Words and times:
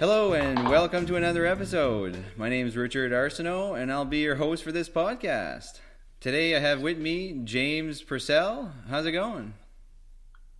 Hello 0.00 0.32
and 0.32 0.66
welcome 0.66 1.04
to 1.04 1.16
another 1.16 1.44
episode. 1.44 2.24
My 2.34 2.48
name 2.48 2.66
is 2.66 2.74
Richard 2.74 3.12
Arsenault 3.12 3.78
and 3.78 3.92
I'll 3.92 4.06
be 4.06 4.20
your 4.20 4.36
host 4.36 4.64
for 4.64 4.72
this 4.72 4.88
podcast. 4.88 5.78
Today 6.20 6.56
I 6.56 6.58
have 6.58 6.80
with 6.80 6.96
me 6.96 7.42
James 7.44 8.00
Purcell. 8.00 8.72
How's 8.88 9.04
it 9.04 9.12
going? 9.12 9.52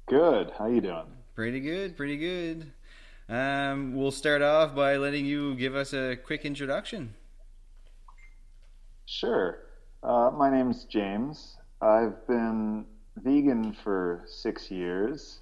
Good. 0.04 0.52
How 0.58 0.66
you 0.66 0.82
doing? 0.82 1.06
Pretty 1.34 1.58
good, 1.58 1.96
pretty 1.96 2.18
good. 2.18 2.70
Um, 3.30 3.94
we'll 3.94 4.10
start 4.10 4.42
off 4.42 4.74
by 4.74 4.98
letting 4.98 5.24
you 5.24 5.54
give 5.54 5.74
us 5.74 5.94
a 5.94 6.16
quick 6.16 6.44
introduction. 6.44 7.14
Sure. 9.06 9.60
Uh, 10.02 10.30
my 10.36 10.50
name's 10.50 10.84
James. 10.84 11.56
I've 11.80 12.26
been 12.26 12.84
vegan 13.16 13.72
for 13.72 14.22
six 14.26 14.70
years, 14.70 15.38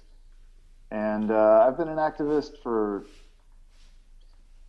and 0.89 1.31
uh, 1.31 1.65
I've 1.67 1.77
been 1.77 1.89
an 1.89 1.97
activist 1.97 2.63
for 2.63 3.03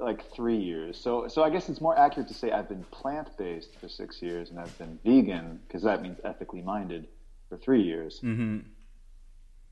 like 0.00 0.30
three 0.32 0.56
years. 0.56 0.98
So, 0.98 1.28
so 1.28 1.42
I 1.42 1.50
guess 1.50 1.68
it's 1.68 1.80
more 1.80 1.98
accurate 1.98 2.28
to 2.28 2.34
say 2.34 2.50
I've 2.50 2.68
been 2.68 2.84
plant-based 2.84 3.76
for 3.80 3.88
six 3.88 4.22
years, 4.22 4.50
and 4.50 4.58
I've 4.58 4.76
been 4.78 4.98
vegan 5.04 5.60
because 5.66 5.82
that 5.82 6.02
means 6.02 6.18
ethically 6.24 6.62
minded 6.62 7.06
for 7.48 7.56
three 7.58 7.82
years. 7.82 8.20
Mm-hmm. 8.22 8.60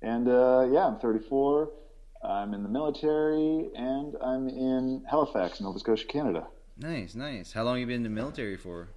And 0.02 0.28
uh, 0.28 0.68
yeah, 0.70 0.86
I'm 0.86 0.98
34. 0.98 1.70
I'm 2.22 2.52
in 2.52 2.62
the 2.62 2.68
military, 2.68 3.70
and 3.76 4.16
I'm 4.22 4.48
in 4.48 5.04
Halifax, 5.08 5.60
Nova 5.60 5.78
Scotia, 5.78 6.06
Canada. 6.06 6.46
Nice, 6.76 7.14
nice. 7.14 7.52
How 7.52 7.62
long 7.62 7.74
have 7.74 7.80
you 7.80 7.86
been 7.86 7.96
in 7.96 8.02
the 8.02 8.08
military 8.08 8.56
for? 8.56 8.88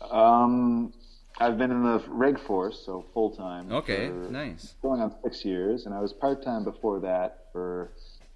Um, 0.00 0.92
I've 1.38 1.58
been 1.58 1.70
in 1.70 1.82
the 1.82 2.02
Reg 2.08 2.38
Force, 2.38 2.82
so 2.84 3.04
full 3.12 3.30
time. 3.30 3.72
Okay, 3.72 4.08
nice. 4.08 4.74
Going 4.82 5.00
on 5.00 5.14
six 5.22 5.44
years, 5.44 5.86
and 5.86 5.94
I 5.94 6.00
was 6.00 6.12
part 6.12 6.42
time 6.44 6.64
before 6.64 7.00
that 7.00 7.46
for 7.52 7.92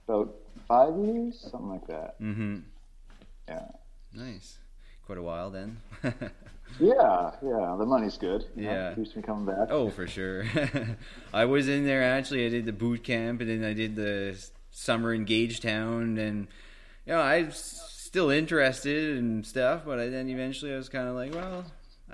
about 0.08 0.34
five 0.72 0.96
years, 0.96 1.38
something 1.50 1.68
like 1.68 1.86
that. 1.86 2.20
Mm-hmm. 2.20 2.56
Yeah. 3.48 3.66
Nice. 4.14 4.58
Quite 5.04 5.18
a 5.18 5.22
while 5.22 5.50
then. 5.50 5.78
yeah, 6.80 7.30
yeah. 7.42 7.76
The 7.78 7.84
money's 7.84 8.16
good. 8.16 8.46
You 8.56 8.64
yeah. 8.64 8.90
Know, 8.90 8.94
keeps 8.96 9.14
me 9.14 9.22
coming 9.22 9.44
back. 9.44 9.68
Oh, 9.70 9.90
for 9.90 10.06
sure. 10.06 10.44
I 11.34 11.44
was 11.44 11.68
in 11.68 11.84
there 11.84 12.02
actually. 12.02 12.46
I 12.46 12.48
did 12.48 12.66
the 12.66 12.72
boot 12.72 13.02
camp, 13.04 13.40
and 13.40 13.50
then 13.50 13.68
I 13.68 13.74
did 13.74 13.96
the 13.96 14.38
summer 14.70 15.12
in 15.12 15.26
Gagetown, 15.26 16.18
and 16.18 16.48
you 17.04 17.12
know 17.12 17.20
I 17.20 17.42
was 17.42 17.56
still 17.56 18.30
interested 18.30 19.18
and 19.18 19.44
stuff, 19.44 19.82
but 19.84 19.98
I, 19.98 20.08
then 20.08 20.28
eventually 20.28 20.72
I 20.72 20.76
was 20.76 20.88
kind 20.88 21.08
of 21.08 21.14
like, 21.14 21.34
well. 21.34 21.64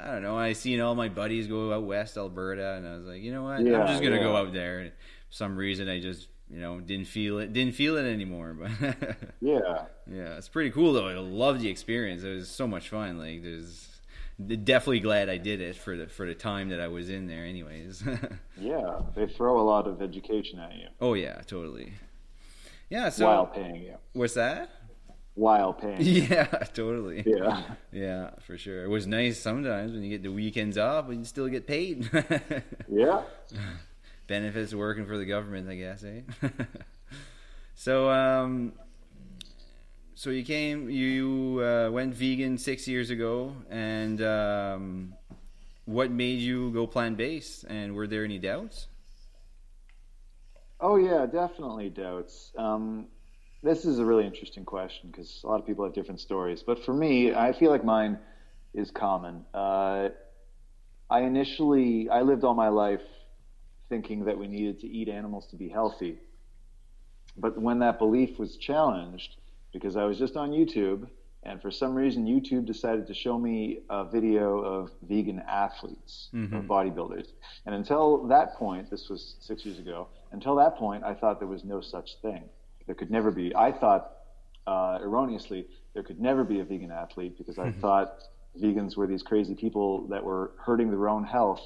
I 0.00 0.12
don't 0.12 0.22
know. 0.22 0.38
I 0.38 0.52
seen 0.52 0.80
all 0.80 0.94
my 0.94 1.08
buddies 1.08 1.48
go 1.48 1.72
out 1.72 1.82
west 1.82 2.16
Alberta, 2.16 2.74
and 2.74 2.86
I 2.86 2.96
was 2.96 3.06
like, 3.06 3.20
you 3.20 3.32
know 3.32 3.42
what? 3.42 3.62
Yeah, 3.62 3.80
I'm 3.80 3.88
just 3.88 4.00
gonna 4.00 4.14
yeah. 4.14 4.22
go 4.22 4.36
out 4.36 4.52
there. 4.52 4.78
And 4.78 4.92
for 4.92 5.34
some 5.34 5.56
reason, 5.56 5.88
I 5.88 5.98
just 5.98 6.28
you 6.50 6.58
know 6.60 6.80
didn't 6.80 7.06
feel 7.06 7.38
it 7.38 7.52
didn't 7.52 7.74
feel 7.74 7.96
it 7.96 8.04
anymore 8.04 8.54
but 8.54 8.70
yeah. 9.41 9.84
Yeah 10.10 10.36
it's 10.36 10.48
pretty 10.48 10.70
cool 10.70 10.92
though. 10.92 11.08
I 11.08 11.14
love 11.14 11.60
the 11.60 11.68
experience. 11.68 12.22
It 12.22 12.34
was 12.34 12.48
so 12.48 12.66
much 12.66 12.88
fun. 12.88 13.18
Like 13.18 13.42
there's 13.42 13.86
definitely 14.64 15.00
glad 15.00 15.28
i 15.28 15.36
did 15.36 15.60
it 15.60 15.74
for 15.74 15.96
the 15.96 16.06
for 16.06 16.24
the 16.24 16.34
time 16.34 16.69
that 16.69 16.80
i 16.80 16.86
was 16.86 17.10
in 17.10 17.26
there 17.26 17.44
anyways. 17.44 18.02
Yeah 18.60 19.00
they 19.14 19.26
throw 19.26 19.60
a 19.60 19.62
lot 19.62 19.86
of 19.86 20.00
education 20.02 20.58
at 20.58 20.74
you. 20.74 20.88
Oh 21.00 21.14
yeah 21.14 21.41
totally. 21.46 21.92
Yeah 22.88 23.08
so 23.10 23.26
while 23.26 23.46
paying 23.46 23.82
you. 23.82 23.96
What's 24.12 24.34
that? 24.34 24.70
While 25.34 25.72
paying 25.72 25.96
yeah 26.00 26.46
totally. 26.72 27.24
Yeah. 27.26 27.62
Yeah 27.92 28.30
for 28.41 28.56
sure. 28.56 28.84
It 28.84 28.88
was 28.88 29.06
nice 29.06 29.38
sometimes 29.38 29.92
when 29.92 30.02
you 30.02 30.10
get 30.10 30.22
the 30.22 30.32
weekends 30.32 30.78
off 30.78 31.09
but 31.09 31.16
you 31.16 31.25
still 31.25 31.48
get 31.48 31.66
paid. 31.66 32.09
Yeah 32.88 33.22
benefits 34.28 34.72
of 34.72 34.78
working 34.78 35.06
for 35.06 35.19
the 35.19 35.25
government, 35.25 35.69
I 35.69 35.75
guess, 35.75 36.05
eh? 36.05 36.21
so, 37.75 38.09
um, 38.11 38.75
so 40.15 40.31
you 40.31 40.44
came, 40.44 40.89
you 40.89 41.61
uh, 41.61 41.91
went 41.91 42.15
vegan 42.15 42.59
six 42.59 42.87
years 42.87 43.11
ago, 43.11 43.56
and 43.69 44.22
um, 44.22 45.15
what 45.87 46.12
made 46.12 46.39
you 46.39 46.71
go 46.71 46.87
plant 46.87 47.16
based? 47.16 47.65
And 47.65 47.94
were 47.94 48.06
there 48.06 48.25
any 48.25 48.39
doubts? 48.39 48.87
Oh 50.81 50.97
yeah, 50.97 51.27
definitely 51.27 51.89
doubts. 51.89 52.53
Um, 52.56 53.06
this 53.62 53.84
is 53.84 53.99
a 53.99 54.05
really 54.05 54.25
interesting 54.25 54.65
question 54.65 55.10
because 55.10 55.41
a 55.43 55.49
lot 55.49 55.59
of 55.59 55.66
people 55.66 55.84
have 55.84 55.95
different 55.95 56.21
stories, 56.21 56.62
but 56.65 56.84
for 56.84 56.93
me, 56.93 57.34
I 57.34 57.53
feel 57.53 57.71
like 57.71 57.84
mine 57.84 58.19
is 58.75 58.91
common. 58.93 59.45
Uh, 59.53 60.10
I 61.10 61.22
initially, 61.22 62.09
I 62.09 62.22
lived 62.22 62.45
all 62.45 62.55
my 62.55 62.69
life 62.69 63.00
thinking 63.88 64.25
that 64.25 64.38
we 64.38 64.49
needed 64.49 64.81
to 64.81 64.87
eat 64.87 65.09
animals 65.09 65.47
to 65.49 65.56
be 65.56 65.69
healthy. 65.69 66.19
But 67.37 67.60
when 67.60 67.78
that 67.81 67.99
belief 67.99 68.38
was 68.38 68.56
challenged, 68.56 69.37
because 69.72 69.97
I 69.97 70.04
was 70.04 70.19
just 70.19 70.37
on 70.37 70.50
YouTube, 70.50 71.09
and 71.44 71.62
for 71.62 71.71
some 71.71 71.94
reason 71.94 72.27
YouTube 72.27 72.66
decided 72.66 73.06
to 73.06 73.15
show 73.15 73.38
me 73.38 73.81
a 73.88 74.04
video 74.04 74.59
of 74.59 74.91
vegan 75.03 75.41
athletes, 75.48 76.28
mm-hmm. 76.34 76.54
of 76.54 76.65
bodybuilders. 76.65 77.28
And 77.65 77.75
until 77.75 78.27
that 78.27 78.54
point, 78.54 78.91
this 78.91 79.09
was 79.09 79.37
six 79.41 79.65
years 79.65 79.78
ago, 79.78 80.09
until 80.32 80.56
that 80.56 80.77
point, 80.77 81.04
I 81.04 81.15
thought 81.15 81.38
there 81.38 81.48
was 81.48 81.65
no 81.65 81.81
such 81.81 82.16
thing. 82.21 82.44
There 82.87 82.94
could 82.94 83.10
never 83.10 83.31
be. 83.31 83.54
I 83.54 83.72
thought, 83.72 84.12
uh, 84.66 84.98
erroneously, 85.00 85.66
there 85.94 86.03
could 86.03 86.21
never 86.21 86.44
be 86.44 86.60
a 86.60 86.65
vegan 86.65 86.91
athlete 86.91 87.38
because 87.38 87.59
I 87.59 87.72
thought 87.81 88.25
vegans 88.60 88.97
were 88.97 89.06
these 89.06 89.22
crazy 89.22 89.54
people 89.54 90.06
that 90.09 90.22
were 90.22 90.53
hurting 90.59 90.91
their 90.91 91.09
own 91.09 91.25
health 91.25 91.62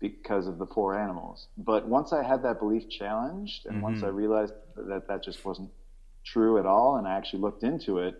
because 0.00 0.46
of 0.46 0.58
the 0.58 0.66
poor 0.66 0.94
animals. 0.94 1.48
But 1.58 1.86
once 1.86 2.12
I 2.12 2.22
had 2.22 2.42
that 2.42 2.58
belief 2.58 2.88
challenged, 2.88 3.66
and 3.66 3.76
mm-hmm. 3.76 3.84
once 3.84 4.02
I 4.02 4.08
realized 4.08 4.54
that 4.76 5.06
that 5.08 5.22
just 5.22 5.44
wasn't 5.44 5.70
true 6.24 6.58
at 6.58 6.66
all, 6.66 6.96
and 6.96 7.06
I 7.06 7.16
actually 7.16 7.40
looked 7.40 7.62
into 7.62 7.98
it, 7.98 8.14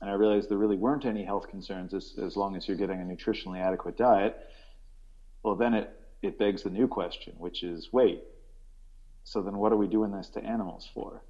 and 0.00 0.08
I 0.08 0.14
realized 0.14 0.48
there 0.48 0.58
really 0.58 0.76
weren't 0.76 1.04
any 1.04 1.24
health 1.24 1.48
concerns 1.48 1.92
as, 1.92 2.14
as 2.22 2.36
long 2.36 2.56
as 2.56 2.66
you're 2.66 2.76
getting 2.76 3.00
a 3.00 3.04
nutritionally 3.04 3.60
adequate 3.60 3.96
diet, 3.96 4.36
well, 5.42 5.56
then 5.56 5.74
it, 5.74 5.90
it 6.22 6.38
begs 6.38 6.62
the 6.62 6.70
new 6.70 6.86
question, 6.86 7.34
which 7.38 7.62
is 7.62 7.88
wait, 7.92 8.22
so 9.24 9.42
then 9.42 9.58
what 9.58 9.72
are 9.72 9.76
we 9.76 9.86
doing 9.86 10.12
this 10.12 10.28
to 10.30 10.42
animals 10.42 10.88
for? 10.94 11.22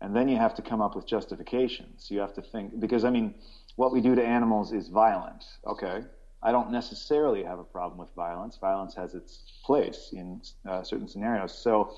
And 0.00 0.14
then 0.14 0.28
you 0.28 0.36
have 0.36 0.54
to 0.54 0.62
come 0.62 0.80
up 0.80 0.96
with 0.96 1.06
justifications. 1.06 2.10
You 2.10 2.20
have 2.20 2.34
to 2.34 2.42
think, 2.42 2.80
because 2.80 3.04
I 3.04 3.10
mean, 3.10 3.34
what 3.76 3.92
we 3.92 4.00
do 4.00 4.14
to 4.14 4.24
animals 4.24 4.72
is 4.72 4.88
violent. 4.88 5.44
Okay, 5.66 6.02
I 6.42 6.52
don't 6.52 6.70
necessarily 6.70 7.44
have 7.44 7.58
a 7.58 7.64
problem 7.64 7.98
with 7.98 8.14
violence. 8.14 8.56
Violence 8.56 8.94
has 8.94 9.14
its 9.14 9.42
place 9.64 10.10
in 10.12 10.40
uh, 10.66 10.82
certain 10.82 11.06
scenarios. 11.06 11.56
So, 11.56 11.94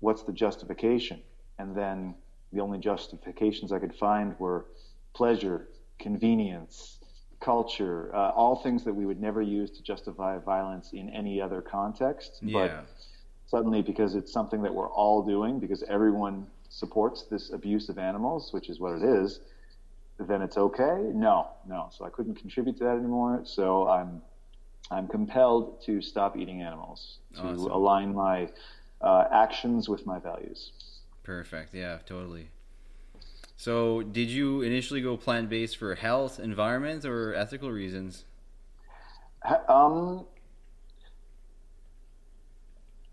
what's 0.00 0.22
the 0.22 0.32
justification? 0.32 1.20
And 1.58 1.76
then 1.76 2.14
the 2.52 2.60
only 2.60 2.78
justifications 2.78 3.72
I 3.72 3.78
could 3.78 3.94
find 3.94 4.38
were 4.38 4.66
pleasure, 5.14 5.68
convenience, 5.98 6.98
culture, 7.40 8.14
uh, 8.14 8.30
all 8.30 8.56
things 8.56 8.84
that 8.84 8.94
we 8.94 9.04
would 9.04 9.20
never 9.20 9.42
use 9.42 9.70
to 9.72 9.82
justify 9.82 10.38
violence 10.38 10.92
in 10.92 11.10
any 11.10 11.40
other 11.40 11.60
context. 11.60 12.38
Yeah. 12.40 12.58
But 12.58 12.86
suddenly, 13.46 13.82
because 13.82 14.14
it's 14.14 14.32
something 14.32 14.62
that 14.62 14.74
we're 14.74 14.90
all 14.90 15.22
doing, 15.22 15.58
because 15.58 15.82
everyone 15.84 16.46
supports 16.70 17.24
this 17.24 17.52
abuse 17.52 17.90
of 17.90 17.98
animals, 17.98 18.52
which 18.52 18.70
is 18.70 18.80
what 18.80 18.94
it 18.94 19.02
is, 19.02 19.40
then 20.28 20.42
it's 20.42 20.56
okay. 20.56 21.10
No, 21.14 21.48
no. 21.66 21.88
So 21.90 22.04
I 22.04 22.10
couldn't 22.10 22.36
contribute 22.36 22.78
to 22.78 22.84
that 22.84 22.96
anymore. 22.96 23.42
So 23.44 23.88
I'm 23.88 24.22
I'm 24.90 25.08
compelled 25.08 25.82
to 25.86 26.02
stop 26.02 26.36
eating 26.36 26.60
animals 26.62 27.18
to 27.36 27.40
Awesome. 27.40 27.70
align 27.70 28.14
my 28.14 28.48
uh, 29.00 29.24
actions 29.32 29.88
with 29.88 30.06
my 30.06 30.18
values. 30.18 30.72
Perfect. 31.22 31.74
Yeah, 31.74 31.98
totally. 32.04 32.48
So, 33.56 34.02
did 34.02 34.28
you 34.28 34.62
initially 34.62 35.00
go 35.00 35.16
plant 35.16 35.48
based 35.48 35.76
for 35.76 35.94
health, 35.94 36.40
environment, 36.40 37.04
or 37.04 37.32
ethical 37.32 37.70
reasons? 37.70 38.24
Um, 39.68 40.26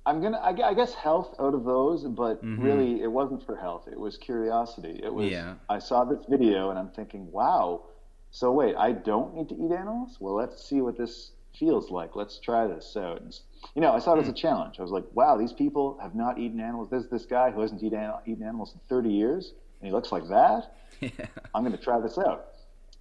I'm 0.10 0.22
gonna, 0.22 0.38
I, 0.40 0.50
I 0.72 0.74
guess, 0.74 0.94
health 0.96 1.36
out 1.40 1.54
of 1.54 1.64
those, 1.66 2.04
but 2.04 2.44
Mhm. 2.44 2.64
really, 2.64 3.02
it 3.02 3.12
wasn't 3.12 3.46
for 3.46 3.56
health. 3.56 3.88
It 3.88 4.00
was 4.00 4.18
curiosity. 4.18 5.00
It 5.04 5.14
was. 5.14 5.32
Yeah. 5.32 5.56
I 5.70 5.78
saw 5.80 6.04
this 6.04 6.26
video 6.28 6.72
and 6.72 6.80
I'm 6.80 6.90
thinking, 6.90 7.32
wow. 7.32 7.84
So 8.32 8.52
wait, 8.52 8.76
I 8.76 8.92
don't 8.92 9.36
need 9.36 9.50
to 9.50 9.56
eat 9.56 9.72
animals? 9.72 10.18
Well, 10.20 10.34
let's 10.34 10.64
see 10.68 10.82
what 10.82 10.98
this 10.98 11.32
feels 11.60 11.92
like. 11.92 12.16
Let's 12.16 12.40
try 12.40 12.66
this 12.68 12.96
out. 12.98 13.22
And, 13.22 13.40
you 13.76 13.82
know, 13.82 13.92
I 13.94 14.00
saw 14.00 14.16
it 14.16 14.20
as 14.20 14.28
a 14.30 14.34
challenge. 14.34 14.80
I 14.80 14.82
was 14.82 14.92
like, 14.92 15.06
wow, 15.14 15.38
these 15.38 15.54
people 15.54 15.98
have 16.02 16.16
not 16.16 16.40
eaten 16.40 16.60
animals. 16.60 16.90
There's 16.90 17.08
this 17.10 17.26
guy 17.26 17.52
who 17.52 17.62
hasn't 17.62 17.84
eaten, 17.84 18.12
eaten 18.26 18.44
animals 18.44 18.74
in 18.74 18.82
30 18.90 19.10
years, 19.12 19.54
and 19.80 19.88
he 19.88 19.92
looks 19.94 20.12
like 20.12 20.28
that. 20.30 20.64
Yeah. 21.02 21.28
I'm 21.54 21.64
going 21.64 21.76
to 21.78 21.82
try 21.82 21.98
this 22.02 22.18
out. 22.18 22.48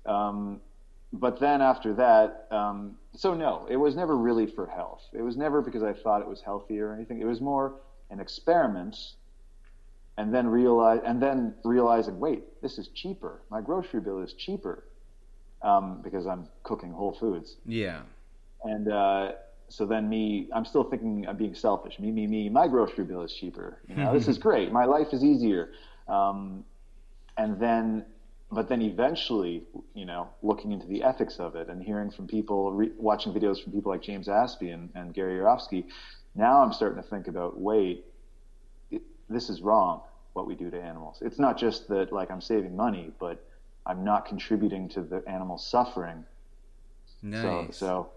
Um, 0.06 0.60
but 1.12 1.40
then 1.40 1.62
after 1.62 1.94
that, 1.94 2.46
um, 2.50 2.96
so 3.14 3.34
no, 3.34 3.66
it 3.70 3.76
was 3.76 3.96
never 3.96 4.16
really 4.16 4.46
for 4.46 4.66
health. 4.66 5.02
It 5.12 5.22
was 5.22 5.36
never 5.36 5.62
because 5.62 5.82
I 5.82 5.92
thought 5.92 6.20
it 6.20 6.28
was 6.28 6.42
healthy 6.42 6.80
or 6.80 6.92
anything. 6.92 7.20
It 7.20 7.26
was 7.26 7.40
more 7.40 7.76
an 8.10 8.20
experiment, 8.20 8.96
and 10.16 10.34
then 10.34 10.46
realize, 10.46 11.00
and 11.04 11.22
then 11.22 11.54
realizing, 11.64 12.18
wait, 12.18 12.60
this 12.62 12.78
is 12.78 12.88
cheaper. 12.88 13.42
My 13.50 13.60
grocery 13.60 14.00
bill 14.00 14.20
is 14.20 14.32
cheaper 14.32 14.84
um, 15.62 16.00
because 16.02 16.26
I'm 16.26 16.48
cooking 16.62 16.92
whole 16.92 17.12
foods. 17.12 17.56
Yeah. 17.66 18.02
And 18.64 18.90
uh, 18.90 19.32
so 19.68 19.86
then 19.86 20.08
me, 20.08 20.48
I'm 20.54 20.64
still 20.64 20.84
thinking 20.84 21.26
I'm 21.28 21.36
being 21.36 21.54
selfish. 21.54 21.98
Me, 21.98 22.10
me, 22.10 22.26
me. 22.26 22.48
My 22.48 22.66
grocery 22.68 23.04
bill 23.04 23.22
is 23.22 23.32
cheaper. 23.32 23.78
You 23.88 23.96
know, 23.96 24.12
this 24.12 24.28
is 24.28 24.38
great. 24.48 24.72
My 24.72 24.84
life 24.84 25.08
is 25.12 25.22
easier. 25.22 25.70
Um, 26.08 26.64
and 27.36 27.60
then, 27.60 28.04
but 28.50 28.68
then 28.68 28.80
eventually, 28.80 29.62
you 29.94 30.06
know, 30.06 30.28
looking 30.42 30.72
into 30.72 30.86
the 30.86 31.02
ethics 31.02 31.38
of 31.38 31.54
it 31.54 31.68
and 31.68 31.82
hearing 31.82 32.10
from 32.10 32.26
people, 32.26 32.72
re- 32.72 32.92
watching 32.96 33.32
videos 33.32 33.62
from 33.62 33.72
people 33.72 33.92
like 33.92 34.02
James 34.02 34.26
Aspey 34.26 34.72
and, 34.72 34.88
and 34.94 35.12
Gary 35.12 35.34
Yourofsky, 35.34 35.84
now 36.34 36.62
I'm 36.62 36.72
starting 36.72 37.02
to 37.02 37.08
think 37.08 37.28
about, 37.28 37.60
wait, 37.60 38.06
it, 38.90 39.02
this 39.28 39.50
is 39.50 39.60
wrong 39.60 40.00
what 40.32 40.46
we 40.46 40.54
do 40.54 40.70
to 40.70 40.80
animals. 40.80 41.18
It's 41.20 41.38
not 41.38 41.58
just 41.58 41.88
that 41.88 42.12
like 42.12 42.30
I'm 42.30 42.40
saving 42.40 42.74
money, 42.74 43.10
but 43.18 43.44
I'm 43.84 44.04
not 44.04 44.24
contributing 44.24 44.88
to 44.90 45.02
the 45.02 45.22
animal 45.26 45.58
suffering. 45.58 46.24
Nice. 47.22 47.42
So, 47.42 47.68
so 47.72 48.10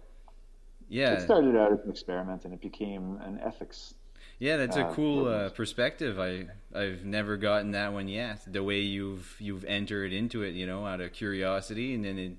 yeah, 0.87 1.13
it 1.13 1.21
started 1.21 1.55
out 1.55 1.73
as 1.73 1.79
an 1.83 1.89
experiment 1.89 2.45
and 2.45 2.53
it 2.53 2.61
became 2.61 3.19
an 3.23 3.39
ethics. 3.43 3.95
Yeah, 4.41 4.57
that's 4.57 4.75
a 4.75 4.87
uh, 4.87 4.93
cool 4.95 5.27
uh, 5.27 5.49
perspective. 5.49 6.19
I 6.19 6.47
I've 6.73 7.05
never 7.05 7.37
gotten 7.37 7.71
that 7.71 7.93
one 7.93 8.07
yet. 8.07 8.41
The 8.51 8.63
way 8.63 8.79
you've 8.79 9.35
you've 9.37 9.63
entered 9.65 10.11
into 10.13 10.41
it, 10.41 10.55
you 10.55 10.65
know, 10.65 10.83
out 10.83 10.99
of 10.99 11.13
curiosity, 11.13 11.93
and 11.93 12.03
then 12.03 12.17
it 12.17 12.31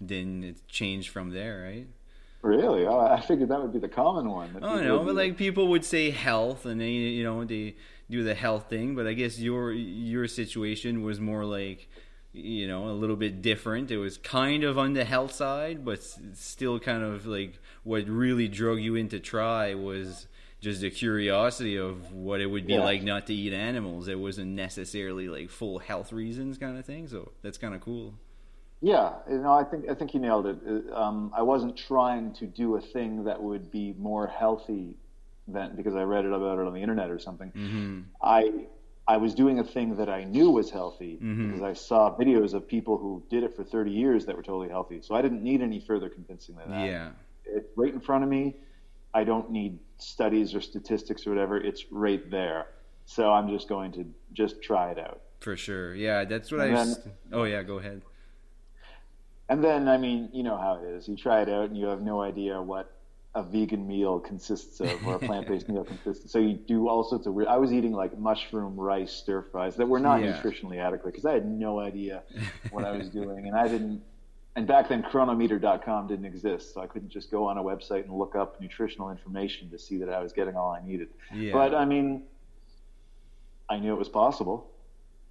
then 0.00 0.44
it 0.44 0.68
changed 0.68 1.08
from 1.08 1.30
there, 1.30 1.64
right? 1.64 1.88
Really? 2.42 2.86
Oh, 2.86 3.00
I 3.00 3.20
figured 3.20 3.48
that 3.48 3.60
would 3.60 3.72
be 3.72 3.80
the 3.80 3.88
common 3.88 4.30
one. 4.30 4.56
Oh 4.62 4.80
no, 4.80 5.02
but 5.02 5.16
like 5.16 5.36
people 5.36 5.66
would 5.66 5.84
say 5.84 6.10
health, 6.10 6.64
and 6.64 6.80
they 6.80 6.90
you 6.90 7.24
know 7.24 7.44
they 7.44 7.74
do 8.08 8.22
the 8.22 8.36
health 8.36 8.70
thing. 8.70 8.94
But 8.94 9.08
I 9.08 9.14
guess 9.14 9.40
your 9.40 9.72
your 9.72 10.28
situation 10.28 11.02
was 11.02 11.18
more 11.18 11.44
like 11.44 11.88
you 12.32 12.68
know 12.68 12.88
a 12.88 12.94
little 12.94 13.16
bit 13.16 13.42
different. 13.42 13.90
It 13.90 13.98
was 13.98 14.16
kind 14.16 14.62
of 14.62 14.78
on 14.78 14.92
the 14.92 15.04
health 15.04 15.32
side, 15.32 15.84
but 15.84 16.04
still 16.34 16.78
kind 16.78 17.02
of 17.02 17.26
like 17.26 17.58
what 17.82 18.06
really 18.06 18.46
drug 18.46 18.78
you 18.78 18.94
into 18.94 19.18
try 19.18 19.74
was 19.74 20.28
just 20.60 20.80
the 20.80 20.90
curiosity 20.90 21.76
of 21.76 22.12
what 22.12 22.40
it 22.40 22.46
would 22.46 22.66
be 22.66 22.74
Yeah. 22.74 22.84
like 22.84 23.02
not 23.02 23.26
to 23.28 23.34
eat 23.34 23.52
animals. 23.52 24.08
It 24.08 24.18
wasn't 24.18 24.50
necessarily 24.52 25.28
like 25.28 25.50
full 25.50 25.78
health 25.78 26.12
reasons 26.12 26.58
kind 26.58 26.76
of 26.78 26.84
thing. 26.84 27.06
So 27.06 27.32
that's 27.42 27.58
kind 27.58 27.74
of 27.74 27.80
cool. 27.80 28.14
Yeah, 28.80 29.14
you 29.28 29.38
know, 29.38 29.52
I 29.52 29.64
think 29.64 29.88
I 29.90 29.94
think 29.94 30.14
you 30.14 30.20
nailed 30.20 30.46
it. 30.46 30.58
Um, 30.92 31.32
I 31.34 31.42
wasn't 31.42 31.76
trying 31.76 32.32
to 32.34 32.46
do 32.46 32.76
a 32.76 32.80
thing 32.80 33.24
that 33.24 33.42
would 33.42 33.70
be 33.72 33.92
more 33.98 34.26
healthy 34.28 34.94
than 35.48 35.74
because 35.76 35.96
I 35.96 36.02
read 36.02 36.24
it 36.24 36.32
about 36.32 36.58
it 36.60 36.66
on 36.66 36.72
the 36.74 36.80
internet 36.80 37.10
or 37.10 37.18
something. 37.18 37.50
hmm 37.50 38.00
I 38.22 38.66
I 39.08 39.16
was 39.16 39.34
doing 39.34 39.58
a 39.58 39.64
thing 39.64 39.96
that 39.96 40.08
I 40.10 40.24
knew 40.24 40.50
was 40.50 40.70
healthy 40.70 41.18
Mhm. 41.22 41.46
because 41.46 41.62
I 41.62 41.72
saw 41.72 42.14
videos 42.16 42.52
of 42.52 42.68
people 42.68 42.98
who 42.98 43.22
did 43.30 43.42
it 43.42 43.56
for 43.56 43.64
30 43.64 43.90
years 43.90 44.26
that 44.26 44.36
were 44.36 44.42
totally 44.42 44.68
healthy. 44.68 45.00
So 45.00 45.14
I 45.14 45.22
didn't 45.22 45.42
need 45.42 45.62
any 45.62 45.80
further 45.80 46.10
convincing 46.10 46.56
than 46.56 46.70
that. 46.70 46.84
Yeah. 46.86 47.10
It's 47.46 47.70
right 47.74 47.92
in 47.92 48.00
front 48.00 48.22
of 48.22 48.28
me. 48.30 48.56
I 49.18 49.24
don't 49.24 49.50
need 49.50 49.78
studies 49.98 50.54
or 50.54 50.60
statistics 50.60 51.26
or 51.26 51.30
whatever. 51.30 51.56
It's 51.58 51.86
right 51.90 52.24
there. 52.30 52.66
So 53.06 53.32
I'm 53.32 53.48
just 53.48 53.68
going 53.68 53.90
to 53.92 54.04
just 54.32 54.62
try 54.62 54.92
it 54.92 54.98
out. 54.98 55.20
For 55.40 55.56
sure. 55.56 55.92
Yeah, 55.94 56.24
that's 56.24 56.52
what 56.52 56.60
And 56.60 56.70
I. 56.72 56.74
then- 56.84 56.88
s- 56.92 57.08
oh 57.32 57.44
yeah, 57.44 57.62
go 57.64 57.78
ahead. 57.78 58.02
And 59.48 59.64
then, 59.64 59.88
I 59.88 59.96
mean, 59.96 60.28
you 60.32 60.42
know 60.42 60.56
how 60.58 60.74
it 60.80 60.84
is. 60.86 61.08
You 61.08 61.16
try 61.16 61.40
it 61.42 61.48
out 61.48 61.64
and 61.70 61.76
you 61.76 61.86
have 61.86 62.02
no 62.02 62.20
idea 62.20 62.60
what 62.62 62.92
a 63.34 63.42
vegan 63.42 63.88
meal 63.88 64.20
consists 64.20 64.78
of 64.80 65.04
or 65.06 65.14
a 65.14 65.18
plant-based 65.28 65.68
meal 65.68 65.84
consists 65.84 66.24
of. 66.26 66.30
So 66.30 66.38
you 66.38 66.52
do 66.54 66.88
all 66.88 67.02
sorts 67.02 67.26
of 67.26 67.34
weird. 67.34 67.48
I 67.48 67.56
was 67.56 67.72
eating 67.72 67.92
like 67.92 68.16
mushroom 68.18 68.76
rice 68.78 69.10
stir 69.12 69.42
fries 69.50 69.74
that 69.76 69.88
were 69.88 69.98
not 70.00 70.22
Yeah. 70.22 70.40
nutritionally 70.40 70.78
adequate 70.78 71.10
because 71.12 71.24
I 71.24 71.32
had 71.32 71.46
no 71.46 71.80
idea 71.80 72.22
what 72.70 72.84
I 72.84 72.92
was 72.92 73.08
doing, 73.20 73.48
and 73.48 73.56
I 73.56 73.66
didn't. 73.66 74.02
And 74.58 74.66
back 74.66 74.88
then, 74.88 75.04
Cronometer.com 75.04 76.08
didn't 76.08 76.24
exist, 76.24 76.74
so 76.74 76.80
I 76.80 76.88
couldn't 76.88 77.10
just 77.10 77.30
go 77.30 77.46
on 77.46 77.58
a 77.58 77.62
website 77.62 78.02
and 78.02 78.12
look 78.12 78.34
up 78.34 78.60
nutritional 78.60 79.08
information 79.08 79.70
to 79.70 79.78
see 79.78 79.98
that 79.98 80.08
I 80.08 80.20
was 80.20 80.32
getting 80.32 80.56
all 80.56 80.72
I 80.72 80.84
needed. 80.84 81.10
Yeah. 81.32 81.52
But 81.52 81.76
I 81.76 81.84
mean, 81.84 82.24
I 83.70 83.78
knew 83.78 83.92
it 83.94 83.98
was 83.98 84.08
possible, 84.08 84.68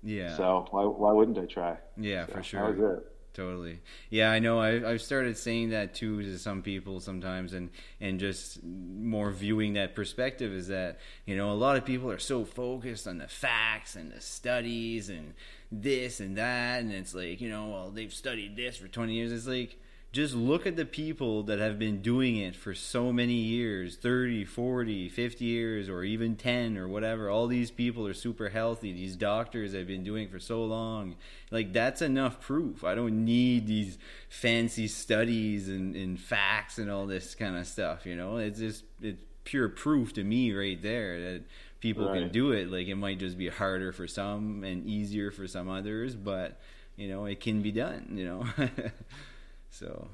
yeah. 0.02 0.38
so 0.38 0.66
why 0.72 0.84
why 0.86 1.12
wouldn't 1.12 1.38
I 1.38 1.46
try? 1.46 1.78
yeah, 1.98 2.26
So 2.26 2.32
for 2.32 2.38
That 2.38 2.46
sure. 2.46 2.72
was 2.72 3.00
it. 3.00 3.12
Totally. 3.34 3.82
Yeah, 4.10 4.32
I 4.32 4.40
know. 4.40 4.60
I, 4.60 4.90
I've 4.94 5.02
started 5.02 5.38
saying 5.38 5.72
that 5.72 5.94
too 5.94 6.24
to 6.24 6.40
some 6.40 6.62
people 6.62 7.02
sometimes, 7.02 7.52
and 7.52 7.70
and 8.00 8.22
just 8.22 8.64
more 8.64 9.30
viewing 9.32 9.74
that 9.74 9.94
perspective 9.94 10.54
is 10.54 10.70
that 10.70 11.00
you 11.26 11.36
know 11.36 11.52
a 11.52 11.60
lot 11.66 11.76
of 11.76 11.84
people 11.84 12.10
are 12.10 12.18
so 12.18 12.46
focused 12.46 13.08
on 13.10 13.18
the 13.18 13.28
facts 13.28 13.98
and 13.98 14.10
the 14.10 14.22
studies 14.22 15.10
and 15.10 15.34
this 15.72 16.20
and 16.20 16.38
that, 16.38 16.82
and 16.82 16.92
it's 16.92 17.14
like 17.14 17.42
you 17.42 17.50
know, 17.50 17.68
well, 17.68 17.92
they've 17.92 18.14
studied 18.14 18.56
this 18.56 18.78
for 18.78 18.88
twenty 18.88 19.14
years. 19.14 19.32
It's 19.32 19.48
like 19.48 19.78
just 20.14 20.34
look 20.34 20.66
at 20.66 20.76
the 20.76 20.86
people 20.86 21.44
that 21.44 21.60
have 21.60 21.78
been 21.78 22.02
doing 22.02 22.38
it 22.38 22.56
for 22.56 22.74
so 22.74 23.12
many 23.12 23.34
years 23.34 23.98
30 23.98 24.46
40 24.46 25.10
50 25.10 25.46
years 25.46 25.90
or 25.90 26.04
even 26.04 26.36
10 26.36 26.78
or 26.78 26.88
whatever. 26.88 27.30
All 27.30 27.48
these 27.48 27.72
people 27.72 28.08
are 28.08 28.14
super 28.14 28.50
healthy. 28.50 28.94
These 28.94 29.16
doctors 29.16 29.74
have 29.74 29.86
been 29.86 30.04
doing 30.04 30.24
it 30.24 30.32
for 30.32 30.40
so 30.40 30.64
long. 30.64 31.16
Like 31.52 31.74
that's 31.74 32.02
enough 32.02 32.40
proof. 32.40 32.84
I 32.84 32.96
don't 32.96 33.26
need 33.26 33.68
these 33.68 33.98
fancy 34.30 34.88
studies 34.88 35.68
and, 35.68 35.96
and 35.96 36.20
facts 36.20 36.78
and 36.78 36.90
all 36.90 37.06
this 37.06 37.36
kind 37.36 37.58
of 37.58 37.68
stuff 37.68 38.06
you 38.06 38.16
know? 38.16 38.38
It's 38.38 38.60
just 38.60 38.86
it's 39.02 39.22
pure 39.48 39.70
proof 39.70 40.14
to 40.14 40.24
me 40.24 40.52
right 40.52 40.82
there 40.82 41.20
that 41.22 41.44
people 41.80 42.08
can 42.14 42.30
do 42.30 42.52
it 42.52 42.70
like 42.70 42.88
it 42.88 42.96
might 42.96 43.18
just 43.18 43.38
be 43.38 43.48
harder 43.48 43.94
for 43.94 44.08
some 44.08 44.64
and 44.66 44.86
easier 44.86 45.32
for 45.32 45.48
some 45.48 45.70
others 45.70 46.16
but 46.16 46.60
you 46.98 47.08
know 47.08 47.26
it 47.26 47.40
can 47.40 47.62
be 47.62 47.72
done 47.72 48.06
you 48.14 48.26
know 48.26 48.46
so 49.70 50.10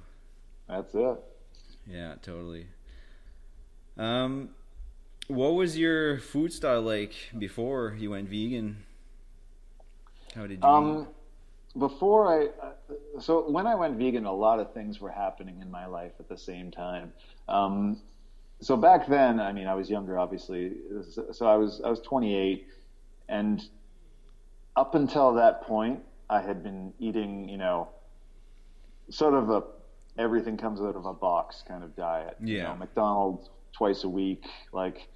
That's 0.68 0.94
it. 0.96 1.18
yeah, 1.88 2.16
totally. 2.22 2.68
Um, 3.98 4.50
what 5.28 5.54
was 5.56 5.78
your 5.78 6.20
food 6.20 6.54
style 6.54 6.82
like 6.82 7.14
before 7.38 7.96
you 7.98 8.12
went 8.12 8.30
vegan? 8.30 8.84
How 10.36 10.48
did 10.48 10.64
you? 10.64 10.70
Um, 10.70 11.08
before 11.78 12.28
I, 12.28 12.48
uh, 12.66 13.20
so 13.20 13.50
when 13.50 13.68
I 13.68 13.76
went 13.76 13.98
vegan, 13.98 14.26
a 14.26 14.34
lot 14.34 14.60
of 14.60 14.74
things 14.74 15.00
were 15.02 15.12
happening 15.12 15.60
in 15.62 15.72
my 15.72 15.86
life 15.88 16.14
at 16.20 16.30
the 16.30 16.38
same 16.38 16.72
time. 16.72 17.14
Um, 17.48 18.02
so 18.64 18.78
back 18.78 19.08
then, 19.08 19.40
I 19.40 19.52
mean, 19.52 19.68
I 19.68 19.76
was 19.76 19.90
younger, 19.90 20.18
obviously. 20.18 20.72
So 21.32 21.46
I 21.48 21.56
was 21.56 21.82
I 21.84 21.90
was 21.90 22.00
28, 22.02 22.66
and 23.30 23.62
up 24.76 24.96
until 24.96 25.34
that 25.34 25.62
point, 25.64 26.02
I 26.30 26.42
had 26.42 26.64
been 26.64 26.94
eating, 27.00 27.48
you 27.50 27.58
know, 27.58 27.90
sort 29.10 29.34
of 29.34 29.50
a 29.50 29.64
everything 30.18 30.58
comes 30.58 30.80
out 30.82 30.96
of 30.96 31.06
a 31.06 31.14
box 31.14 31.64
kind 31.68 31.84
of 31.84 31.96
diet. 31.96 32.38
You 32.40 32.58
Yeah. 32.58 32.64
know, 32.70 32.76
McDonald's 32.76 33.50
twice 33.78 34.04
a 34.04 34.10
week, 34.10 34.46
like 34.72 35.10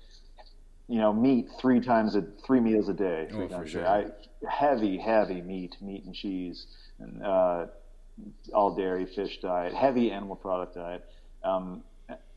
you 0.88 1.00
know, 1.00 1.12
meat 1.13 1.48
three 1.60 1.81
times 1.81 2.15
a 2.15 2.24
three 2.45 2.60
meals 2.62 2.88
a 2.89 2.93
day. 2.93 3.27
Three 3.29 3.45
Oh, 3.45 3.48
for 3.48 3.53
times 3.55 3.71
sure. 3.71 3.81
a 3.81 4.03
day. 4.05 4.12
I, 4.45 4.48
heavy, 4.50 4.98
heavy 4.98 5.41
meat, 5.41 5.75
meat 5.81 6.05
and 6.05 6.13
cheese, 6.13 6.65
and 7.00 7.24
uh, 7.24 7.67
all 8.53 8.75
dairy, 8.75 9.05
fish 9.05 9.39
diet, 9.41 9.74
heavy 9.74 10.12
animal 10.12 10.36
product 10.36 10.75
diet. 10.75 11.03
Um, 11.43 11.83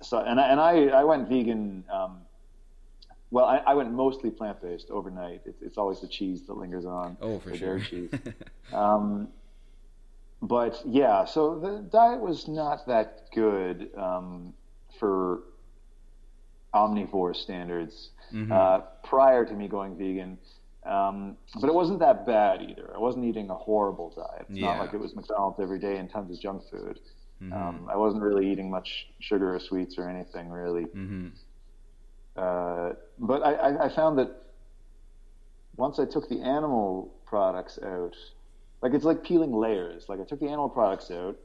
so, 0.02 0.18
and 0.18 0.40
I, 0.40 0.48
and 0.48 0.60
I, 0.60 0.86
I 1.00 1.04
went 1.04 1.28
vegan. 1.28 1.84
Um, 1.92 2.18
well, 3.30 3.44
I, 3.44 3.58
I 3.58 3.74
went 3.74 3.92
mostly 3.92 4.30
plant 4.30 4.60
based 4.60 4.90
overnight. 4.90 5.42
It's, 5.44 5.62
it's 5.62 5.78
always 5.78 6.00
the 6.00 6.08
cheese 6.08 6.46
that 6.46 6.54
lingers 6.56 6.84
on. 6.84 7.16
oh, 7.20 7.38
for 7.38 7.50
the 7.50 7.56
sure. 7.58 7.78
cheese. 7.80 8.10
Um, 8.72 9.28
but 10.42 10.80
yeah, 10.86 11.24
so 11.24 11.58
the 11.58 11.78
diet 11.90 12.20
was 12.20 12.46
not 12.48 12.86
that 12.86 13.24
good 13.34 13.90
um, 13.96 14.54
for 14.98 15.42
omnivore 16.72 17.34
standards 17.34 18.10
Mhm. 18.32 18.50
uh, 18.52 18.80
prior 19.02 19.44
to 19.44 19.52
me 19.54 19.66
going 19.68 19.96
vegan. 19.96 20.38
Um, 20.84 21.36
but 21.60 21.68
it 21.68 21.74
wasn't 21.74 21.98
that 21.98 22.24
bad 22.26 22.62
either. 22.62 22.92
I 22.94 22.98
wasn't 22.98 23.24
eating 23.26 23.50
a 23.50 23.54
horrible 23.54 24.10
diet. 24.10 24.46
It's 24.48 24.58
Yeah. 24.58 24.66
not 24.66 24.78
like 24.78 24.94
it 24.94 25.00
was 25.00 25.14
McDonald's 25.14 25.58
every 25.60 25.78
day 25.78 25.96
and 25.98 26.08
tons 26.08 26.30
of 26.34 26.40
junk 26.40 26.62
food. 26.70 27.00
Mhm. 27.42 27.52
Um, 27.52 27.88
I 27.90 27.96
wasn't 27.96 28.22
really 28.22 28.50
eating 28.50 28.70
much 28.70 29.06
sugar 29.20 29.54
or 29.54 29.58
sweets 29.58 29.98
or 29.98 30.08
anything 30.08 30.50
really. 30.50 30.84
Mhm. 30.86 31.32
Uh, 32.36 32.92
but 33.18 33.42
I, 33.42 33.54
I, 33.54 33.84
I 33.86 33.88
found 33.88 34.18
that 34.18 34.30
once 35.76 35.98
I 35.98 36.04
took 36.04 36.28
the 36.28 36.40
animal 36.40 37.14
products 37.26 37.78
out, 37.82 38.14
like 38.82 38.92
it's 38.92 39.04
like 39.04 39.24
peeling 39.24 39.52
layers. 39.52 40.08
Like 40.08 40.20
I 40.20 40.24
took 40.24 40.40
the 40.40 40.46
animal 40.48 40.68
products 40.68 41.10
out, 41.10 41.36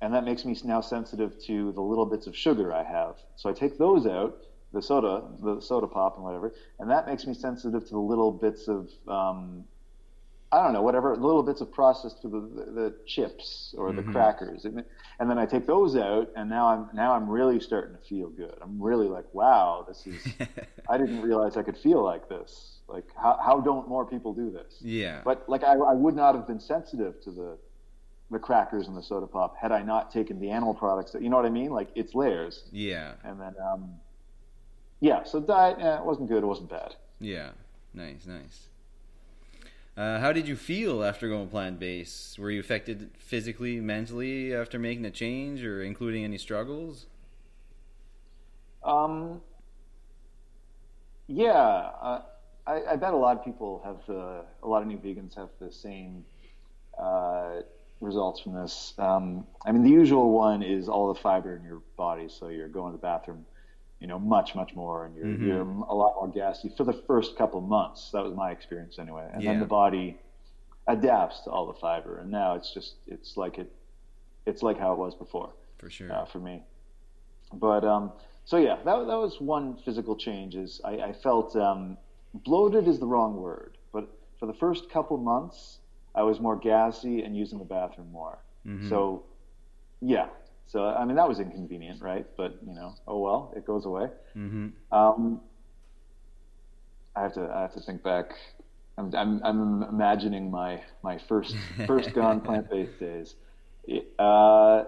and 0.00 0.12
that 0.14 0.24
makes 0.24 0.44
me 0.44 0.56
now 0.64 0.80
sensitive 0.80 1.38
to 1.46 1.72
the 1.72 1.80
little 1.80 2.06
bits 2.06 2.26
of 2.26 2.36
sugar 2.36 2.72
I 2.72 2.82
have. 2.82 3.16
So 3.36 3.48
I 3.50 3.52
take 3.52 3.78
those 3.78 4.06
out, 4.06 4.36
the 4.72 4.82
soda, 4.82 5.22
the 5.42 5.60
soda 5.60 5.86
pop 5.86 6.16
and 6.16 6.24
whatever, 6.24 6.52
and 6.78 6.90
that 6.90 7.06
makes 7.06 7.26
me 7.26 7.34
sensitive 7.34 7.84
to 7.84 7.90
the 7.90 7.98
little 7.98 8.32
bits 8.32 8.68
of, 8.68 8.88
um, 9.08 9.64
I 10.54 10.62
don't 10.62 10.72
know, 10.72 10.82
whatever, 10.82 11.16
little 11.16 11.42
bits 11.42 11.60
of 11.60 11.72
processed 11.72 12.22
food, 12.22 12.32
the, 12.56 12.64
the, 12.80 12.94
chips 13.06 13.74
or 13.76 13.92
the 13.92 14.02
Mhm. 14.02 14.12
crackers, 14.12 14.64
and, 14.64 14.84
and 15.18 15.28
then 15.30 15.38
I 15.38 15.46
take 15.46 15.66
those 15.66 15.96
out, 15.96 16.30
and 16.36 16.48
now 16.48 16.68
I'm 16.68 16.88
now 16.92 17.12
I'm 17.16 17.28
really 17.28 17.58
starting 17.60 17.94
to 17.96 18.02
feel 18.02 18.28
good. 18.28 18.54
I'm 18.62 18.80
really 18.80 19.08
like, 19.08 19.26
wow, 19.34 19.84
this 19.88 20.06
is. 20.06 20.26
I 20.88 20.98
didn't 20.98 21.22
realize 21.22 21.56
I 21.56 21.62
could 21.62 21.76
feel 21.78 22.02
like 22.04 22.28
this. 22.28 22.78
Like, 22.88 23.04
how, 23.16 23.38
how 23.44 23.60
don't 23.60 23.88
more 23.88 24.04
people 24.06 24.32
do 24.34 24.50
this? 24.50 24.76
yeah. 24.80 25.22
But 25.24 25.48
like, 25.48 25.64
I, 25.64 25.72
I 25.74 25.94
would 25.94 26.14
not 26.14 26.34
have 26.34 26.46
been 26.46 26.60
sensitive 26.60 27.20
to 27.22 27.30
the 27.30 27.58
the 28.30 28.38
crackers 28.38 28.88
and 28.88 28.96
the 28.96 29.02
soda 29.02 29.26
pop 29.26 29.56
had 29.56 29.70
I 29.72 29.82
not 29.82 30.10
taken 30.10 30.40
the 30.40 30.50
animal 30.50 30.74
products. 30.74 31.12
That, 31.12 31.22
you 31.22 31.28
know 31.30 31.36
what 31.36 31.46
I 31.46 31.50
mean? 31.50 31.70
Like, 31.70 31.88
it's 31.94 32.14
layers. 32.14 32.64
yeah. 32.72 33.12
And 33.24 33.40
then, 33.40 33.54
um, 33.70 33.94
yeah. 35.00 35.22
So 35.24 35.40
diet, 35.40 35.76
eh, 35.80 35.98
it 35.98 36.04
wasn't 36.04 36.28
good. 36.28 36.42
It 36.42 36.46
wasn't 36.46 36.70
bad. 36.70 36.94
Yeah. 37.20 37.50
Nice. 37.92 38.26
Nice. 38.26 38.68
Uh, 39.96 40.18
how 40.18 40.32
did 40.32 40.48
you 40.48 40.56
feel 40.56 41.04
after 41.04 41.28
going 41.28 41.48
plant 41.48 41.78
based? 41.78 42.38
Were 42.38 42.50
you 42.50 42.58
affected 42.58 43.10
physically, 43.18 43.80
mentally 43.80 44.52
after 44.52 44.78
making 44.78 45.02
the 45.02 45.10
change, 45.10 45.64
or 45.64 45.82
including 45.82 46.24
any 46.24 46.36
struggles? 46.36 47.06
Um, 48.82 49.40
yeah, 51.28 51.52
uh, 51.52 52.22
I, 52.66 52.82
I, 52.90 52.96
bet 52.96 53.14
a 53.14 53.16
lot 53.16 53.36
of 53.36 53.44
people 53.44 53.80
have 53.84 53.98
the, 54.06 54.44
a 54.62 54.68
lot 54.68 54.82
of 54.82 54.88
new 54.88 54.98
vegans 54.98 55.34
have 55.36 55.48
the 55.60 55.72
same 55.72 56.24
uh, 56.98 57.60
results 58.00 58.40
from 58.40 58.54
this. 58.54 58.94
Um, 58.98 59.46
I 59.64 59.72
mean, 59.72 59.84
the 59.84 59.90
usual 59.90 60.32
one 60.32 60.62
is 60.62 60.88
all 60.88 61.12
the 61.12 61.20
fiber 61.20 61.56
in 61.56 61.62
your 61.62 61.82
body, 61.96 62.28
so 62.28 62.48
you're 62.48 62.68
going 62.68 62.92
to 62.92 62.98
the 62.98 63.02
bathroom, 63.02 63.46
you 64.00 64.06
know, 64.06 64.18
much 64.18 64.54
much 64.54 64.74
more, 64.74 65.06
and 65.06 65.16
you're 65.16 65.26
mm-hmm. 65.26 65.46
you're 65.46 65.62
a 65.62 65.94
lot 65.94 66.14
more 66.16 66.28
gassy 66.28 66.72
for 66.76 66.84
the 66.84 66.92
first 66.92 67.36
couple 67.36 67.60
months. 67.60 68.10
That 68.12 68.22
was 68.22 68.34
my 68.34 68.50
experience 68.50 68.98
anyway, 68.98 69.28
and 69.32 69.42
yeah. 69.42 69.52
then 69.52 69.60
the 69.60 69.66
body 69.66 70.18
adapts 70.86 71.40
to 71.42 71.50
all 71.50 71.66
the 71.66 71.78
fiber, 71.78 72.18
and 72.18 72.30
now 72.30 72.54
it's 72.54 72.72
just 72.72 72.94
it's 73.06 73.36
like 73.36 73.58
it, 73.58 73.72
it's 74.46 74.62
like 74.62 74.78
how 74.78 74.92
it 74.92 74.98
was 74.98 75.14
before. 75.14 75.50
For 75.78 75.90
sure. 75.90 76.12
Uh, 76.12 76.24
for 76.24 76.38
me, 76.38 76.62
but 77.52 77.84
um, 77.84 78.12
so 78.44 78.56
yeah, 78.56 78.76
that 78.76 78.84
that 78.84 79.18
was 79.18 79.40
one 79.40 79.76
physical 79.84 80.16
change. 80.16 80.54
Is 80.54 80.80
I, 80.84 80.92
I 80.98 81.12
felt 81.12 81.56
um, 81.56 81.96
bloated 82.34 82.88
is 82.88 82.98
the 82.98 83.06
wrong 83.06 83.36
word, 83.36 83.78
but 83.92 84.08
for 84.38 84.46
the 84.46 84.54
first 84.54 84.90
couple 84.90 85.16
months 85.16 85.78
I 86.14 86.22
was 86.22 86.40
more 86.40 86.56
gassy 86.56 87.22
and 87.22 87.36
using 87.36 87.58
the 87.58 87.64
bathroom 87.64 88.10
more. 88.12 88.38
Mm-hmm. 88.66 88.88
So, 88.88 89.24
yeah. 90.00 90.28
So 90.66 90.84
I 90.84 91.04
mean 91.04 91.16
that 91.16 91.28
was 91.28 91.38
inconvenient, 91.38 92.02
right? 92.02 92.26
But 92.36 92.58
you 92.66 92.74
know, 92.74 92.94
oh 93.06 93.18
well, 93.18 93.52
it 93.56 93.64
goes 93.66 93.84
away. 93.84 94.08
Mm-hmm. 94.36 94.68
Um, 94.92 95.40
I 97.16 97.22
have 97.22 97.34
to 97.34 97.50
I 97.54 97.62
have 97.62 97.74
to 97.74 97.80
think 97.80 98.02
back. 98.02 98.34
I'm 98.98 99.14
I'm, 99.14 99.40
I'm 99.44 99.82
imagining 99.84 100.50
my 100.50 100.82
my 101.02 101.18
first 101.18 101.56
first 101.86 102.12
gone 102.12 102.40
plant 102.40 102.70
based 102.70 102.98
days. 102.98 103.34
Uh, 104.18 104.84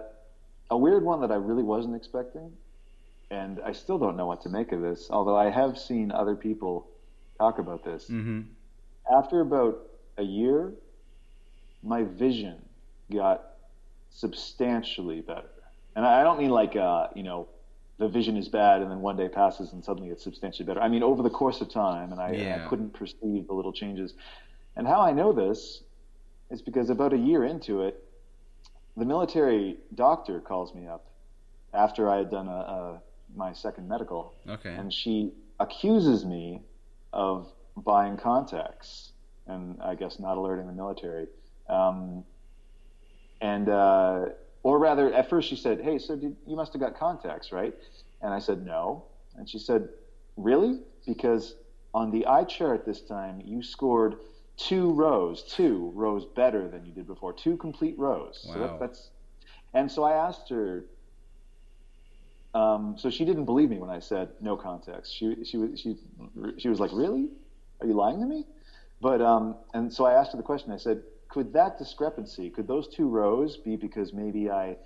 a 0.69 0.77
weird 0.77 1.03
one 1.03 1.21
that 1.21 1.31
I 1.31 1.35
really 1.35 1.63
wasn't 1.63 1.95
expecting, 1.95 2.51
and 3.31 3.59
I 3.63 3.71
still 3.71 3.97
don't 3.97 4.17
know 4.17 4.25
what 4.25 4.41
to 4.41 4.49
make 4.49 4.71
of 4.71 4.81
this. 4.81 5.07
Although 5.09 5.37
I 5.37 5.49
have 5.49 5.77
seen 5.77 6.11
other 6.11 6.35
people 6.35 6.87
talk 7.37 7.59
about 7.59 7.83
this. 7.85 8.05
Mm-hmm. 8.05 8.41
After 9.11 9.41
about 9.41 9.79
a 10.17 10.23
year, 10.23 10.73
my 11.83 12.03
vision 12.03 12.61
got 13.13 13.51
substantially 14.09 15.21
better. 15.21 15.49
And 15.97 16.05
I 16.05 16.23
don't 16.23 16.37
mean 16.37 16.51
like, 16.51 16.75
uh, 16.75 17.07
you 17.15 17.23
know, 17.23 17.47
the 17.97 18.07
vision 18.07 18.37
is 18.37 18.47
bad 18.47 18.83
and 18.83 18.91
then 18.91 19.01
one 19.01 19.17
day 19.17 19.27
passes 19.27 19.73
and 19.73 19.83
suddenly 19.83 20.09
it's 20.11 20.23
substantially 20.23 20.63
better. 20.63 20.79
I 20.79 20.87
mean, 20.89 21.01
over 21.01 21.23
the 21.23 21.29
course 21.31 21.59
of 21.59 21.71
time, 21.71 22.11
and 22.11 22.21
I, 22.21 22.33
yeah. 22.33 22.63
I 22.63 22.69
couldn't 22.69 22.93
perceive 22.93 23.47
the 23.47 23.53
little 23.53 23.73
changes. 23.73 24.13
And 24.75 24.85
how 24.85 25.01
I 25.01 25.11
know 25.11 25.33
this 25.33 25.81
is 26.51 26.61
because 26.61 26.91
about 26.91 27.13
a 27.13 27.17
year 27.17 27.43
into 27.43 27.81
it, 27.81 28.03
the 28.95 29.05
military 29.05 29.77
doctor 29.95 30.39
calls 30.39 30.75
me 30.75 30.85
up 30.85 31.07
after 31.73 32.07
I 32.11 32.17
had 32.17 32.29
done 32.29 32.47
a, 32.47 32.51
a 32.51 33.01
my 33.35 33.53
second 33.53 33.89
medical. 33.89 34.35
Okay. 34.47 34.75
And 34.75 34.93
she 34.93 35.31
accuses 35.59 36.25
me 36.25 36.61
of 37.11 37.51
buying 37.75 38.17
contacts 38.17 39.13
and 39.47 39.81
I 39.81 39.95
guess 39.95 40.19
not 40.19 40.37
alerting 40.37 40.67
the 40.67 40.73
military. 40.73 41.25
Um, 41.67 42.23
and 43.41 43.67
uh, 43.67 44.25
or 44.63 44.79
rather, 44.79 45.13
at 45.13 45.29
first 45.29 45.49
she 45.49 45.55
said, 45.55 45.81
"Hey, 45.81 45.99
so 45.99 46.15
did, 46.15 46.35
you 46.45 46.55
must 46.55 46.73
have 46.73 46.81
got 46.81 46.97
contacts, 46.97 47.51
right?" 47.51 47.73
And 48.21 48.33
I 48.33 48.39
said, 48.39 48.65
"No." 48.65 49.05
And 49.35 49.49
she 49.49 49.59
said, 49.59 49.89
"Really? 50.35 50.79
Because 51.05 51.55
on 51.93 52.11
the 52.11 52.25
eye 52.27 52.43
chart 52.43 52.85
this 52.85 53.01
time 53.01 53.41
you 53.45 53.63
scored 53.63 54.15
two 54.57 54.91
rows, 54.91 55.43
two 55.43 55.91
rows 55.95 56.25
better 56.25 56.67
than 56.67 56.85
you 56.85 56.91
did 56.91 57.07
before, 57.07 57.33
two 57.33 57.57
complete 57.57 57.97
rows. 57.97 58.45
Wow. 58.47 58.53
So 58.53 58.59
that, 58.59 58.79
that's." 58.79 59.09
And 59.73 59.91
so 59.91 60.03
I 60.03 60.13
asked 60.13 60.49
her. 60.49 60.85
Um, 62.53 62.95
so 62.97 63.09
she 63.11 63.23
didn't 63.25 63.45
believe 63.45 63.69
me 63.69 63.77
when 63.77 63.89
I 63.89 63.99
said 63.99 64.29
no 64.41 64.57
contacts. 64.57 65.11
She 65.11 65.43
she 65.43 65.57
was 65.57 65.79
she 65.79 65.97
she 66.57 66.69
was 66.69 66.79
like, 66.79 66.91
"Really? 66.93 67.29
Are 67.81 67.87
you 67.87 67.93
lying 67.93 68.19
to 68.19 68.25
me?" 68.25 68.45
But 68.99 69.21
um, 69.21 69.55
and 69.73 69.93
so 69.93 70.05
I 70.05 70.13
asked 70.13 70.31
her 70.31 70.37
the 70.37 70.43
question. 70.43 70.71
I 70.71 70.77
said, 70.77 71.03
could 71.29 71.53
that 71.53 71.77
discrepancy, 71.77 72.49
could 72.49 72.67
those 72.67 72.87
two 72.87 73.07
rows 73.07 73.57
be 73.57 73.75
because 73.75 74.13
maybe 74.13 74.49
I, 74.49 74.77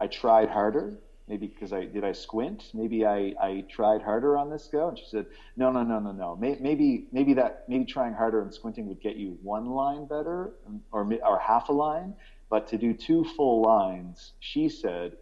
I 0.00 0.06
tried 0.06 0.48
harder? 0.48 0.98
Maybe 1.28 1.46
because 1.46 1.72
I 1.72 1.86
did 1.86 2.04
I 2.04 2.12
squint? 2.12 2.70
Maybe 2.74 3.06
I, 3.06 3.34
I 3.40 3.64
tried 3.70 4.02
harder 4.02 4.36
on 4.36 4.50
this 4.50 4.68
go. 4.70 4.88
And 4.88 4.98
she 4.98 5.06
said, 5.06 5.26
no, 5.56 5.70
no, 5.72 5.82
no, 5.82 5.98
no, 5.98 6.12
no. 6.12 6.36
Maybe 6.36 7.06
maybe 7.12 7.32
that 7.34 7.64
maybe 7.66 7.86
trying 7.86 8.12
harder 8.12 8.42
and 8.42 8.52
squinting 8.52 8.86
would 8.88 9.00
get 9.00 9.16
you 9.16 9.38
one 9.42 9.66
line 9.70 10.04
better, 10.04 10.52
or 10.92 11.10
or 11.26 11.38
half 11.38 11.70
a 11.70 11.72
line. 11.72 12.14
But 12.50 12.68
to 12.68 12.78
do 12.78 12.92
two 12.92 13.24
full 13.24 13.62
lines, 13.62 14.32
she 14.40 14.68
said, 14.68 15.16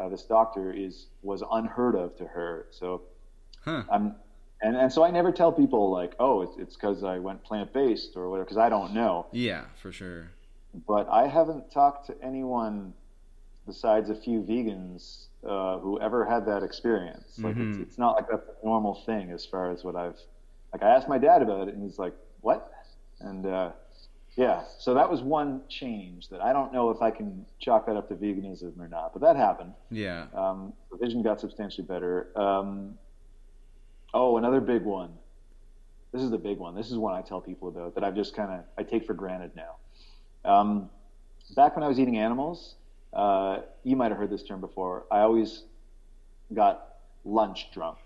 uh, 0.00 0.08
this 0.08 0.22
doctor 0.22 0.72
is 0.72 1.08
was 1.20 1.42
unheard 1.52 1.94
of 1.94 2.16
to 2.16 2.24
her. 2.24 2.66
So 2.70 3.02
huh. 3.64 3.82
I'm 3.90 4.14
and 4.62 4.76
and 4.76 4.92
so 4.92 5.04
I 5.04 5.10
never 5.10 5.32
tell 5.32 5.52
people 5.52 5.90
like, 5.90 6.14
oh, 6.18 6.42
it's 6.42 6.56
it's 6.58 6.74
because 6.74 7.04
I 7.04 7.18
went 7.18 7.42
plant 7.44 7.72
based 7.72 8.16
or 8.16 8.28
whatever, 8.28 8.44
because 8.44 8.58
I 8.58 8.68
don't 8.68 8.94
know. 8.94 9.26
Yeah, 9.32 9.64
for 9.80 9.92
sure. 9.92 10.30
But 10.86 11.08
I 11.08 11.28
haven't 11.28 11.70
talked 11.70 12.06
to 12.08 12.14
anyone 12.22 12.94
besides 13.66 14.10
a 14.10 14.14
few 14.14 14.40
vegans 14.40 15.26
uh, 15.46 15.78
who 15.78 16.00
ever 16.00 16.24
had 16.24 16.46
that 16.46 16.62
experience. 16.62 17.38
Like 17.38 17.54
mm-hmm. 17.54 17.80
it's, 17.82 17.90
it's 17.90 17.98
not 17.98 18.16
like 18.16 18.28
that's 18.28 18.46
a 18.48 18.66
normal 18.66 19.02
thing 19.06 19.30
as 19.30 19.46
far 19.46 19.70
as 19.70 19.84
what 19.84 19.96
I've 19.96 20.18
like. 20.72 20.82
I 20.82 20.88
asked 20.94 21.08
my 21.08 21.18
dad 21.18 21.42
about 21.42 21.68
it, 21.68 21.74
and 21.74 21.82
he's 21.82 21.98
like, 21.98 22.14
"What?" 22.40 22.72
And 23.20 23.46
uh, 23.46 23.70
yeah, 24.36 24.64
so 24.78 24.94
that 24.94 25.08
was 25.08 25.22
one 25.22 25.62
change 25.68 26.28
that 26.30 26.40
I 26.40 26.52
don't 26.52 26.72
know 26.72 26.90
if 26.90 27.00
I 27.00 27.10
can 27.10 27.46
chalk 27.60 27.86
that 27.86 27.96
up 27.96 28.08
to 28.08 28.14
veganism 28.14 28.78
or 28.80 28.88
not, 28.88 29.12
but 29.12 29.22
that 29.22 29.36
happened. 29.36 29.74
Yeah. 29.90 30.26
Um, 30.34 30.72
the 30.90 30.98
vision 30.98 31.22
got 31.22 31.40
substantially 31.40 31.86
better. 31.86 32.28
Um, 32.36 32.98
Oh, 34.14 34.36
another 34.36 34.60
big 34.60 34.82
one. 34.82 35.10
This 36.12 36.22
is 36.22 36.30
the 36.30 36.38
big 36.38 36.58
one. 36.58 36.76
This 36.76 36.92
is 36.92 36.96
one 36.96 37.14
I 37.14 37.22
tell 37.22 37.40
people 37.40 37.66
about 37.66 37.96
that 37.96 38.04
I've 38.04 38.14
just 38.14 38.36
kind 38.36 38.52
of 38.52 38.64
I 38.78 38.84
take 38.84 39.04
for 39.04 39.14
granted 39.14 39.50
now. 39.56 39.74
Um, 40.44 40.88
back 41.56 41.74
when 41.74 41.82
I 41.82 41.88
was 41.88 41.98
eating 41.98 42.16
animals, 42.16 42.76
uh, 43.12 43.58
you 43.82 43.96
might 43.96 44.12
have 44.12 44.18
heard 44.18 44.30
this 44.30 44.44
term 44.44 44.60
before. 44.60 45.04
I 45.10 45.20
always 45.20 45.64
got 46.54 46.98
lunch 47.24 47.72
drunk. 47.74 47.98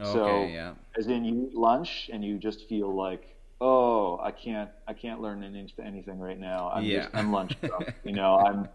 Okay, 0.00 0.10
so, 0.10 0.44
yeah. 0.46 0.72
as 0.96 1.06
in 1.08 1.26
you 1.26 1.48
eat 1.48 1.54
lunch 1.54 2.08
and 2.10 2.24
you 2.24 2.38
just 2.38 2.66
feel 2.66 2.94
like, 2.94 3.36
oh, 3.60 4.18
I 4.22 4.30
can't, 4.30 4.70
I 4.88 4.94
can't 4.94 5.20
learn 5.20 5.44
anything 5.44 6.18
right 6.18 6.40
now. 6.40 6.70
I'm 6.74 6.84
yeah. 6.84 7.02
just, 7.02 7.14
I'm 7.14 7.30
lunch 7.30 7.60
drunk. 7.60 7.92
you 8.04 8.12
know, 8.12 8.36
I'm, 8.38 8.68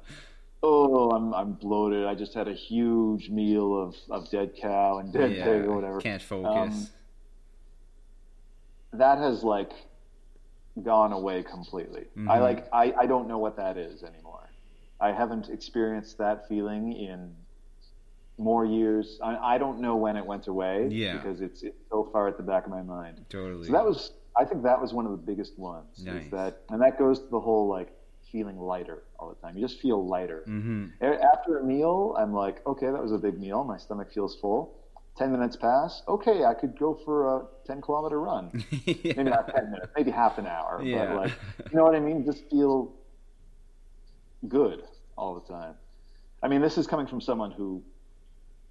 oh, 0.64 1.12
I'm 1.12 1.34
I'm 1.34 1.54
bloated. 1.54 2.06
I 2.06 2.16
just 2.16 2.34
had 2.34 2.48
a 2.48 2.54
huge 2.54 3.30
meal 3.30 3.82
of, 3.82 3.96
of 4.10 4.30
dead 4.30 4.54
cow 4.60 5.00
and 5.00 5.14
dead 5.14 5.32
yeah, 5.32 5.44
pig 5.46 5.66
or 5.66 5.76
whatever. 5.76 6.02
Can't 6.02 6.22
focus. 6.22 6.76
Um, 6.76 6.88
that 8.94 9.18
has 9.18 9.44
like 9.44 9.72
gone 10.84 11.12
away 11.12 11.44
completely. 11.44 12.02
Mm-hmm. 12.02 12.30
I 12.30 12.40
like 12.40 12.68
I, 12.74 12.94
I 13.00 13.06
don't 13.06 13.28
know 13.28 13.38
what 13.38 13.58
that 13.58 13.78
is 13.78 14.04
anymore. 14.04 14.50
I 15.00 15.12
haven't 15.12 15.50
experienced 15.50 16.18
that 16.18 16.48
feeling 16.48 16.94
in 16.94 17.36
more 18.40 18.66
years. 18.66 19.20
I, 19.24 19.56
I 19.56 19.58
don't 19.58 19.80
know 19.80 19.96
when 19.96 20.16
it 20.16 20.26
went 20.26 20.48
away. 20.48 20.88
Yeah. 20.90 21.18
Because 21.18 21.42
it's 21.42 21.64
it's 21.64 21.78
so 21.90 22.10
far 22.12 22.28
at 22.28 22.38
the 22.38 22.44
back 22.44 22.66
of 22.66 22.72
my 22.72 22.82
mind. 22.82 23.26
Totally. 23.30 23.68
So 23.68 23.74
that 23.74 23.86
was 23.86 24.14
I 24.36 24.46
think 24.46 24.64
that 24.64 24.80
was 24.82 24.94
one 24.94 25.06
of 25.06 25.12
the 25.12 25.18
biggest 25.18 25.58
ones. 25.58 26.04
Nice. 26.04 26.30
That 26.32 26.62
and 26.70 26.82
that 26.82 26.98
goes 26.98 27.20
to 27.20 27.28
the 27.28 27.40
whole 27.40 27.68
like 27.68 27.90
feeling 28.32 28.60
lighter 28.60 29.04
all 29.20 29.30
the 29.30 29.36
time. 29.36 29.58
You 29.58 29.68
just 29.68 29.82
feel 29.82 30.06
lighter. 30.06 30.44
Mm-hmm. 30.48 31.04
After 31.04 31.60
a 31.60 31.64
meal, 31.64 32.16
I'm 32.18 32.34
like, 32.34 32.66
okay, 32.66 32.88
that 32.88 33.02
was 33.02 33.12
a 33.12 33.18
big 33.18 33.40
meal. 33.40 33.64
My 33.64 33.78
stomach 33.78 34.12
feels 34.14 34.40
full. 34.40 34.78
10 35.18 35.32
minutes 35.32 35.56
pass. 35.56 36.04
Okay, 36.08 36.44
I 36.44 36.54
could 36.54 36.78
go 36.78 37.00
for 37.04 37.38
a 37.38 37.46
10 37.66 37.82
kilometer 37.82 38.20
run. 38.20 38.64
yeah. 38.86 38.94
Maybe 39.16 39.24
not 39.24 39.54
10 39.54 39.72
minutes, 39.72 39.92
maybe 39.98 40.12
half 40.12 40.38
an 40.38 40.46
hour. 40.46 40.80
Yeah. 40.84 41.08
But 41.08 41.16
like, 41.16 41.32
you 41.72 41.78
know 41.78 41.84
what 41.84 41.96
I 41.96 42.00
mean? 42.00 42.24
Just 42.24 42.48
feel 42.50 42.94
good 44.48 44.84
all 45.18 45.34
the 45.34 45.52
time. 45.52 45.74
I 46.44 46.48
mean, 46.48 46.62
this 46.62 46.78
is 46.78 46.86
coming 46.86 47.08
from 47.08 47.20
someone 47.20 47.52
who 47.52 47.84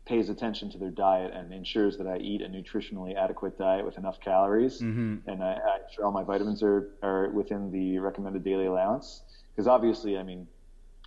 pays 0.07 0.29
attention 0.29 0.71
to 0.71 0.79
their 0.79 0.91
diet 0.91 1.33
and 1.35 1.53
ensures 1.53 1.99
that 1.99 2.07
I 2.07 2.19
eat 2.19 2.41
a 2.41 2.47
nutritionally 2.49 3.17
adequate 3.17 3.59
diet 3.59 3.85
with 3.85 3.99
enough 3.99 4.21
calories, 4.21 4.81
mm-hmm. 4.81 5.29
and 5.29 5.43
I, 5.43 5.55
I 5.55 5.79
sure 5.93 6.05
all 6.07 6.13
my 6.13 6.23
vitamins 6.23 6.63
are, 6.63 6.91
are 7.03 7.31
within 7.31 7.71
the 7.73 7.99
recommended 7.99 8.45
daily 8.45 8.67
allowance 8.67 9.23
because 9.53 9.67
obviously, 9.67 10.17
I 10.17 10.23
mean, 10.23 10.47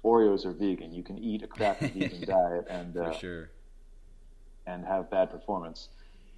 Oreos 0.04 0.46
are 0.46 0.52
vegan. 0.52 0.94
You 0.94 1.04
can 1.04 1.18
eat 1.18 1.44
a 1.44 1.48
crappy 1.48 1.88
vegan 1.96 2.26
diet 2.28 2.66
and 2.70 2.98
uh, 2.98 3.14
sure. 3.14 3.50
and 4.68 4.86
have 4.86 5.10
bad 5.10 5.32
performance. 5.32 5.90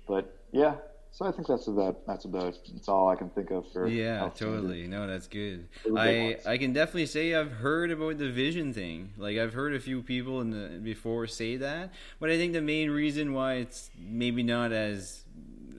But 0.08 0.38
yeah, 0.52 0.76
so 1.12 1.26
I 1.26 1.32
think 1.32 1.48
that's 1.48 1.68
about 1.68 2.06
that's 2.08 2.26
about 2.26 2.58
that's 2.74 2.88
all 2.88 3.10
I 3.10 3.16
can 3.16 3.30
think 3.30 3.52
of 3.52 3.72
for. 3.72 3.88
Yeah, 3.88 4.30
totally. 4.36 4.88
No, 4.88 5.08
that's 5.08 5.28
good. 5.28 5.68
I 5.96 6.38
I 6.46 6.58
can 6.58 6.74
definitely 6.74 7.06
say 7.06 7.36
I've 7.36 7.52
heard 7.52 7.92
about 7.92 8.18
the 8.18 8.30
vision 8.30 8.74
thing. 8.74 9.14
Like 9.18 9.38
I've 9.38 9.54
heard 9.54 9.74
a 9.76 9.80
few 9.80 10.02
people 10.02 10.42
in 10.42 10.52
the 10.52 10.80
before 10.80 11.28
say 11.28 11.58
that, 11.58 11.94
but 12.20 12.30
I 12.30 12.38
think 12.38 12.54
the 12.54 12.62
main 12.62 12.90
reason 12.90 13.34
why 13.34 13.56
it's 13.56 13.90
maybe 14.00 14.42
not 14.44 14.72
as 14.72 15.24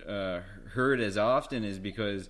uh, 0.06 0.40
heard 0.74 1.00
as 1.00 1.16
often 1.16 1.64
is 1.64 1.78
because 1.78 2.28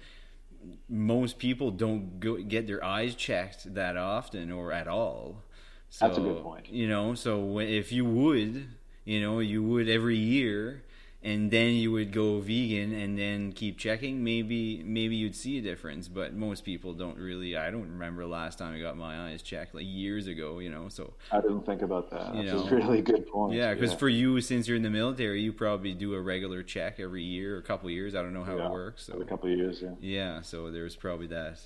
most 0.89 1.39
people 1.39 1.71
don't 1.71 2.21
go, 2.21 2.37
get 2.37 2.67
their 2.67 2.85
eyes 2.85 3.15
checked 3.15 3.75
that 3.75 3.97
often 3.97 4.51
or 4.53 4.73
at 4.73 4.87
all. 4.87 5.43
So, 5.91 6.07
That's 6.07 6.19
a 6.19 6.23
good 6.23 6.43
point. 6.43 6.71
You 6.71 6.89
know, 6.89 7.15
so 7.15 7.59
if 7.59 7.93
you 7.93 8.05
would, 8.05 8.69
you 9.05 9.21
know, 9.21 9.41
you 9.41 9.63
would 9.63 9.89
every 9.89 10.17
year, 10.17 10.85
and 11.25 11.51
then 11.53 11.75
you 11.75 11.93
would 11.93 12.13
go 12.13 12.41
vegan 12.41 12.93
and 12.93 13.17
then 13.17 13.53
keep 13.53 13.79
checking. 13.79 14.25
Maybe 14.25 14.83
maybe 14.85 15.15
you'd 15.15 15.37
see 15.37 15.59
a 15.59 15.63
difference, 15.63 16.09
but 16.09 16.35
most 16.35 16.65
people 16.65 16.95
don't 16.95 17.17
really. 17.17 17.57
I 17.57 17.71
don't 17.71 17.83
remember 17.91 18.27
last 18.27 18.59
time 18.59 18.75
I 18.75 18.81
got 18.81 18.97
my 18.97 19.29
eyes 19.31 19.41
checked, 19.43 19.75
like 19.75 19.85
years 19.87 20.27
ago. 20.27 20.59
You 20.59 20.71
know, 20.71 20.89
so 20.89 21.15
I 21.31 21.41
didn't 21.41 21.65
think 21.65 21.83
about 21.83 22.11
that. 22.11 22.35
You 22.35 22.51
That's 22.51 22.71
know. 22.71 22.77
a 22.77 22.81
really 22.81 23.03
good 23.03 23.27
point. 23.29 23.55
yeah, 23.55 23.73
because 23.73 23.93
for 23.95 24.09
you, 24.09 24.41
since 24.41 24.67
you're 24.67 24.77
in 24.77 24.83
the 24.83 24.91
military, 24.91 25.41
you 25.43 25.53
probably 25.53 25.95
do 25.95 26.15
a 26.15 26.21
regular 26.21 26.63
check 26.63 26.99
every 26.99 27.23
year 27.23 27.55
or 27.57 27.59
a 27.59 27.63
couple 27.63 27.89
years. 27.91 28.15
I 28.15 28.23
don't 28.23 28.35
know 28.35 28.45
how 28.45 28.57
Yeah, 28.57 28.67
it 28.67 28.73
works. 28.73 29.05
So 29.05 29.21
a 29.21 29.25
couple 29.25 29.51
of 29.51 29.57
years. 29.57 29.81
Yeah. 29.81 29.91
yeah, 30.01 30.43
so 30.43 30.71
there's 30.73 30.97
probably 30.97 31.29
that 31.29 31.61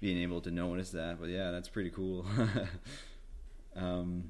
being 0.00 0.18
able 0.22 0.40
to 0.40 0.50
notice 0.50 0.90
that. 0.90 1.20
But 1.20 1.28
yeah, 1.28 1.50
that's 1.50 1.68
pretty 1.68 1.90
cool. 1.90 2.24
um, 3.76 4.24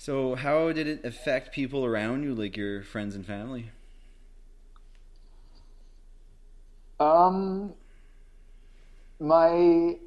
so 0.00 0.34
how 0.34 0.72
did 0.72 0.86
it 0.86 1.04
affect 1.04 1.52
people 1.52 1.84
around 1.84 2.22
you, 2.22 2.34
like 2.34 2.56
your 2.56 2.82
friends 2.82 3.14
and 3.14 3.26
family? 3.26 3.70
Um, 6.98 7.74
my, 9.20 9.98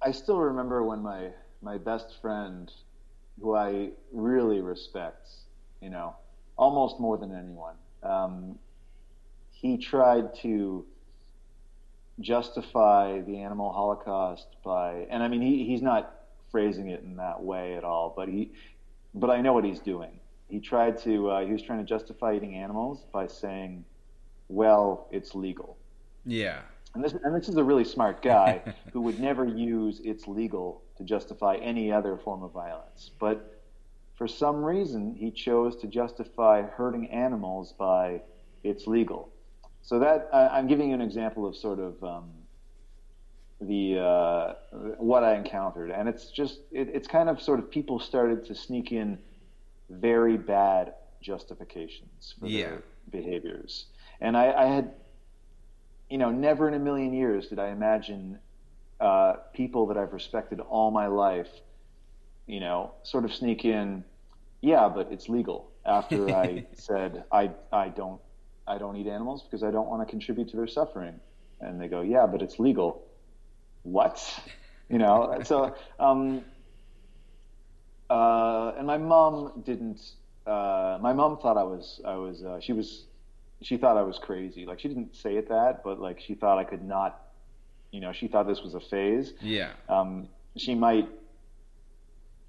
I 0.00 0.12
still 0.12 0.38
remember 0.38 0.84
when 0.84 1.00
my 1.00 1.30
my 1.60 1.76
best 1.76 2.20
friend, 2.22 2.70
who 3.42 3.56
I 3.56 3.88
really 4.12 4.60
respect, 4.60 5.28
you 5.82 5.90
know, 5.90 6.14
almost 6.56 7.00
more 7.00 7.18
than 7.18 7.34
anyone, 7.34 7.74
um, 8.04 8.60
he 9.50 9.76
tried 9.76 10.36
to 10.42 10.86
justify 12.20 13.22
the 13.22 13.38
animal 13.38 13.72
holocaust 13.72 14.46
by, 14.64 15.08
and 15.10 15.20
I 15.20 15.26
mean, 15.26 15.42
he, 15.42 15.64
he's 15.64 15.82
not 15.82 16.14
phrasing 16.52 16.90
it 16.90 17.02
in 17.02 17.16
that 17.16 17.42
way 17.42 17.74
at 17.74 17.82
all, 17.82 18.14
but 18.16 18.28
he, 18.28 18.52
but 19.14 19.30
I 19.30 19.40
know 19.40 19.52
what 19.52 19.64
he's 19.64 19.80
doing. 19.80 20.10
He 20.48 20.60
tried 20.60 20.98
to, 20.98 21.30
uh, 21.30 21.44
he 21.44 21.52
was 21.52 21.62
trying 21.62 21.78
to 21.78 21.84
justify 21.84 22.34
eating 22.34 22.54
animals 22.54 23.04
by 23.12 23.26
saying, 23.26 23.84
well, 24.48 25.06
it's 25.10 25.34
legal. 25.34 25.76
Yeah, 26.26 26.60
And 26.94 27.04
this, 27.04 27.12
and 27.12 27.34
this 27.34 27.48
is 27.48 27.56
a 27.56 27.64
really 27.64 27.84
smart 27.84 28.20
guy 28.22 28.62
who 28.92 29.00
would 29.02 29.20
never 29.20 29.46
use 29.46 30.00
it's 30.04 30.26
legal 30.26 30.82
to 30.96 31.04
justify 31.04 31.56
any 31.56 31.92
other 31.92 32.16
form 32.16 32.42
of 32.42 32.52
violence. 32.52 33.10
But 33.18 33.62
for 34.16 34.26
some 34.28 34.62
reason, 34.62 35.14
he 35.14 35.30
chose 35.30 35.76
to 35.76 35.86
justify 35.86 36.62
hurting 36.62 37.10
animals 37.10 37.72
by 37.72 38.20
it's 38.64 38.86
legal. 38.86 39.30
So 39.82 39.98
that 40.00 40.28
I, 40.32 40.48
I'm 40.48 40.66
giving 40.66 40.88
you 40.88 40.94
an 40.94 41.00
example 41.00 41.46
of 41.46 41.56
sort 41.56 41.78
of 41.78 42.02
um, 42.04 42.30
the 43.60 43.98
uh, 43.98 44.52
what 44.98 45.24
I 45.24 45.36
encountered, 45.36 45.90
and 45.90 46.08
it's 46.08 46.30
just 46.30 46.60
it, 46.70 46.88
it's 46.94 47.08
kind 47.08 47.28
of 47.28 47.40
sort 47.40 47.58
of 47.60 47.70
people 47.70 47.98
started 48.00 48.44
to 48.46 48.54
sneak 48.54 48.92
in 48.92 49.18
very 49.90 50.36
bad 50.38 50.94
justifications 51.22 52.34
for 52.40 52.50
Yeah. 52.50 52.50
their 52.50 52.84
behaviors, 53.10 53.86
and 54.20 54.36
I, 54.36 54.52
I 54.52 54.66
had 54.66 54.90
you 56.08 56.18
know, 56.18 56.30
never 56.30 56.66
in 56.68 56.74
a 56.74 56.78
million 56.78 57.12
years 57.12 57.48
did 57.48 57.58
I 57.58 57.68
imagine 57.68 58.38
uh, 59.00 59.34
people 59.54 59.88
that 59.88 59.98
I've 59.98 60.12
respected 60.12 60.60
all 60.60 60.90
my 60.90 61.08
life, 61.08 61.50
you 62.46 62.60
know, 62.60 62.94
sort 63.04 63.24
of 63.24 63.32
sneak 63.34 63.64
in, 63.64 64.04
yeah, 64.62 64.88
but 64.88 65.08
it's 65.10 65.28
legal. 65.28 65.72
After 65.86 66.32
I 66.34 66.64
said 66.74 67.24
I 67.32 67.52
I 67.72 67.90
don't 67.90 68.20
I 68.66 68.78
don't 68.78 68.96
eat 68.96 69.06
animals 69.08 69.44
because 69.44 69.62
I 69.64 69.70
don't 69.70 69.88
want 69.88 70.02
to 70.02 70.06
contribute 70.06 70.48
to 70.50 70.56
their 70.56 70.66
suffering, 70.68 71.20
and 71.60 71.80
they 71.80 71.88
go, 71.88 72.02
yeah, 72.02 72.26
but 72.26 72.42
it's 72.42 72.58
legal. 72.58 73.00
What? 73.82 74.38
You 74.88 74.98
know, 74.98 75.40
so 75.44 75.74
um, 75.98 76.44
uh, 78.10 78.72
and 78.76 78.86
my 78.86 78.98
mom 78.98 79.62
didn't. 79.64 80.00
Uh, 80.46 80.98
my 81.00 81.12
mom 81.12 81.38
thought 81.38 81.56
I 81.56 81.62
was 81.64 82.00
I 82.04 82.16
was 82.16 82.42
uh, 82.42 82.60
she 82.60 82.72
was 82.72 83.06
she 83.62 83.76
thought 83.76 83.96
I 83.96 84.02
was 84.02 84.18
crazy. 84.18 84.66
Like 84.66 84.80
she 84.80 84.88
didn't 84.88 85.14
say 85.14 85.36
it 85.36 85.48
that, 85.48 85.82
but 85.84 86.00
like 86.00 86.20
she 86.20 86.34
thought 86.34 86.58
I 86.58 86.64
could 86.64 86.82
not, 86.82 87.18
you 87.92 88.00
know, 88.00 88.12
she 88.12 88.26
thought 88.28 88.46
this 88.46 88.62
was 88.62 88.74
a 88.74 88.80
phase. 88.80 89.32
yeah, 89.40 89.72
Um, 89.88 90.28
she 90.56 90.74
might 90.74 91.08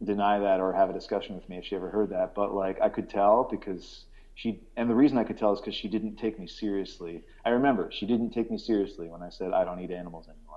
deny 0.03 0.39
that 0.39 0.59
or 0.59 0.73
have 0.73 0.89
a 0.89 0.93
discussion 0.93 1.35
with 1.35 1.47
me 1.49 1.57
if 1.57 1.65
she 1.65 1.75
ever 1.75 1.89
heard 1.89 2.09
that, 2.09 2.33
but 2.35 2.53
like 2.53 2.81
I 2.81 2.89
could 2.89 3.09
tell 3.09 3.47
because 3.49 4.05
she, 4.33 4.59
and 4.75 4.89
the 4.89 4.95
reason 4.95 5.17
I 5.17 5.23
could 5.23 5.37
tell 5.37 5.53
is 5.53 5.59
because 5.59 5.75
she 5.75 5.87
didn't 5.87 6.15
take 6.17 6.39
me 6.39 6.47
seriously. 6.47 7.23
I 7.45 7.49
remember 7.49 7.89
she 7.91 8.05
didn't 8.05 8.31
take 8.31 8.49
me 8.49 8.57
seriously 8.57 9.09
when 9.09 9.21
I 9.21 9.29
said 9.29 9.53
I 9.53 9.63
don't 9.63 9.79
eat 9.79 9.91
animals 9.91 10.27
anymore. 10.27 10.50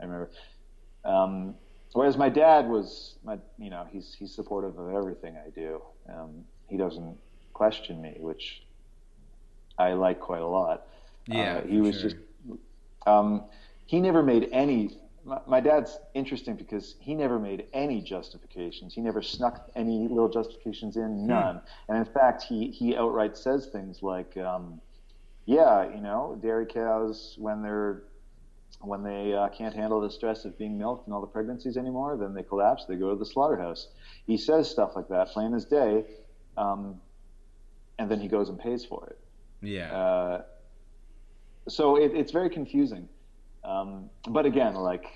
I 0.00 0.04
remember. 0.04 0.30
Um, 1.04 1.54
whereas 1.92 2.16
my 2.16 2.28
dad 2.28 2.68
was, 2.68 3.16
my, 3.24 3.38
you 3.58 3.70
know, 3.70 3.86
he's 3.90 4.14
he's 4.18 4.34
supportive 4.34 4.78
of 4.78 4.94
everything 4.94 5.36
I 5.36 5.50
do. 5.50 5.80
Um, 6.08 6.44
he 6.68 6.76
doesn't 6.76 7.16
question 7.52 8.00
me, 8.02 8.16
which 8.18 8.62
I 9.78 9.92
like 9.92 10.20
quite 10.20 10.42
a 10.42 10.46
lot. 10.46 10.86
yeah. 11.26 11.58
Uh, 11.58 11.66
he 11.66 11.80
was 11.80 12.00
sure. 12.00 12.10
just 12.10 12.16
um, 13.06 13.44
he 13.86 14.00
never 14.00 14.22
made 14.22 14.48
any. 14.52 14.98
My, 15.24 15.40
my 15.46 15.60
dad's 15.60 15.98
interesting 16.14 16.56
because 16.56 16.96
he 17.00 17.14
never 17.14 17.38
made 17.38 17.66
any 17.72 18.00
justifications. 18.00 18.94
He 18.94 19.00
never 19.00 19.22
snuck 19.22 19.70
any 19.74 20.06
little 20.08 20.28
justifications 20.28 20.96
in, 20.96 21.26
none. 21.26 21.60
And 21.88 21.98
in 21.98 22.04
fact, 22.04 22.42
he 22.42 22.70
he 22.70 22.96
outright 22.96 23.36
says 23.36 23.66
things 23.66 24.02
like, 24.02 24.36
um, 24.36 24.80
"Yeah, 25.46 25.88
you 25.88 26.00
know, 26.00 26.38
dairy 26.42 26.66
cows 26.66 27.34
when 27.38 27.62
they're 27.62 28.02
when 28.80 29.02
they 29.02 29.34
uh, 29.34 29.48
can't 29.48 29.74
handle 29.74 30.00
the 30.00 30.10
stress 30.10 30.44
of 30.44 30.56
being 30.58 30.78
milked 30.78 31.06
and 31.06 31.14
all 31.14 31.20
the 31.20 31.26
pregnancies 31.26 31.76
anymore, 31.76 32.16
then 32.16 32.34
they 32.34 32.42
collapse. 32.42 32.84
They 32.86 32.96
go 32.96 33.10
to 33.10 33.16
the 33.16 33.26
slaughterhouse." 33.26 33.88
He 34.26 34.36
says 34.36 34.70
stuff 34.70 34.96
like 34.96 35.08
that, 35.08 35.28
plain 35.28 35.54
as 35.54 35.64
day, 35.64 36.04
um, 36.56 37.00
and 37.98 38.10
then 38.10 38.20
he 38.20 38.28
goes 38.28 38.48
and 38.48 38.58
pays 38.58 38.84
for 38.84 39.06
it. 39.08 39.18
yeah, 39.62 39.92
Uh, 39.92 40.42
so 41.68 41.96
it, 41.96 42.12
it's 42.14 42.32
very 42.32 42.50
confusing. 42.50 43.08
Um, 43.64 44.10
but 44.28 44.46
again, 44.46 44.74
like, 44.74 45.06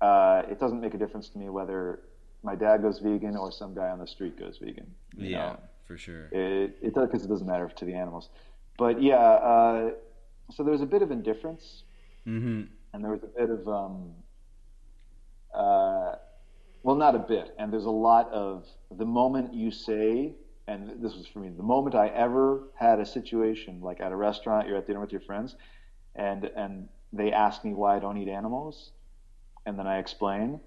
uh, 0.00 0.42
it 0.50 0.58
doesn't 0.58 0.80
make 0.80 0.94
a 0.94 0.98
difference 0.98 1.28
to 1.30 1.38
me 1.38 1.48
whether 1.48 2.00
my 2.42 2.54
dad 2.54 2.82
goes 2.82 2.98
vegan 2.98 3.36
or 3.36 3.52
some 3.52 3.74
guy 3.74 3.88
on 3.88 3.98
the 3.98 4.06
street 4.06 4.38
goes 4.38 4.58
vegan. 4.58 4.86
you 5.16 5.30
yeah, 5.30 5.38
know? 5.38 5.58
for 5.86 5.96
sure. 5.96 6.26
It, 6.32 6.76
it 6.82 6.94
because 6.94 7.24
it 7.24 7.28
doesn't 7.28 7.46
matter 7.46 7.68
to 7.68 7.84
the 7.84 7.94
animals. 7.94 8.28
But 8.76 9.02
yeah, 9.02 9.16
uh, 9.16 9.90
so 10.50 10.62
there 10.62 10.72
was 10.72 10.82
a 10.82 10.86
bit 10.86 11.02
of 11.02 11.10
indifference, 11.10 11.82
hmm 12.28 12.62
and 12.92 13.04
there 13.04 13.12
was 13.12 13.22
a 13.22 13.28
bit 13.28 13.50
of, 13.50 13.68
um, 13.68 14.14
uh, 15.54 16.12
well, 16.82 16.96
not 16.96 17.14
a 17.14 17.18
bit, 17.18 17.54
and 17.58 17.72
there's 17.72 17.86
a 17.86 17.90
lot 17.90 18.30
of 18.32 18.66
the 18.96 19.06
moment 19.06 19.54
you 19.54 19.70
say, 19.70 20.34
and 20.68 20.90
this 21.02 21.16
was 21.16 21.26
for 21.26 21.40
me, 21.40 21.50
the 21.50 21.62
moment 21.62 21.94
I 21.94 22.08
ever 22.08 22.62
had 22.74 23.00
a 23.00 23.06
situation 23.06 23.80
like 23.80 24.00
at 24.00 24.12
a 24.12 24.16
restaurant, 24.16 24.68
you're 24.68 24.76
at 24.78 24.86
dinner 24.86 25.00
with 25.00 25.12
your 25.12 25.22
friends, 25.22 25.56
and 26.16 26.50
and 26.56 26.88
they 27.12 27.32
ask 27.32 27.64
me 27.64 27.74
why 27.74 27.96
I 27.96 28.00
don't 28.00 28.18
eat 28.18 28.28
animals, 28.28 28.92
and 29.66 29.78
then 29.78 29.86
I 29.86 29.98
explain, 29.98 30.60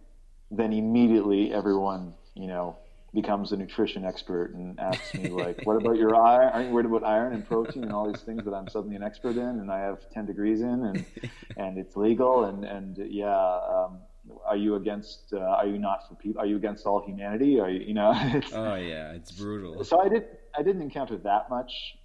then 0.52 0.74
immediately 0.74 1.54
everyone, 1.54 2.15
you 2.36 2.47
know, 2.47 2.78
becomes 3.13 3.52
a 3.52 3.58
nutrition 3.58 4.06
expert 4.06 4.54
and 4.54 4.80
asks 4.80 5.13
me 5.15 5.30
like, 5.30 5.65
what 5.65 5.76
about 5.76 5.97
your 5.97 6.15
iron? 6.15 6.50
Aren't 6.54 6.67
you 6.69 6.74
worried 6.74 6.86
about 6.86 7.04
iron 7.04 7.34
and 7.34 7.45
protein 7.45 7.84
and 7.84 7.91
all 7.91 8.10
these 8.12 8.21
things 8.21 8.45
that 8.45 8.54
I'm 8.54 8.69
suddenly 8.69 8.95
an 8.95 9.04
expert 9.04 9.36
in 9.36 9.60
and 9.60 9.69
I 9.69 9.80
have 9.80 10.10
10 10.12 10.26
degrees 10.28 10.62
in 10.62 10.84
and 10.86 11.06
and 11.58 11.78
it's 11.78 11.95
legal 11.97 12.45
and 12.45 12.63
and 12.63 12.97
yeah. 13.10 13.36
Um, 13.36 14.00
are 14.45 14.56
you 14.56 14.76
against? 14.76 15.34
Uh, 15.34 15.39
are 15.39 15.65
you 15.65 15.80
not 15.80 16.08
for 16.08 16.13
people? 16.15 16.41
Are 16.41 16.45
you 16.45 16.56
against 16.56 16.86
all 16.86 17.02
humanity? 17.04 17.60
Are 17.60 17.69
you, 17.69 17.80
you 17.88 17.93
know? 17.95 18.13
It's, 18.36 18.54
Oh 18.54 18.76
yeah, 18.76 19.12
it's 19.13 19.32
brutal. 19.32 19.84
so 19.84 20.00
I 20.00 20.08
did. 20.10 20.26
I 20.58 20.62
didn't 20.62 20.84
encounter 20.84 21.17
that 21.17 21.50
much 21.50 21.97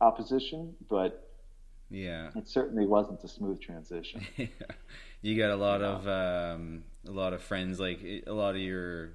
opposition, 0.00 0.74
but 0.90 1.30
Yeah. 1.90 2.30
it 2.36 2.48
certainly 2.48 2.86
wasn't 2.86 3.24
a 3.24 3.28
smooth 3.28 3.60
transition. 3.60 4.20
you 5.22 5.36
got 5.38 5.50
a 5.50 5.56
lot 5.56 5.80
of 5.82 6.06
um, 6.06 6.84
a 7.08 7.10
lot 7.10 7.32
of 7.32 7.42
friends, 7.42 7.80
like 7.80 8.00
a 8.26 8.32
lot 8.32 8.54
of 8.54 8.60
your 8.60 9.12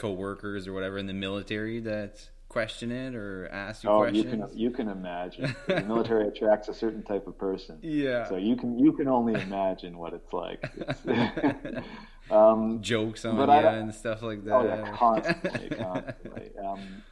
coworkers 0.00 0.66
or 0.66 0.72
whatever 0.72 0.96
in 0.98 1.06
the 1.06 1.12
military 1.28 1.78
that 1.80 2.28
question 2.48 2.90
it 2.90 3.14
or 3.14 3.48
ask 3.52 3.84
you 3.84 3.90
Oh, 3.90 4.04
you 4.06 4.24
can 4.24 4.44
you 4.54 4.70
can 4.70 4.88
imagine. 4.88 5.54
the 5.68 5.82
military 5.82 6.26
attracts 6.26 6.68
a 6.68 6.74
certain 6.74 7.02
type 7.02 7.26
of 7.28 7.36
person. 7.38 7.78
yeah. 7.82 8.28
So 8.28 8.36
you 8.36 8.56
can 8.56 8.78
you 8.78 8.92
can 8.92 9.06
only 9.08 9.34
imagine 9.34 9.96
what 9.98 10.12
it's 10.14 10.32
like. 10.32 10.60
It's, 10.76 11.06
um, 12.30 12.80
Jokes 12.80 13.24
on 13.24 13.36
you 13.36 13.66
and 13.68 13.94
stuff 13.94 14.22
like 14.22 14.42
that. 14.44 14.54
oh 14.54 14.64
yeah, 14.64 14.90
constantly, 14.96 15.68
constantly. 15.84 16.50
Um, 16.66 17.02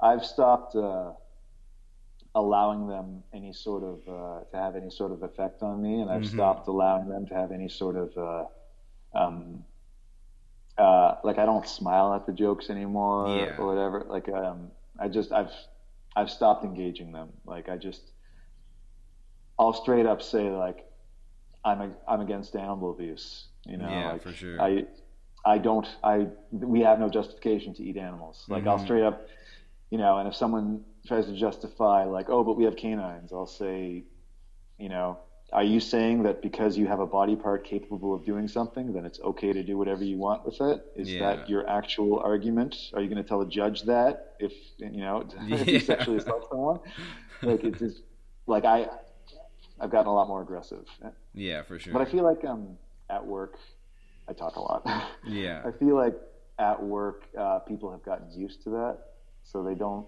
I've 0.00 0.24
stopped 0.24 0.74
uh, 0.76 1.12
allowing 2.34 2.88
them 2.88 3.22
any 3.32 3.52
sort 3.52 3.82
of 3.84 3.98
uh, 4.08 4.44
to 4.50 4.56
have 4.56 4.74
any 4.76 4.90
sort 4.90 5.12
of 5.12 5.22
effect 5.22 5.62
on 5.62 5.80
me, 5.82 6.00
and 6.00 6.10
I've 6.10 6.22
Mhm. 6.22 6.32
stopped 6.36 6.66
allowing 6.68 7.08
them 7.08 7.26
to 7.26 7.34
have 7.34 7.52
any 7.52 7.68
sort 7.68 7.96
of 7.96 8.08
uh, 8.16 8.44
um, 9.22 9.64
uh, 10.78 11.14
like 11.24 11.38
I 11.38 11.44
don't 11.46 11.66
smile 11.68 12.14
at 12.14 12.26
the 12.26 12.32
jokes 12.32 12.70
anymore 12.70 13.48
Yeah. 13.48 13.54
or 13.56 13.66
whatever. 13.66 14.04
Like 14.08 14.28
um, 14.28 14.70
I 14.98 15.08
just 15.08 15.32
I've 15.32 15.52
I've 16.16 16.30
stopped 16.30 16.64
engaging 16.64 17.12
them. 17.12 17.30
Like 17.44 17.68
I 17.68 17.76
just 17.76 18.12
I'll 19.58 19.72
straight 19.72 20.06
up 20.06 20.22
say 20.22 20.50
like, 20.50 20.84
I'm 21.64 21.80
a, 21.80 21.90
I'm 22.08 22.20
against 22.20 22.56
animal 22.56 22.90
abuse. 22.92 23.48
You 23.66 23.76
know, 23.78 24.02
Yeah, 24.02 24.04
like, 24.04 24.22
for 24.22 24.32
sure. 24.32 24.58
I 24.58 24.84
I 25.44 25.58
don't 25.58 25.86
I 26.02 26.28
we 26.50 26.80
have 26.80 26.98
no 26.98 27.08
justification 27.08 27.74
to 27.74 27.82
eat 27.84 27.96
animals. 27.96 28.46
Like 28.48 28.66
I'll 28.66 28.78
Mhm. 28.78 28.78
straight 28.78 29.02
up, 29.02 29.26
you 29.90 29.98
know, 29.98 30.18
and 30.18 30.28
if 30.28 30.34
someone 30.34 30.82
tries 31.06 31.26
to 31.26 31.36
justify 31.36 32.04
like, 32.04 32.30
oh, 32.30 32.44
but 32.44 32.56
we 32.56 32.64
have 32.64 32.76
canines, 32.76 33.32
I'll 33.32 33.46
say, 33.46 34.04
you 34.78 34.88
know, 34.88 35.18
are 35.54 35.62
you 35.64 35.80
saying 35.80 36.24
that 36.24 36.42
because 36.42 36.76
you 36.76 36.86
have 36.86 37.00
a 37.00 37.06
body 37.06 37.36
part 37.36 37.64
capable 37.64 38.12
of 38.14 38.24
doing 38.24 38.48
something, 38.48 38.92
then 38.92 39.04
it's 39.06 39.20
okay 39.20 39.52
to 39.52 39.62
do 39.62 39.78
whatever 39.78 40.04
you 40.04 40.18
want 40.18 40.44
with 40.44 40.60
it? 40.60 40.80
Is 40.96 41.08
Yeah. 41.14 41.20
that 41.20 41.48
your 41.48 41.68
actual 41.68 42.20
argument? 42.20 42.76
Are 42.94 43.00
you 43.00 43.08
going 43.08 43.22
to 43.22 43.28
tell 43.28 43.40
a 43.40 43.46
judge 43.46 43.82
that 43.82 44.34
if 44.40 44.52
you 44.78 45.00
know 45.00 45.22
if 45.48 45.68
you 45.68 45.80
sexually 45.80 46.18
assault 46.18 46.46
someone? 46.50 46.78
Like 47.42 47.64
it's 47.64 47.78
just 47.78 48.02
like 48.46 48.64
I 48.64 48.86
I've 49.80 49.90
gotten 49.90 50.08
a 50.08 50.14
lot 50.14 50.28
more 50.28 50.42
aggressive, 50.42 50.84
Yeah, 51.34 51.62
for 51.62 51.78
sure. 51.78 51.92
but 51.92 52.02
I 52.02 52.04
feel 52.06 52.24
like 52.24 52.44
um 52.44 52.76
at 53.10 53.24
work 53.24 53.54
I 54.28 54.32
talk 54.32 54.56
a 54.56 54.60
lot. 54.60 54.82
yeah, 55.24 55.62
I 55.64 55.70
feel 55.72 55.94
like 55.96 56.14
at 56.58 56.82
work 56.82 57.22
uh, 57.38 57.58
people 57.60 57.90
have 57.90 58.02
gotten 58.02 58.30
used 58.30 58.62
to 58.64 58.70
that, 58.70 58.98
so 59.44 59.62
they 59.62 59.74
don't 59.74 60.06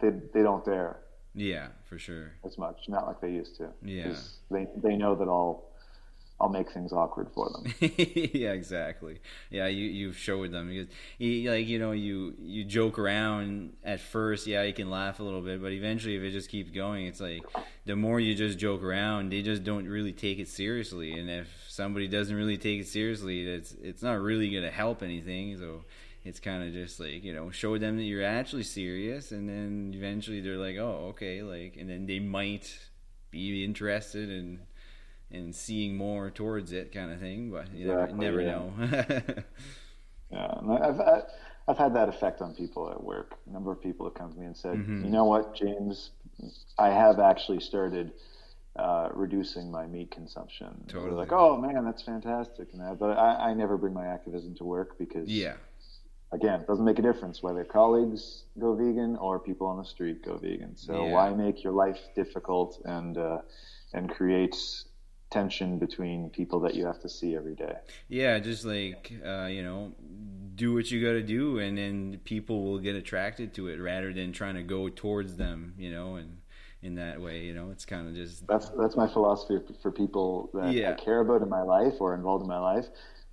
they 0.00 0.10
they 0.34 0.42
don't 0.42 0.64
dare 0.64 1.00
yeah, 1.36 1.68
for 1.84 1.98
sure. 1.98 2.32
as 2.44 2.58
much, 2.58 2.88
not 2.88 3.06
like 3.06 3.20
they 3.20 3.30
used 3.30 3.56
to. 3.58 3.68
Yeah, 3.82 4.14
They 4.50 4.66
they 4.76 4.96
know 4.96 5.14
that 5.14 5.28
I'll 5.28 5.64
I'll 6.38 6.50
make 6.50 6.70
things 6.70 6.92
awkward 6.92 7.28
for 7.32 7.48
them. 7.50 7.72
yeah, 7.80 8.52
exactly. 8.52 9.20
Yeah, 9.50 9.68
you 9.68 9.86
you've 9.86 10.18
showed 10.18 10.52
them 10.52 10.68
because 10.68 10.88
you, 11.18 11.50
like 11.50 11.66
you 11.66 11.78
know 11.78 11.92
you 11.92 12.34
you 12.38 12.64
joke 12.64 12.98
around 12.98 13.74
at 13.84 14.00
first. 14.00 14.46
Yeah, 14.46 14.62
you 14.62 14.74
can 14.74 14.90
laugh 14.90 15.18
a 15.18 15.22
little 15.22 15.40
bit, 15.40 15.62
but 15.62 15.72
eventually, 15.72 16.16
if 16.16 16.22
it 16.22 16.32
just 16.32 16.50
keeps 16.50 16.70
going, 16.70 17.06
it's 17.06 17.20
like 17.20 17.42
the 17.86 17.96
more 17.96 18.20
you 18.20 18.34
just 18.34 18.58
joke 18.58 18.82
around, 18.82 19.32
they 19.32 19.42
just 19.42 19.64
don't 19.64 19.86
really 19.88 20.12
take 20.12 20.38
it 20.38 20.48
seriously. 20.48 21.18
And 21.18 21.30
if 21.30 21.48
somebody 21.68 22.06
doesn't 22.08 22.34
really 22.34 22.58
take 22.58 22.80
it 22.80 22.88
seriously, 22.88 23.46
it's 23.46 23.72
it's 23.82 24.02
not 24.02 24.20
really 24.20 24.50
gonna 24.50 24.70
help 24.70 25.02
anything. 25.02 25.56
So 25.58 25.84
it's 26.26 26.40
kind 26.40 26.62
of 26.66 26.72
just 26.72 26.98
like 27.00 27.22
you 27.24 27.32
know 27.34 27.50
show 27.50 27.78
them 27.78 27.96
that 27.96 28.02
you're 28.04 28.24
actually 28.24 28.64
serious, 28.64 29.32
and 29.32 29.48
then 29.48 29.92
eventually 29.96 30.40
they're 30.40 30.56
like, 30.58 30.76
oh, 30.76 31.08
okay, 31.10 31.42
like, 31.42 31.76
and 31.78 31.88
then 31.88 32.06
they 32.06 32.18
might 32.18 32.78
be 33.30 33.64
interested 33.64 34.30
in 34.30 34.60
and 35.30 35.54
seeing 35.54 35.96
more 35.96 36.30
towards 36.30 36.70
it 36.72 36.92
kind 36.92 37.10
of 37.12 37.18
thing 37.18 37.50
but 37.50 37.74
you 37.74 37.90
Exactly, 37.90 38.18
never, 38.18 38.40
never 38.40 38.40
yeah. 38.42 38.54
know 39.34 39.42
Yeah, 40.30 40.54
I've 40.82 41.00
I- 41.00 41.22
I've 41.68 41.78
had 41.78 41.94
that 41.94 42.08
effect 42.08 42.42
on 42.42 42.54
people 42.54 42.88
at 42.90 43.02
work. 43.02 43.34
A 43.48 43.52
number 43.52 43.72
of 43.72 43.82
people 43.82 44.06
have 44.06 44.14
come 44.14 44.32
to 44.32 44.38
me 44.38 44.46
and 44.46 44.56
said, 44.56 44.76
Mhm. 44.76 45.04
"You 45.04 45.10
know 45.10 45.24
what, 45.24 45.54
James, 45.56 46.10
I 46.78 46.90
have 46.90 47.18
actually 47.20 47.60
started." 47.60 48.12
Uh, 48.76 49.08
reducing 49.14 49.70
my 49.70 49.86
meat 49.86 50.10
consumption. 50.10 50.68
They're 50.86 51.00
Totally. 51.00 51.16
like, 51.16 51.32
oh 51.32 51.56
man, 51.56 51.82
that's 51.86 52.02
fantastic, 52.02 52.68
and 52.74 52.82
that, 52.82 52.98
but 52.98 53.16
I, 53.16 53.48
I 53.50 53.54
never 53.54 53.78
bring 53.78 53.94
my 53.94 54.06
activism 54.06 54.54
to 54.56 54.64
work 54.64 54.98
because 54.98 55.26
yeah 55.30 55.54
again, 56.36 56.60
it 56.60 56.66
doesn't 56.66 56.84
make 56.84 56.98
a 56.98 57.02
difference 57.10 57.42
whether 57.42 57.64
colleagues 57.64 58.44
go 58.58 58.74
vegan 58.74 59.16
or 59.16 59.38
people 59.40 59.66
on 59.66 59.76
the 59.78 59.84
street 59.94 60.18
go 60.24 60.36
vegan. 60.36 60.76
So 60.76 60.92
Yeah. 61.04 61.12
why 61.14 61.26
make 61.46 61.64
your 61.64 61.72
life 61.72 62.00
difficult 62.14 62.70
and 62.84 63.16
uh, 63.18 63.38
and 63.92 64.04
create 64.10 64.56
tension 65.30 65.78
between 65.78 66.30
people 66.30 66.60
that 66.60 66.74
you 66.76 66.86
have 66.86 67.00
to 67.00 67.08
see 67.08 67.34
every 67.40 67.54
day? 67.54 67.76
yeah 68.08 68.38
just 68.38 68.64
like 68.64 69.12
uh, 69.32 69.46
you 69.56 69.62
know 69.62 69.92
do 70.54 70.72
what 70.74 70.90
you 70.90 70.98
got 71.04 71.12
to 71.12 71.22
do 71.22 71.58
and 71.58 71.76
then 71.76 72.18
people 72.24 72.64
will 72.64 72.78
get 72.78 72.94
attracted 72.96 73.52
to 73.54 73.68
it 73.68 73.78
rather 73.78 74.12
than 74.12 74.32
trying 74.32 74.54
to 74.54 74.62
go 74.62 74.88
towards 74.88 75.36
them 75.36 75.74
you 75.76 75.90
know 75.90 76.16
and 76.16 76.38
in 76.82 76.94
that 76.94 77.20
way 77.20 77.36
you 77.44 77.52
know 77.52 77.70
it's 77.70 77.84
kind 77.84 78.08
of 78.08 78.14
just 78.14 78.46
That's 78.46 78.68
that's 78.80 78.96
my 78.96 79.08
philosophy 79.08 79.58
for, 79.82 79.90
people 79.90 80.50
that 80.54 80.72
Yeah. 80.72 80.92
I 80.92 80.94
care 80.94 81.20
about 81.20 81.42
in 81.42 81.48
my 81.48 81.62
life 81.62 81.94
or 82.00 82.14
involved 82.14 82.42
in 82.42 82.48
my 82.48 82.58
life. 82.72 82.86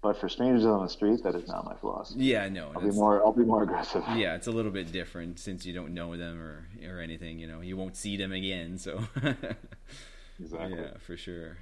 But 0.04 0.20
for 0.20 0.28
strangers 0.30 0.66
on 0.66 0.84
the 0.84 0.90
street, 0.90 1.24
that 1.24 1.34
is 1.34 1.48
not 1.48 1.64
my 1.66 1.76
philosophy. 1.76 2.26
yeah 2.26 2.50
no 2.50 2.72
I'll 2.76 2.82
be 2.82 2.92
more 2.92 3.26
I'll 3.26 3.32
be 3.32 3.46
more 3.46 3.64
aggressive. 3.64 4.04
yeah 4.16 4.36
it's 4.36 4.48
a 4.48 4.52
little 4.52 4.70
bit 4.72 4.92
different 4.92 5.40
since 5.40 5.66
you 5.66 5.74
don't 5.74 5.94
know 5.94 6.16
them 6.18 6.40
or 6.42 6.68
or 6.92 7.00
anything 7.00 7.40
you 7.40 7.48
know 7.48 7.62
you 7.62 7.78
won't 7.78 7.96
see 7.96 8.18
them 8.18 8.32
again 8.34 8.78
so 8.78 9.00
Exactly. 10.40 10.78
Yeah, 10.80 10.98
for 11.06 11.16
sure. 11.16 11.58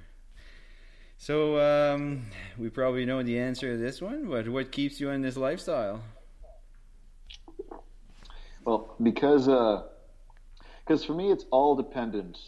So 1.18 1.60
um, 1.60 2.26
we 2.58 2.68
probably 2.70 3.04
know 3.04 3.22
the 3.22 3.38
answer 3.38 3.72
to 3.72 3.78
this 3.78 4.00
one, 4.00 4.28
but 4.28 4.48
what 4.48 4.72
keeps 4.72 4.98
you 4.98 5.10
in 5.10 5.20
this 5.22 5.36
lifestyle? 5.36 6.02
Well, 8.64 8.94
because 9.02 9.46
because 10.84 11.04
for 11.04 11.14
me, 11.14 11.30
it's 11.30 11.44
all 11.50 11.76
dependent 11.76 12.38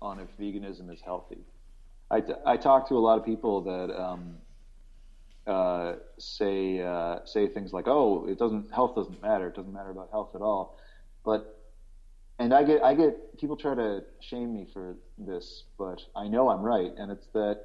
on 0.00 0.20
if 0.20 0.28
veganism 0.38 0.92
is 0.92 1.00
healthy. 1.00 1.38
I, 2.10 2.20
t- 2.20 2.34
I 2.44 2.56
talk 2.58 2.88
to 2.90 2.94
a 2.94 3.00
lot 3.00 3.18
of 3.18 3.24
people 3.24 3.62
that 3.62 3.90
um, 3.98 4.36
uh, 5.46 5.94
say 6.18 6.80
uh, 6.80 7.18
say 7.24 7.48
things 7.48 7.72
like, 7.72 7.88
"Oh, 7.88 8.26
it 8.28 8.38
doesn't 8.38 8.66
health 8.72 8.94
doesn't 8.94 9.20
matter. 9.22 9.48
It 9.48 9.54
doesn't 9.54 9.72
matter 9.72 9.90
about 9.90 10.10
health 10.10 10.30
at 10.34 10.42
all." 10.42 10.72
But 11.24 11.42
and 12.38 12.52
I 12.54 12.64
get 12.64 12.84
I 12.84 12.94
get 12.94 13.14
people 13.38 13.56
try 13.56 13.74
to 13.74 14.02
shame 14.20 14.52
me 14.52 14.66
for 14.72 14.96
this, 15.18 15.64
but 15.78 16.00
I 16.14 16.28
know 16.28 16.48
I'm 16.48 16.62
right, 16.62 16.92
and 16.96 17.10
it's 17.10 17.28
that 17.34 17.58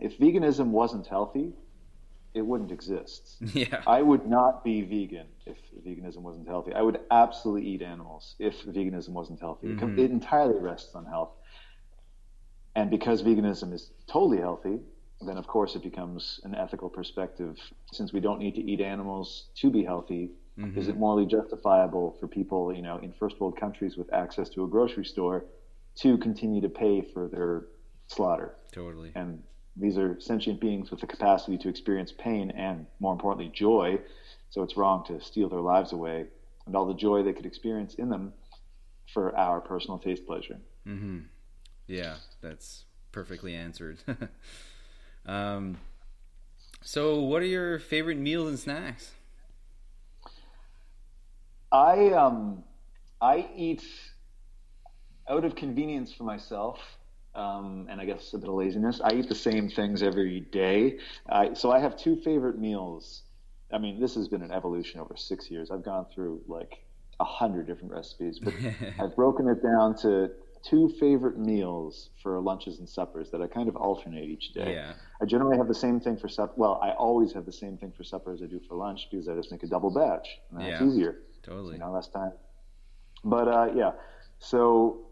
if 0.00 0.16
veganism 0.18 0.68
wasn't 0.68 1.06
healthy, 1.06 1.54
it 2.34 2.42
wouldn't 2.46 2.70
exist. 2.72 3.36
yeah, 3.54 3.82
I 3.86 4.02
would 4.02 4.26
not 4.26 4.62
be 4.64 4.82
vegan 4.82 5.28
if 5.46 5.58
veganism 5.86 6.18
wasn't 6.18 6.48
healthy. 6.48 6.74
I 6.74 6.82
would 6.82 6.98
absolutely 7.10 7.68
eat 7.68 7.82
animals 7.82 8.34
if 8.38 8.62
veganism 8.64 9.10
wasn't 9.10 9.40
healthy. 9.40 9.68
Mhm. 9.68 9.98
It 9.98 10.10
entirely 10.10 10.58
rests 10.58 10.94
on 10.94 11.06
health. 11.06 11.30
And 12.74 12.90
because 12.90 13.22
veganism 13.22 13.72
is 13.72 13.90
totally 14.06 14.38
healthy, 14.38 14.80
then 15.22 15.38
of 15.38 15.46
course 15.46 15.74
it 15.74 15.82
becomes 15.82 16.40
an 16.44 16.54
ethical 16.54 16.88
perspective. 16.88 17.56
Since 17.92 18.12
we 18.12 18.20
don't 18.20 18.38
need 18.38 18.54
to 18.56 18.62
eat 18.62 18.80
animals 18.80 19.48
to 19.56 19.70
be 19.70 19.82
healthy, 19.84 20.30
Mhm. 20.58 20.76
is 20.76 20.88
it 20.88 20.96
morally 20.96 21.26
justifiable 21.26 22.12
for 22.18 22.28
people, 22.28 22.72
you 22.72 22.82
know, 22.82 22.98
in 22.98 23.12
first 23.12 23.40
world 23.40 23.56
countries 23.56 23.96
with 23.96 24.12
access 24.12 24.48
to 24.50 24.64
a 24.64 24.68
grocery 24.68 25.04
store 25.04 25.44
to 25.96 26.18
continue 26.18 26.60
to 26.60 26.68
pay 26.68 27.00
for 27.02 27.28
their 27.28 27.66
slaughter? 28.08 28.56
totally. 28.72 29.12
and 29.14 29.42
these 29.78 29.98
are 29.98 30.18
sentient 30.20 30.58
beings 30.60 30.90
with 30.90 31.00
the 31.00 31.06
capacity 31.06 31.58
to 31.58 31.68
experience 31.68 32.12
pain 32.12 32.50
and 32.52 32.86
more 32.98 33.12
importantly 33.12 33.50
joy 33.54 33.98
so 34.50 34.62
it's 34.62 34.76
wrong 34.76 35.04
to 35.04 35.20
steal 35.20 35.48
their 35.50 35.60
lives 35.60 35.92
away 35.92 36.26
and 36.66 36.74
all 36.76 36.86
the 36.86 36.94
joy 36.94 37.22
they 37.22 37.32
could 37.32 37.44
experience 37.46 37.94
in 37.94 38.08
them 38.08 38.32
for 39.12 39.34
our 39.36 39.60
personal 39.60 39.98
taste 39.98 40.24
pleasure 40.26 40.58
Mm-hmm. 40.86 41.20
Yeah, 41.88 42.16
that's 42.40 42.84
perfectly 43.12 43.54
answered. 43.54 43.98
um, 45.26 45.78
so, 46.82 47.20
what 47.20 47.42
are 47.42 47.46
your 47.46 47.78
favorite 47.78 48.18
meals 48.18 48.48
and 48.48 48.58
snacks? 48.58 49.12
i 51.72 52.10
um 52.10 52.62
i 53.20 53.44
eat 53.56 53.84
out 55.28 55.44
of 55.44 55.56
convenience 55.56 56.12
for 56.12 56.22
myself 56.22 56.78
um, 57.36 57.86
and 57.90 58.00
I 58.00 58.06
guess 58.06 58.32
a 58.32 58.38
bit 58.38 58.48
of 58.48 58.54
laziness. 58.54 59.00
I 59.04 59.12
eat 59.12 59.28
the 59.28 59.34
same 59.34 59.68
things 59.68 60.02
every 60.02 60.40
day. 60.40 60.98
I, 61.28 61.52
so 61.52 61.70
I 61.70 61.78
have 61.78 61.96
two 61.96 62.16
favorite 62.22 62.58
meals. 62.58 63.22
I 63.70 63.78
mean, 63.78 64.00
this 64.00 64.14
has 64.14 64.26
been 64.26 64.42
an 64.42 64.50
evolution 64.50 65.00
over 65.00 65.14
six 65.16 65.50
years. 65.50 65.70
I've 65.70 65.84
gone 65.84 66.06
through 66.14 66.40
like 66.48 66.82
a 67.20 67.24
hundred 67.24 67.66
different 67.66 67.92
recipes, 67.92 68.40
but 68.42 68.54
I've 68.98 69.14
broken 69.14 69.48
it 69.48 69.62
down 69.62 69.96
to 69.98 70.30
two 70.68 70.88
favorite 71.00 71.38
meals 71.38 72.10
for 72.22 72.40
lunches 72.40 72.78
and 72.80 72.88
suppers 72.88 73.30
that 73.30 73.40
I 73.40 73.46
kind 73.46 73.68
of 73.68 73.76
alternate 73.76 74.24
each 74.24 74.52
day. 74.52 74.72
yeah, 74.72 74.94
I 75.20 75.24
generally 75.24 75.56
have 75.58 75.68
the 75.68 75.74
same 75.74 76.00
thing 76.00 76.16
for 76.16 76.28
supper. 76.28 76.52
Well, 76.56 76.80
I 76.82 76.90
always 76.90 77.32
have 77.34 77.44
the 77.46 77.52
same 77.52 77.76
thing 77.76 77.92
for 77.96 78.02
supper 78.04 78.32
as 78.32 78.42
I 78.42 78.46
do 78.46 78.60
for 78.68 78.74
lunch 78.74 79.06
because 79.10 79.28
I 79.28 79.34
just 79.34 79.52
make 79.52 79.62
a 79.62 79.66
double 79.68 79.90
batch. 79.90 80.28
And 80.50 80.60
that's 80.60 80.80
Yeah. 80.80 80.86
easier 80.88 81.18
totally. 81.42 81.74
you 81.74 81.78
know, 81.78 81.92
less 81.92 82.08
time. 82.08 82.32
But 83.24 83.48
uh, 83.48 83.68
yeah, 83.74 83.92
so 84.38 85.02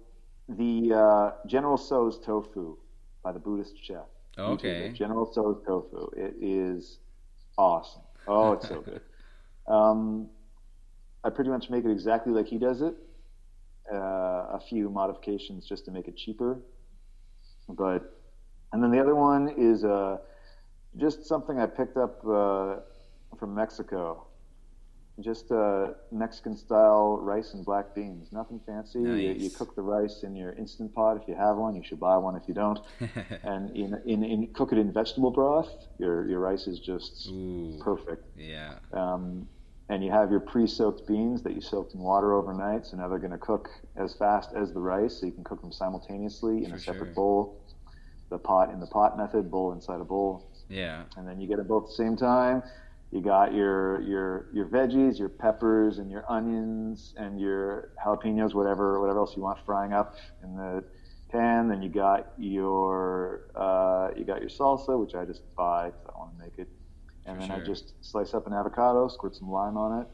the 0.49 0.93
uh, 0.93 1.47
General 1.47 1.79
Tso's 1.79 2.19
tofu 2.19 2.77
by 3.23 3.33
the 3.33 3.39
Buddhist 3.39 3.75
chef. 3.83 4.07
Okay. 4.39 4.89
YouTuber, 4.91 4.95
General 4.95 5.27
Tso's 5.27 5.63
tofu. 5.67 6.09
It 6.17 6.35
is 6.41 6.99
awesome. 7.57 8.03
Oh, 8.27 8.53
it's 8.53 8.69
so 8.69 8.81
good. 8.89 9.01
Um, 9.67 10.29
I 11.23 11.31
pretty 11.31 11.51
much 11.51 11.71
make 11.71 11.85
it 11.85 11.91
exactly 11.91 12.33
like 12.33 12.47
he 12.47 12.59
does 12.59 12.83
it. 12.83 12.95
Uh, 13.93 13.97
a 13.97 14.61
few 14.69 14.89
modifications 14.89 15.67
just 15.67 15.85
to 15.85 15.91
make 15.91 16.09
it 16.09 16.17
cheaper. 16.17 16.59
But 17.69 18.19
and 18.73 18.83
then 18.83 18.91
the 18.91 18.99
other 19.01 19.15
one 19.15 19.49
is 19.57 19.85
uh, 19.85 20.19
just 20.97 21.27
something 21.27 21.59
I 21.61 21.67
picked 21.67 21.97
up 21.97 22.25
uh, 22.27 22.77
from 23.39 23.55
Mexico. 23.55 24.27
Just 25.21 25.53
uh, 25.53 25.89
Mexican 26.11 26.57
style 26.57 27.19
rice 27.19 27.55
and 27.55 27.65
black 27.65 27.95
beans. 27.95 28.33
Nothing 28.33 28.61
fancy. 28.67 28.99
You, 28.99 29.15
you 29.45 29.51
cook 29.51 29.77
the 29.77 29.83
rice 29.83 30.25
in 30.25 30.35
your 30.35 30.53
instant 30.55 30.93
pot 30.93 31.17
if 31.21 31.29
you 31.29 31.37
have 31.37 31.57
one. 31.57 31.77
You 31.77 31.85
should 31.85 32.01
buy 32.01 32.17
one 32.17 32.35
if 32.35 32.43
you 32.49 32.55
don't. 32.55 32.81
And 33.45 33.71
in, 33.77 34.01
in, 34.07 34.25
in 34.25 34.47
cook 34.55 34.73
it 34.73 34.79
in 34.79 34.93
vegetable 34.93 35.31
broth. 35.31 35.71
Your 35.99 36.27
your 36.27 36.41
rice 36.41 36.67
is 36.67 36.81
just 36.81 37.29
Ooh, 37.29 37.79
perfect. 37.81 38.25
yeah, 38.37 38.79
Um, 38.93 39.47
and 39.89 40.03
you 40.05 40.11
have 40.11 40.31
your 40.31 40.41
pre-soaked 40.41 41.07
beans 41.07 41.43
that 41.43 41.55
you 41.55 41.61
soaked 41.61 41.95
in 41.95 42.01
water 42.01 42.35
overnight. 42.35 42.87
So 42.87 42.97
now 42.97 43.09
they're 43.09 43.19
going 43.19 43.31
to 43.33 43.39
cook 43.39 43.69
as 43.97 44.15
fast 44.15 44.51
as 44.57 44.73
the 44.73 44.81
rice, 44.81 45.19
so 45.21 45.27
you 45.27 45.33
can 45.33 45.45
cook 45.45 45.61
them 45.61 45.73
simultaneously 45.73 46.65
in 46.65 46.71
For 46.71 46.77
a 46.77 46.81
separate 46.81 47.07
sure. 47.09 47.15
bowl. 47.15 47.61
The 48.31 48.39
pot 48.39 48.71
in 48.71 48.81
the 48.81 48.87
pot 48.87 49.17
method, 49.19 49.51
bowl 49.51 49.73
inside 49.73 50.01
a 50.01 50.05
bowl, 50.05 50.51
Yeah. 50.69 51.05
and 51.17 51.29
then 51.29 51.41
you 51.41 51.47
get 51.47 51.59
them 51.59 51.67
both 51.67 51.85
at 51.85 51.89
the 51.91 51.95
same 51.95 52.17
time. 52.17 52.63
You 53.13 53.21
got 53.21 53.55
your 53.55 54.01
your 54.01 54.47
your 54.53 54.67
veggies, 54.67 55.19
your 55.21 55.29
peppers, 55.29 55.99
and 55.99 56.11
your 56.11 56.25
onions, 56.29 57.15
and 57.17 57.39
your 57.39 57.91
jalapenos, 58.05 58.55
whatever 58.55 58.99
whatever 59.01 59.21
else 59.21 59.37
you 59.37 59.43
want 59.43 59.59
frying 59.65 59.93
up 59.93 60.17
in 60.43 60.57
the 60.57 60.83
pan. 61.31 61.69
Then 61.69 61.81
you 61.83 61.91
got 61.91 62.33
your 62.39 63.43
uh, 63.55 64.09
you 64.17 64.25
got 64.25 64.41
your 64.41 64.51
salsa, 64.51 64.99
which 64.99 65.15
I 65.15 65.25
just 65.27 65.43
buy 65.55 65.91
because 65.91 66.07
I 66.13 66.19
want 66.19 66.33
to 66.37 66.43
make 66.43 66.59
it, 66.59 66.69
and 67.27 67.41
For 67.41 67.49
then 67.49 67.51
I 67.61 67.65
just 67.65 67.93
slice 68.01 68.35
up 68.35 68.47
an 68.47 68.53
avocado, 68.53 69.09
squirt 69.09 69.35
some 69.35 69.51
lime 69.51 69.77
on 69.77 70.03
it. 70.03 70.09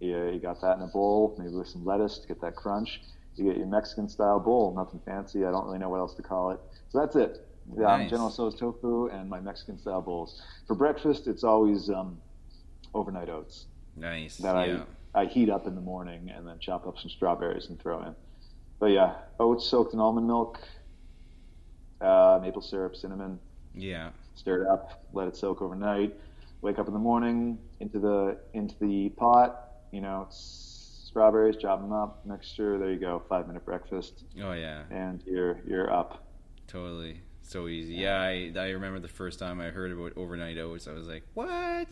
You, 0.00 0.30
you 0.30 0.40
got 0.40 0.60
that 0.62 0.76
in 0.76 0.82
a 0.82 0.88
bowl, 0.88 1.34
maybe 1.38 1.54
with 1.54 1.68
some 1.68 1.84
lettuce 1.84 2.18
to 2.18 2.28
get 2.28 2.40
that 2.40 2.56
crunch. 2.56 3.00
You 3.36 3.44
get 3.44 3.56
your 3.56 3.66
Mexican 3.66 4.08
style 4.08 4.40
bowl, 4.40 4.74
nothing 4.76 5.00
fancy. 5.06 5.44
I 5.44 5.50
don't 5.50 5.64
really 5.66 5.78
know 5.78 5.88
what 5.88 5.98
else 5.98 6.14
to 6.14 6.22
call 6.22 6.50
it. 6.50 6.60
So 6.90 6.98
that's 7.00 7.16
it. 7.16 7.46
Yeah, 7.76 7.84
Nice. 7.96 8.10
General 8.10 8.30
Tso's 8.30 8.58
tofu 8.58 9.06
and 9.06 9.30
my 9.30 9.40
Mexican 9.40 9.78
style 9.78 10.02
bowls. 10.02 10.42
For 10.66 10.74
breakfast, 10.74 11.28
it's 11.28 11.44
always 11.44 11.88
um, 11.88 12.18
overnight 12.94 13.28
oats 13.28 13.66
Nice. 13.96 14.38
that 14.38 14.66
yeah. 14.66 14.82
I, 15.14 15.22
I 15.22 15.24
heat 15.26 15.48
up 15.48 15.66
in 15.66 15.74
the 15.74 15.80
morning 15.80 16.30
and 16.34 16.46
then 16.46 16.58
chop 16.58 16.86
up 16.86 16.98
some 16.98 17.08
strawberries 17.10 17.66
and 17.68 17.80
throw 17.80 18.02
in. 18.02 18.14
But 18.80 18.86
yeah, 18.86 19.14
oats 19.38 19.66
soaked 19.66 19.94
in 19.94 20.00
almond 20.00 20.26
milk, 20.26 20.58
uh, 22.00 22.40
maple 22.42 22.62
syrup, 22.62 22.96
cinnamon, 22.96 23.38
yeah. 23.74 24.10
Stir 24.34 24.62
it 24.62 24.68
up, 24.68 25.04
let 25.12 25.28
it 25.28 25.36
soak 25.36 25.62
overnight. 25.62 26.14
Wake 26.60 26.78
up 26.78 26.86
in 26.86 26.92
the 26.92 26.98
morning 26.98 27.58
into 27.80 27.98
the 27.98 28.38
into 28.54 28.74
the 28.80 29.08
pot. 29.10 29.68
You 29.90 30.00
know, 30.00 30.26
strawberries, 30.30 31.56
chop 31.56 31.80
them 31.80 31.92
up, 31.92 32.24
mixture. 32.24 32.78
There 32.78 32.90
you 32.92 32.98
go, 32.98 33.22
five 33.28 33.46
minute 33.46 33.64
breakfast, 33.64 34.24
Oh 34.42 34.52
yeah. 34.52 34.82
and 34.90 35.22
you're 35.26 35.60
you're 35.66 35.92
up. 35.92 36.24
Totally. 36.66 37.20
So 37.42 37.68
easy. 37.68 37.94
Yeah, 37.94 38.20
I, 38.20 38.52
I 38.56 38.70
remember 38.70 39.00
the 39.00 39.08
first 39.08 39.38
time 39.38 39.60
I 39.60 39.66
heard 39.66 39.90
about 39.92 40.12
overnight 40.16 40.56
oats. 40.58 40.86
I 40.88 40.92
was 40.92 41.08
like, 41.08 41.24
what? 41.34 41.88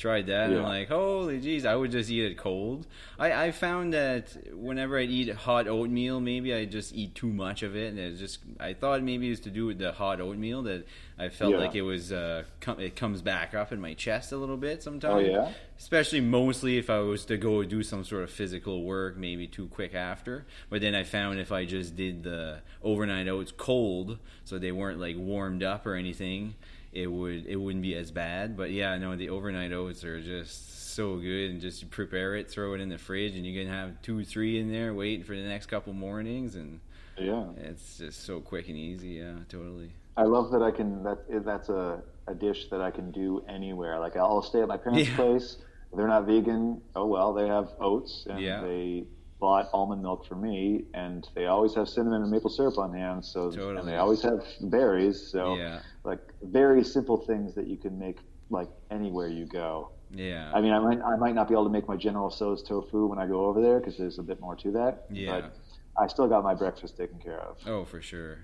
Tried 0.00 0.28
that, 0.28 0.48
and 0.48 0.60
I'm 0.60 0.62
like, 0.64 0.88
holy 0.88 1.38
jeez, 1.42 1.66
I 1.66 1.76
would 1.76 1.90
just 1.90 2.08
eat 2.08 2.24
it 2.24 2.38
cold. 2.38 2.86
I, 3.18 3.32
I 3.48 3.50
found 3.52 3.92
that 3.92 4.34
whenever 4.54 4.98
I 4.98 5.02
eat 5.02 5.30
hot 5.30 5.68
oatmeal, 5.68 6.20
maybe 6.20 6.54
I 6.54 6.64
just 6.64 6.94
eat 6.94 7.14
too 7.14 7.26
much 7.26 7.62
of 7.62 7.76
it, 7.76 7.88
and 7.90 7.98
it 7.98 8.16
just 8.16 8.38
I 8.58 8.72
thought 8.72 9.02
maybe 9.02 9.26
it 9.26 9.30
was 9.30 9.40
to 9.40 9.50
do 9.50 9.66
with 9.66 9.76
the 9.78 9.92
hot 9.92 10.18
oatmeal 10.22 10.62
that 10.62 10.86
I 11.18 11.28
felt 11.28 11.52
Yeah. 11.52 11.58
like 11.58 11.74
it 11.74 11.82
was 11.82 12.12
uh, 12.12 12.44
com- 12.60 12.80
it 12.80 12.96
comes 12.96 13.20
back 13.20 13.52
up 13.54 13.72
in 13.72 13.80
my 13.82 13.92
chest 13.92 14.32
a 14.32 14.38
little 14.38 14.56
bit 14.56 14.82
sometimes. 14.82 15.14
Oh 15.14 15.18
yeah. 15.18 15.52
especially 15.76 16.22
mostly 16.22 16.78
if 16.78 16.88
I 16.88 17.00
was 17.00 17.26
to 17.26 17.36
go 17.36 17.62
do 17.64 17.82
some 17.82 18.02
sort 18.02 18.22
of 18.22 18.30
physical 18.30 18.82
work, 18.84 19.18
maybe 19.18 19.46
too 19.46 19.66
quick 19.68 19.94
after. 19.94 20.46
But 20.70 20.80
then 20.80 20.94
I 20.94 21.04
found 21.04 21.40
if 21.40 21.52
I 21.52 21.66
just 21.66 21.94
did 21.94 22.22
the 22.22 22.60
overnight 22.82 23.28
oats 23.28 23.52
cold, 23.54 24.16
so 24.46 24.58
they 24.58 24.72
weren't 24.72 24.98
like 24.98 25.16
warmed 25.18 25.62
up 25.62 25.84
or 25.86 25.94
anything, 25.94 26.54
it 26.92 27.06
would 27.06 27.46
it 27.46 27.56
wouldn't 27.56 27.82
be 27.82 27.94
as 27.94 28.10
bad. 28.10 28.56
But 28.56 28.70
yeah, 28.70 28.96
no, 28.98 29.16
the 29.16 29.28
overnight 29.30 29.72
oats 29.72 30.04
are 30.04 30.20
just 30.20 30.94
so 30.94 31.16
good, 31.18 31.50
and 31.50 31.60
just 31.60 31.88
prepare 31.90 32.34
it, 32.36 32.50
throw 32.50 32.74
it 32.74 32.80
in 32.80 32.88
the 32.88 32.98
fridge, 32.98 33.36
and 33.36 33.46
you 33.46 33.58
can 33.60 33.70
have 33.72 34.00
two, 34.02 34.24
three 34.24 34.58
in 34.58 34.70
there, 34.72 34.92
waiting 34.92 35.24
for 35.24 35.36
the 35.36 35.42
next 35.42 35.66
couple 35.66 35.92
mornings, 35.92 36.56
and 36.56 36.80
Yeah. 37.16 37.44
it's 37.56 37.98
just 37.98 38.24
so 38.24 38.40
quick 38.40 38.68
and 38.68 38.76
easy. 38.76 39.10
Yeah, 39.10 39.34
totally. 39.48 39.92
I 40.16 40.24
love 40.24 40.50
that 40.50 40.62
I 40.62 40.70
can 40.72 41.02
that 41.04 41.44
that's 41.44 41.68
a, 41.68 42.02
a 42.26 42.34
dish 42.34 42.68
that 42.70 42.80
I 42.80 42.90
can 42.90 43.10
do 43.12 43.42
anywhere. 43.48 43.98
Like 44.00 44.16
I'll 44.16 44.42
stay 44.42 44.60
at 44.62 44.68
my 44.68 44.76
parents' 44.76 45.08
Yeah. 45.08 45.16
place. 45.16 45.56
They're 45.96 46.08
not 46.08 46.26
vegan. 46.26 46.80
Oh 46.94 47.06
well, 47.06 47.32
they 47.32 47.46
have 47.48 47.68
oats 47.80 48.26
and 48.28 48.40
Yeah. 48.40 48.60
they 48.60 49.04
bought 49.40 49.70
almond 49.72 50.02
milk 50.02 50.26
for 50.26 50.36
me 50.36 50.84
and 50.94 51.26
they 51.34 51.46
always 51.46 51.74
have 51.74 51.88
cinnamon 51.88 52.22
and 52.22 52.30
maple 52.30 52.50
syrup 52.50 52.76
on 52.78 52.92
hand. 52.92 53.24
So 53.24 53.48
and 53.50 53.88
they 53.88 53.96
always 53.96 54.22
have 54.22 54.44
berries. 54.60 55.26
So 55.32 55.56
Yeah, 55.56 55.80
like 56.04 56.20
very 56.42 56.84
simple 56.84 57.16
things 57.16 57.54
that 57.54 57.66
you 57.66 57.76
can 57.78 57.98
make 57.98 58.18
like 58.50 58.68
anywhere 58.90 59.28
you 59.28 59.46
go. 59.46 59.90
yeah, 60.12 60.52
I 60.54 60.60
mean, 60.60 60.72
I 60.72 60.78
might 60.80 61.00
I 61.00 61.16
might 61.16 61.34
not 61.34 61.48
be 61.48 61.54
able 61.54 61.64
to 61.64 61.70
make 61.70 61.88
my 61.88 61.96
General 61.96 62.30
Tso's 62.30 62.62
tofu 62.62 63.06
when 63.06 63.18
I 63.18 63.26
go 63.26 63.46
over 63.46 63.60
there 63.62 63.78
because 63.80 63.96
there's 63.96 64.18
a 64.18 64.22
bit 64.22 64.40
more 64.40 64.54
to 64.56 64.70
that. 64.72 65.06
yeah. 65.10 65.40
But 65.40 65.56
I 65.96 66.06
still 66.06 66.28
got 66.28 66.44
my 66.44 66.54
breakfast 66.54 66.96
taken 66.96 67.18
care 67.18 67.38
of. 67.40 67.56
Oh, 67.66 67.84
for 67.84 68.00
sure. 68.00 68.38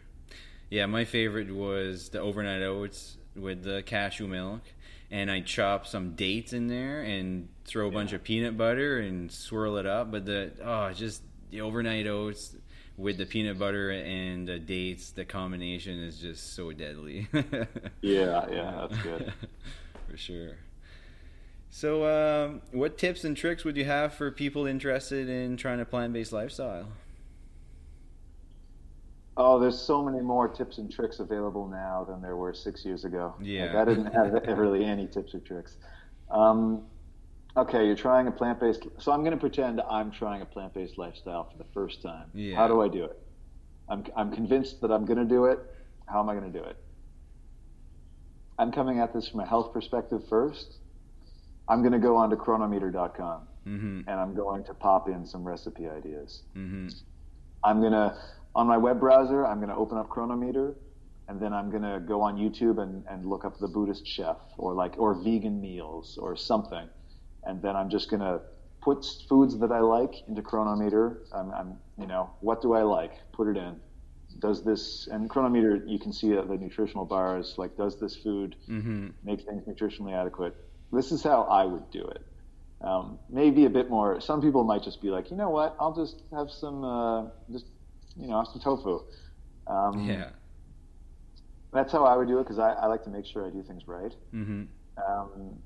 Yeah, 0.71 0.87
my 0.87 1.05
favorite 1.05 1.55
was 1.55 2.09
the 2.09 2.21
overnight 2.21 2.63
oats 2.63 3.19
with 3.37 3.63
the 3.63 3.83
cashew 3.85 4.27
milk, 4.27 4.63
and 5.11 5.31
I 5.31 5.41
chop 5.41 5.87
some 5.87 6.15
dates 6.15 6.53
in 6.53 6.67
there 6.69 7.03
and 7.03 7.49
throw 7.65 7.89
a 7.89 7.91
bunch 7.91 8.13
of 8.13 8.23
peanut 8.23 8.57
butter 8.57 8.99
and 8.99 9.31
swirl 9.31 9.77
it 9.77 9.87
up. 9.87 10.11
But 10.11 10.27
the 10.27 10.53
oh, 10.63 10.93
just 10.93 11.23
the 11.51 11.61
overnight 11.61 12.07
oats 12.07 12.57
with 12.97 13.19
the 13.19 13.27
peanut 13.27 13.59
butter 13.59 13.91
and 13.91 14.49
the 14.49 14.59
dates, 14.59 15.11
the 15.11 15.25
combination 15.25 16.03
is 16.03 16.19
just 16.19 16.55
so 16.55 16.73
deadly. 16.73 17.29
Yeah, 18.01 18.47
yeah, 18.51 18.87
that's 18.89 19.03
good. 19.03 19.33
for 20.09 20.17
sure. 20.17 20.53
So, 21.71 22.05
um, 22.07 22.63
what 22.71 22.97
tips 22.97 23.25
and 23.25 23.37
tricks 23.37 23.65
would 23.65 23.77
you 23.77 23.85
have 23.85 24.15
for 24.15 24.31
people 24.31 24.65
interested 24.67 25.29
in 25.29 25.57
trying 25.57 25.81
a 25.81 25.85
plant-based 25.85 26.33
lifestyle? 26.33 26.87
Oh, 29.37 29.59
there's 29.59 29.79
so 29.79 30.03
many 30.03 30.21
more 30.21 30.49
tips 30.49 30.79
and 30.79 30.91
tricks 30.91 31.21
available 31.21 31.69
now 31.69 32.05
than 32.09 32.23
there 32.23 32.37
were 32.37 32.55
six 32.55 32.85
years 32.85 33.05
ago. 33.05 33.35
Yeah. 33.41 33.67
Like, 33.67 33.75
I 33.77 33.85
didn't 33.85 34.07
have 34.13 34.33
really 34.59 34.85
any 34.85 35.07
tips 35.07 35.35
or 35.35 35.41
tricks. 35.41 35.77
Um, 36.31 36.85
okay, 37.57 37.85
you're 37.87 37.97
trying 37.97 38.29
a 38.29 38.31
plant 38.33 38.61
based. 38.61 38.87
So 38.99 39.13
I'm 39.13 39.21
going 39.21 39.33
to 39.33 39.41
pretend 39.41 39.83
I'm 39.91 40.11
trying 40.11 40.41
a 40.41 40.47
plant 40.47 40.73
based 40.73 40.97
lifestyle 40.97 41.51
for 41.51 41.59
the 41.59 41.69
first 41.75 42.01
time. 42.03 42.31
Yeah. 42.35 42.57
How 42.57 42.67
do 42.67 42.81
I 42.81 42.89
do 42.89 43.05
it? 43.05 43.19
I'm, 43.89 44.05
I'm 44.17 44.33
convinced 44.33 44.81
that 44.81 44.91
I'm 44.91 45.05
going 45.05 45.19
to 45.19 45.25
do 45.25 45.45
it. 45.47 45.59
How 46.07 46.21
am 46.21 46.31
I 46.31 46.35
going 46.35 46.51
to 46.51 46.59
do 46.59 46.65
it? 46.65 46.77
I'm 48.59 48.73
coming 48.73 49.01
at 49.01 49.13
this 49.13 49.29
from 49.29 49.41
a 49.41 49.47
health 49.47 49.73
perspective 49.73 50.23
first. 50.29 50.79
I'm 51.69 51.81
going 51.83 51.93
to 51.93 51.99
go 51.99 52.17
onto 52.17 52.37
cronometer.com 52.37 53.49
Mm-hmm. 53.67 54.09
and 54.09 54.21
I'm 54.21 54.33
going 54.33 54.63
to 54.63 54.75
pop 54.75 55.09
in 55.09 55.27
some 55.27 55.43
recipe 55.43 55.89
ideas. 55.89 56.43
Mm-hmm. 56.57 56.87
I'm 57.65 57.83
gonna 57.83 58.17
on 58.57 58.67
my 58.67 58.79
web 58.79 58.99
browser. 59.01 59.47
I'm 59.47 59.61
gonna 59.61 59.79
open 59.79 59.99
up 59.99 60.09
Cronometer, 60.09 60.77
and 61.29 61.41
then 61.41 61.53
I'm 61.53 61.71
gonna 61.71 62.01
go 62.01 62.23
on 62.23 62.37
YouTube 62.37 62.83
and, 62.83 63.05
and 63.11 63.25
look 63.27 63.45
up 63.45 63.59
the 63.59 63.69
Buddhist 63.69 64.07
chef 64.07 64.39
or 64.59 64.75
like 64.75 64.95
or 64.99 65.15
vegan 65.23 65.61
meals 65.61 66.19
or 66.21 66.37
something, 66.37 66.89
and 67.45 67.63
then 67.63 67.77
I'm 67.77 67.91
just 67.91 68.11
gonna 68.11 68.41
put 68.83 69.05
foods 69.29 69.59
that 69.61 69.73
I 69.73 69.81
like 69.81 70.15
into 70.29 70.43
Cronometer. 70.43 71.21
I'm, 71.33 71.53
I'm 71.53 71.79
you 71.99 72.07
know 72.07 72.33
what 72.41 72.63
do 72.63 72.75
I 72.75 72.83
like? 72.83 73.13
Put 73.35 73.49
it 73.49 73.57
in. 73.59 73.81
Does 74.41 74.65
this 74.65 75.09
and 75.13 75.31
Cronometer? 75.31 75.85
You 75.87 75.99
can 75.99 76.13
see 76.13 76.31
the 76.33 76.59
nutritional 76.59 77.05
bars. 77.05 77.55
Like 77.59 77.77
does 77.77 78.01
this 78.01 78.17
food 78.17 78.57
Mm-hmm. 78.69 79.09
make 79.23 79.43
things 79.43 79.65
nutritionally 79.67 80.15
adequate. 80.15 80.55
This 80.93 81.13
is 81.13 81.23
how 81.23 81.43
I 81.45 81.65
would 81.67 81.91
do 81.91 82.05
it. 82.07 82.23
Um, 82.81 83.19
maybe 83.31 83.65
a 83.65 83.71
bit 83.71 83.89
more. 83.91 84.21
Some 84.21 84.41
people 84.43 84.65
might 84.65 84.83
just 84.83 85.01
be 85.01 85.11
like, 85.11 85.31
you 85.31 85.37
know 85.37 85.51
what? 85.51 85.77
I'll 85.81 85.95
just 85.95 86.23
have 86.33 86.51
some, 86.51 86.85
uh, 86.85 87.27
just 87.53 87.67
you 88.19 88.29
know, 88.29 88.45
some 88.45 88.61
tofu. 88.61 89.01
Um, 89.67 90.07
Yeah. 90.07 90.31
That's 91.73 91.93
how 91.93 92.05
I 92.05 92.17
would 92.17 92.29
do 92.29 92.39
it 92.39 92.45
because 92.45 92.59
I, 92.59 92.73
I 92.73 92.87
like 92.87 93.03
to 93.05 93.11
make 93.11 93.27
sure 93.27 93.47
I 93.47 93.51
do 93.51 93.63
things 93.63 93.87
right. 93.87 94.15
Mm-hmm. 94.33 94.65
Um, 95.07 95.59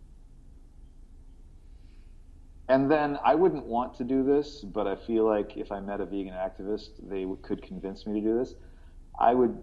and 2.69 2.91
then 2.91 3.19
I 3.25 3.35
wouldn't 3.35 3.67
want 3.67 3.95
to 3.99 4.05
do 4.05 4.25
this, 4.25 4.61
but 4.61 4.87
I 4.87 4.97
feel 4.97 5.25
like 5.25 5.57
if 5.57 5.71
I 5.71 5.81
met 5.81 6.01
a 6.01 6.07
vegan 6.07 6.35
activist, 6.35 6.91
they 7.09 7.25
would, 7.25 7.43
could 7.43 7.63
convince 7.63 8.07
me 8.07 8.21
to 8.21 8.27
do 8.27 8.39
this. 8.39 8.55
I 9.19 9.35
would 9.35 9.57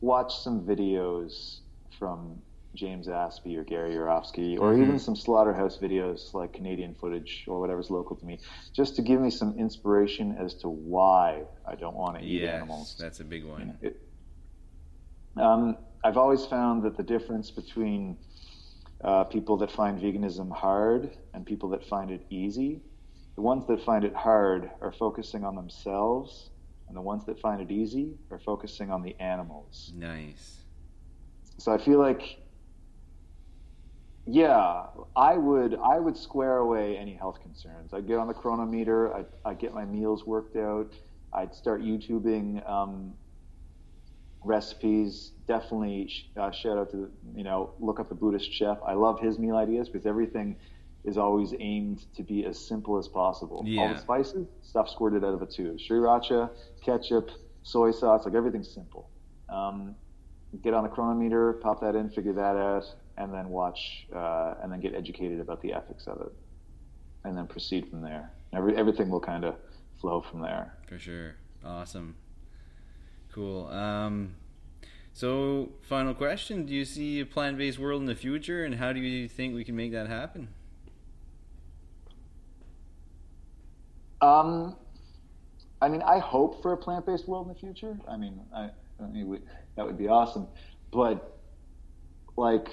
watch 0.00 0.36
some 0.38 0.62
videos 0.66 1.60
from 1.98 2.42
James 2.76 3.08
Aspey 3.08 3.56
or 3.56 3.64
Gary 3.64 3.94
Yourofsky, 3.94 4.58
or 4.58 4.74
Mhm. 4.74 4.82
even 4.82 4.98
some 4.98 5.16
slaughterhouse 5.16 5.78
videos 5.78 6.32
like 6.34 6.52
Canadian 6.52 6.94
footage 6.94 7.44
or 7.48 7.58
whatever's 7.58 7.90
local 7.90 8.14
to 8.16 8.24
me, 8.26 8.38
just 8.72 8.94
to 8.96 9.02
give 9.02 9.20
me 9.20 9.30
some 9.30 9.58
inspiration 9.58 10.36
as 10.38 10.54
to 10.56 10.68
why 10.68 11.44
I 11.66 11.74
don't 11.74 11.96
want 11.96 12.18
to 12.18 12.24
eat 12.24 12.42
Yes, 12.42 12.54
animals. 12.54 12.96
that's 12.98 13.20
a 13.20 13.24
big 13.24 13.44
one. 13.44 13.78
It, 13.80 14.00
um, 15.36 15.76
I've 16.04 16.16
always 16.16 16.46
found 16.46 16.82
that 16.84 16.96
the 16.96 17.02
difference 17.02 17.50
between 17.50 18.18
uh, 19.02 19.24
people 19.24 19.56
that 19.58 19.70
find 19.70 20.00
veganism 20.00 20.50
hard 20.50 21.16
and 21.34 21.44
people 21.44 21.68
that 21.70 21.84
find 21.84 22.10
it 22.10 22.24
easy, 22.30 22.82
the 23.34 23.42
ones 23.42 23.66
that 23.66 23.80
find 23.82 24.04
it 24.04 24.14
hard 24.14 24.70
are 24.80 24.92
focusing 24.92 25.44
on 25.44 25.54
themselves, 25.54 26.50
and 26.88 26.96
the 26.96 27.02
ones 27.02 27.24
that 27.26 27.38
find 27.40 27.60
it 27.60 27.70
easy 27.70 28.16
are 28.30 28.38
focusing 28.38 28.90
on 28.90 29.02
the 29.02 29.14
animals. 29.20 29.92
Nice. 29.94 30.62
So 31.58 31.72
I 31.72 31.78
feel 31.78 31.98
like, 31.98 32.22
yeah, 34.26 34.86
I 35.14 35.36
would 35.36 35.78
I 35.82 35.98
would 36.00 36.16
square 36.16 36.58
away 36.58 36.96
any 36.96 37.14
health 37.14 37.40
concerns. 37.40 37.94
I'd 37.94 38.06
get 38.06 38.18
on 38.18 38.26
the 38.26 38.34
cronometer. 38.34 39.14
I'd, 39.14 39.26
I'd 39.44 39.58
get 39.58 39.72
my 39.72 39.84
meals 39.84 40.26
worked 40.26 40.56
out. 40.56 40.92
I'd 41.32 41.54
start 41.54 41.82
YouTubing 41.82 42.68
um, 42.68 43.14
recipes. 44.44 45.32
Definitely 45.46 46.08
sh- 46.08 46.26
uh, 46.36 46.50
shout 46.50 46.76
out 46.78 46.90
to 46.90 47.10
you 47.34 47.44
know 47.44 47.70
look 47.78 48.00
up 48.00 48.08
the 48.08 48.14
Buddhist 48.14 48.52
chef. 48.52 48.78
I 48.86 48.94
love 48.94 49.20
his 49.20 49.38
meal 49.38 49.56
ideas 49.56 49.88
because 49.88 50.06
everything 50.06 50.56
is 51.04 51.16
always 51.16 51.54
aimed 51.60 52.04
to 52.16 52.24
be 52.24 52.44
as 52.44 52.58
simple 52.58 52.98
as 52.98 53.06
possible. 53.06 53.58
All 53.58 53.66
Yeah. 53.68 53.92
the 53.92 53.98
spices, 54.00 54.48
stuff 54.62 54.88
squirted 54.88 55.22
out 55.24 55.34
of 55.34 55.42
a 55.42 55.46
tube. 55.46 55.78
Sriracha, 55.78 56.50
ketchup, 56.82 57.30
soy 57.62 57.92
sauce, 57.92 58.24
like 58.24 58.34
everything's 58.34 58.68
simple. 58.68 59.08
Um, 59.48 59.94
get 60.62 60.74
on 60.74 60.82
the 60.82 60.88
cronometer, 60.88 61.52
pop 61.54 61.80
that 61.82 61.94
in, 61.94 62.10
figure 62.10 62.32
that 62.32 62.56
out, 62.56 62.92
and 63.18 63.32
then 63.32 63.48
watch, 63.48 64.06
uh, 64.14 64.54
and 64.62 64.72
then 64.72 64.80
get 64.80 64.94
educated 64.94 65.40
about 65.40 65.62
the 65.62 65.72
ethics 65.72 66.06
of 66.06 66.20
it, 66.20 66.32
and 67.24 67.36
then 67.36 67.46
proceed 67.46 67.88
from 67.88 68.02
there. 68.02 68.30
Every, 68.52 68.76
everything 68.76 69.08
will 69.08 69.20
kind 69.20 69.44
of 69.44 69.56
flow 70.00 70.20
from 70.20 70.40
there. 70.40 70.74
For 70.88 70.98
sure. 70.98 71.36
Awesome. 71.64 72.16
Cool. 73.32 73.66
Um, 73.68 74.36
so, 75.12 75.70
final 75.82 76.14
question: 76.14 76.66
Do 76.66 76.74
you 76.74 76.84
see 76.84 77.20
a 77.20 77.26
plant-based 77.26 77.78
world 77.78 78.00
in 78.00 78.06
the 78.06 78.14
future, 78.14 78.64
and 78.64 78.74
how 78.74 78.92
do 78.92 79.00
you 79.00 79.28
think 79.28 79.54
we 79.54 79.64
can 79.64 79.76
make 79.76 79.92
that 79.92 80.08
happen? 80.08 80.48
Um, 84.20 84.76
I 85.80 85.88
mean, 85.88 86.02
I 86.02 86.18
hope 86.18 86.62
for 86.62 86.72
a 86.72 86.76
plant-based 86.76 87.28
world 87.28 87.46
in 87.48 87.52
the 87.52 87.58
future. 87.58 87.98
I 88.08 88.16
mean, 88.16 88.40
I, 88.54 88.70
I 89.02 89.06
mean, 89.06 89.28
we, 89.28 89.38
that 89.76 89.84
would 89.84 89.98
be 89.98 90.08
awesome. 90.08 90.48
But 90.90 91.38
like, 92.36 92.68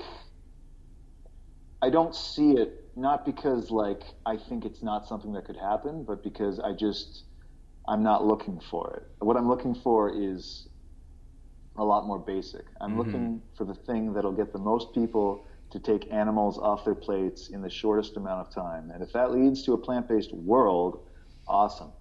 I 1.83 1.89
don't 1.89 2.15
see 2.15 2.51
it. 2.53 2.69
Not 2.95 3.25
because 3.25 3.69
like 3.71 4.03
I 4.25 4.37
think 4.37 4.63
it's 4.65 4.83
not 4.83 5.07
something 5.07 5.33
that 5.33 5.45
could 5.45 5.57
happen, 5.57 6.05
but 6.09 6.23
because 6.23 6.59
I 6.59 6.71
just 6.73 7.25
I'm 7.87 8.03
not 8.03 8.23
looking 8.25 8.59
for 8.71 8.85
it. 8.97 9.03
What 9.25 9.35
I'm 9.35 9.49
looking 9.49 9.75
for 9.75 9.99
is 10.31 10.67
a 11.75 11.83
lot 11.83 12.05
more 12.05 12.19
basic. 12.19 12.65
I'm 12.79 12.93
Mhm. 12.93 12.97
looking 12.97 13.41
for 13.57 13.65
the 13.65 13.73
thing 13.73 14.13
that'll 14.13 14.31
get 14.43 14.53
the 14.53 14.59
most 14.59 14.93
people 14.93 15.45
to 15.71 15.79
take 15.79 16.03
animals 16.13 16.59
off 16.59 16.85
their 16.85 16.95
plates 17.07 17.49
in 17.49 17.61
the 17.61 17.69
shortest 17.69 18.15
amount 18.15 18.39
of 18.47 18.53
time. 18.53 18.91
And 18.91 19.01
if 19.03 19.11
that 19.13 19.31
leads 19.31 19.63
to 19.63 19.73
a 19.73 19.77
plant-based 19.77 20.31
world, 20.33 20.99
awesome. 21.47 21.91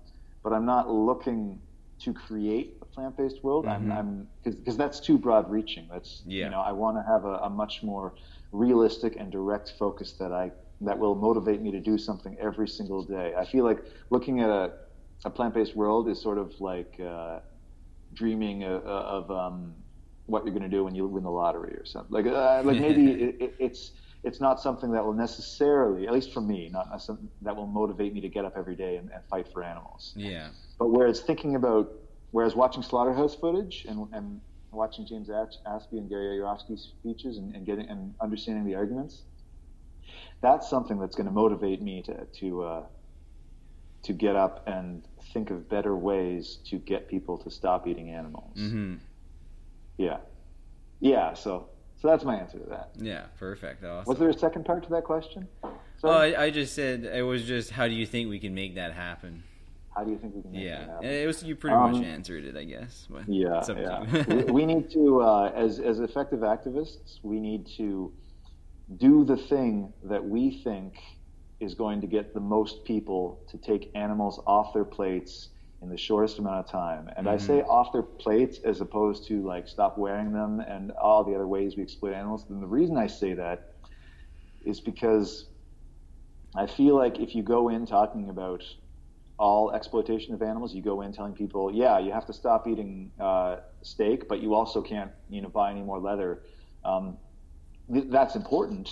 But 0.45 0.53
I'm 0.53 0.67
not 0.67 0.91
looking 0.91 1.59
to 2.01 2.13
create 2.13 2.77
a 2.83 2.85
plant-based 2.85 3.43
world. 3.43 3.65
Mhm. 3.65 3.71
I'm, 3.75 3.93
I'm 3.93 4.29
because 4.45 4.77
that's 4.77 5.01
too 5.01 5.17
broad-reaching. 5.19 5.89
That's 5.91 6.23
Yeah. 6.27 6.45
you 6.45 6.51
know 6.51 6.61
I 6.61 6.73
want 6.73 6.99
to 6.99 7.03
have 7.13 7.25
a, 7.25 7.37
a 7.49 7.51
much 7.51 7.83
more 7.83 8.15
realistic 8.53 9.17
and 9.19 9.33
direct 9.33 9.75
focus 9.79 10.13
that 10.13 10.33
I 10.33 10.53
that 10.83 10.99
will 10.99 11.15
motivate 11.15 11.61
me 11.61 11.71
to 11.71 11.81
do 11.81 11.97
something 11.97 12.37
every 12.41 12.69
single 12.69 13.03
day. 13.03 13.35
I 13.37 13.45
feel 13.45 13.65
like 13.65 13.85
looking 14.11 14.41
at 14.41 14.51
a 14.51 14.73
a 15.25 15.31
plant-based 15.31 15.77
world 15.77 16.09
is 16.09 16.21
sort 16.21 16.39
of 16.39 16.61
like 16.61 16.99
uh, 17.01 17.39
dreaming 18.15 18.65
of, 18.65 18.85
of 18.85 19.31
um, 19.31 19.73
what 20.27 20.45
you're 20.45 20.53
going 20.53 20.69
to 20.69 20.77
do 20.77 20.85
when 20.85 20.95
you 20.95 21.07
win 21.07 21.23
the 21.23 21.31
lottery 21.31 21.75
or 21.75 21.85
something. 21.85 22.13
Like 22.13 22.27
uh, 22.27 22.63
like 22.65 22.81
maybe 22.87 23.11
it, 23.13 23.37
it, 23.41 23.55
it's 23.59 23.93
it's 24.25 24.41
not 24.41 24.61
something 24.61 24.93
that 24.93 25.05
will 25.05 25.15
necessarily, 25.15 26.07
at 26.07 26.13
least 26.13 26.33
for 26.33 26.41
me, 26.41 26.69
not 26.73 26.91
not 26.91 27.03
something 27.03 27.29
that 27.43 27.55
will 27.55 27.67
motivate 27.67 28.15
me 28.15 28.21
to 28.21 28.29
get 28.29 28.45
up 28.45 28.55
every 28.57 28.77
day 28.77 28.97
and, 28.97 29.11
and 29.13 29.23
fight 29.25 29.47
for 29.53 29.63
animals. 29.63 30.13
Yeah. 30.17 30.49
But 30.79 30.89
whereas 30.89 31.21
thinking 31.21 31.57
about, 31.57 31.93
whereas 32.31 32.55
watching 32.55 32.83
slaughterhouse 32.83 33.35
footage 33.35 33.85
and, 33.89 34.09
and 34.13 34.41
watching 34.73 35.07
James 35.07 35.29
Aspey 35.29 35.93
and 35.93 36.09
Gary 36.09 36.39
Yourofsky's 36.39 36.93
speeches 37.01 37.39
and, 37.39 37.55
and 37.55 37.67
getting 37.67 37.89
and 37.89 38.15
understanding 38.21 38.65
the 38.65 38.75
arguments, 38.75 39.23
that's 40.41 40.69
something 40.69 40.99
that's 40.99 41.15
going 41.15 41.27
to 41.27 41.33
motivate 41.33 41.83
me 41.83 42.03
to 42.03 42.27
to 42.41 42.63
uh, 42.63 42.83
to 44.03 44.13
get 44.13 44.37
up 44.37 44.67
and 44.67 45.05
think 45.33 45.51
of 45.51 45.69
better 45.69 45.97
ways 45.97 46.59
to 46.67 46.79
get 46.79 47.09
people 47.09 47.39
to 47.39 47.51
stop 47.51 47.87
eating 47.87 48.11
animals. 48.11 48.57
Mm-hmm. 48.57 48.97
Yeah, 49.99 50.19
yeah. 51.01 51.35
So 51.35 51.69
so 52.03 52.09
that's 52.09 52.25
my 52.25 52.35
answer 52.35 52.59
to 52.59 52.67
that. 52.71 52.91
Yeah. 52.97 53.27
Perfect. 53.39 53.85
Awesome. 53.85 54.09
Was 54.09 54.19
there 54.19 54.29
a 54.29 54.35
second 54.37 54.65
part 54.65 54.83
to 54.85 54.91
that 54.91 55.05
question? 55.05 55.47
Oh, 56.05 56.11
I, 56.11 56.45
I 56.47 56.51
just 56.51 56.75
said 56.75 57.05
it 57.05 57.23
was 57.23 57.45
just 57.45 57.71
how 57.71 57.87
do 57.87 57.95
you 57.95 58.07
think 58.07 58.29
we 58.29 58.41
can 58.41 58.55
make 58.57 58.75
that 58.75 58.93
happen? 58.93 59.45
How 59.95 60.05
do 60.05 60.11
you 60.11 60.19
think 60.19 60.35
we 60.35 60.43
can 60.43 60.53
make 60.55 60.73
that 60.73 60.87
Yeah, 60.87 60.89
happen? 60.89 61.21
it 61.23 61.27
was 61.27 61.43
you 61.43 61.57
pretty 61.57 61.77
Um, 61.77 61.93
much 61.93 62.03
answered 62.03 62.45
it, 62.45 62.57
I 62.57 62.65
guess. 62.65 63.07
But 63.09 63.25
Yeah, 63.27 63.61
it's 63.61 63.69
up 63.69 63.85
to 63.85 63.99
yeah. 64.05 64.25
we, 64.27 64.45
we 64.45 64.67
need 64.67 64.91
to, 64.93 65.23
uh, 65.23 65.53
as 65.55 65.79
as 65.79 66.01
effective 66.01 66.41
activists, 66.41 67.19
we 67.23 67.39
need 67.39 67.67
to 67.77 68.13
do 68.97 69.25
the 69.25 69.37
thing 69.37 69.93
that 70.05 70.25
we 70.25 70.63
think 70.65 70.95
is 71.61 71.75
going 71.75 72.01
to 72.01 72.07
get 72.09 72.35
the 72.35 72.41
most 72.41 72.85
people 72.85 73.43
to 73.51 73.59
take 73.59 73.91
animals 73.95 74.43
off 74.47 74.73
their 74.75 74.85
plates 74.85 75.51
in 75.83 75.89
the 75.89 75.97
shortest 75.97 76.39
amount 76.39 76.65
of 76.67 76.71
time. 76.71 77.09
And 77.17 77.29
I 77.29 77.37
Mhm. 77.37 77.39
say 77.39 77.63
off 77.63 77.93
their 77.93 78.03
plates 78.03 78.59
as 78.65 78.81
opposed 78.81 79.27
to 79.29 79.45
like 79.47 79.69
stop 79.69 79.99
wearing 79.99 80.33
them 80.33 80.61
and 80.61 80.93
all 80.93 81.25
the 81.25 81.35
other 81.35 81.47
ways 81.47 81.77
we 81.77 81.83
exploit 81.85 82.15
animals. 82.15 82.47
And 82.51 82.63
the 82.63 82.67
reason 82.67 82.97
I 82.99 83.07
say 83.09 83.35
that 83.35 83.75
is 84.65 84.81
because 84.81 85.51
I 86.57 86.67
feel 86.67 86.97
like 86.97 87.19
if 87.21 87.35
you 87.35 87.43
go 87.43 87.69
in 87.69 87.87
talking 87.87 88.29
about 88.31 88.63
all 89.43 89.73
exploitation 89.73 90.33
of 90.35 90.41
animals, 90.41 90.73
you 90.73 90.81
go 90.81 91.01
in 91.01 91.13
telling 91.13 91.33
people, 91.33 91.75
yeah, 91.75 91.99
you 91.99 92.13
have 92.13 92.25
to 92.25 92.33
stop 92.33 92.69
eating 92.69 93.11
uh, 93.19 93.57
steak, 93.83 94.29
but 94.29 94.41
you 94.41 94.55
also 94.55 94.81
can't, 94.81 95.11
you 95.29 95.43
know, 95.43 95.49
buy 95.49 95.69
any 95.73 95.83
more 95.83 95.99
leather. 95.99 96.43
Um, 96.85 97.19
th- 97.93 98.07
that's 98.09 98.37
important, 98.37 98.89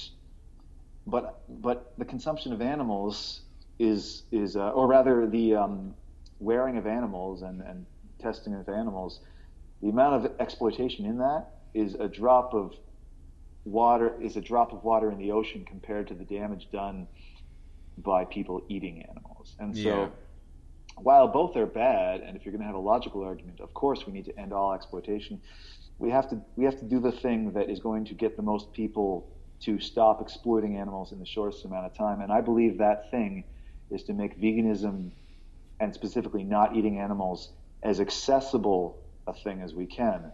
but 1.06 1.44
but 1.48 1.92
the 1.98 2.04
consumption 2.04 2.52
of 2.52 2.60
animals 2.60 3.42
is 3.78 4.24
is, 4.32 4.56
uh, 4.56 4.70
or 4.70 4.88
rather 4.88 5.28
the 5.28 5.54
um, 5.54 5.94
wearing 6.40 6.76
of 6.78 6.86
animals 6.86 7.42
and, 7.42 7.62
and 7.62 7.86
testing 8.20 8.52
of 8.54 8.68
animals, 8.68 9.20
the 9.82 9.88
amount 9.88 10.14
of 10.18 10.32
exploitation 10.40 11.06
in 11.06 11.18
that 11.18 11.46
is 11.74 11.94
a 11.94 12.08
drop 12.08 12.54
of 12.54 12.74
water 13.64 14.20
is 14.20 14.36
a 14.36 14.40
drop 14.40 14.72
of 14.72 14.82
water 14.82 15.12
in 15.12 15.18
the 15.18 15.30
ocean 15.30 15.64
compared 15.64 16.08
to 16.08 16.14
the 16.14 16.24
damage 16.24 16.66
done 16.72 17.06
by 17.98 18.24
people 18.24 18.62
eating 18.68 19.04
animals. 19.08 19.54
And 19.60 19.76
so 19.76 19.82
Yeah. 19.88 20.08
While 20.96 21.28
both 21.28 21.56
are 21.56 21.66
bad, 21.66 22.20
and 22.20 22.36
if 22.36 22.44
you're 22.44 22.52
going 22.52 22.60
to 22.60 22.66
have 22.66 22.74
a 22.74 22.78
logical 22.78 23.22
argument, 23.22 23.60
of 23.60 23.72
course 23.74 24.06
we 24.06 24.12
need 24.12 24.26
to 24.26 24.38
end 24.38 24.52
all 24.52 24.74
exploitation. 24.74 25.40
We 25.98 26.10
have 26.10 26.28
to 26.30 26.40
we 26.56 26.64
have 26.64 26.78
to 26.78 26.84
do 26.84 27.00
the 27.00 27.12
thing 27.12 27.52
that 27.52 27.70
is 27.70 27.80
going 27.80 28.06
to 28.06 28.14
get 28.14 28.36
the 28.36 28.42
most 28.42 28.72
people 28.72 29.28
to 29.60 29.78
stop 29.78 30.20
exploiting 30.20 30.76
animals 30.76 31.12
in 31.12 31.18
the 31.18 31.26
shortest 31.26 31.64
amount 31.64 31.86
of 31.86 31.94
time. 31.94 32.20
And 32.22 32.32
I 32.32 32.40
believe 32.40 32.78
that 32.78 33.10
thing 33.10 33.44
is 33.90 34.04
to 34.04 34.14
make 34.14 34.40
veganism 34.40 35.10
and 35.80 35.94
specifically 35.94 36.44
not 36.44 36.76
eating 36.76 36.98
animals 36.98 37.50
as 37.82 38.00
accessible 38.00 38.98
a 39.26 39.34
thing 39.34 39.60
as 39.60 39.74
we 39.74 39.86
can, 39.86 40.32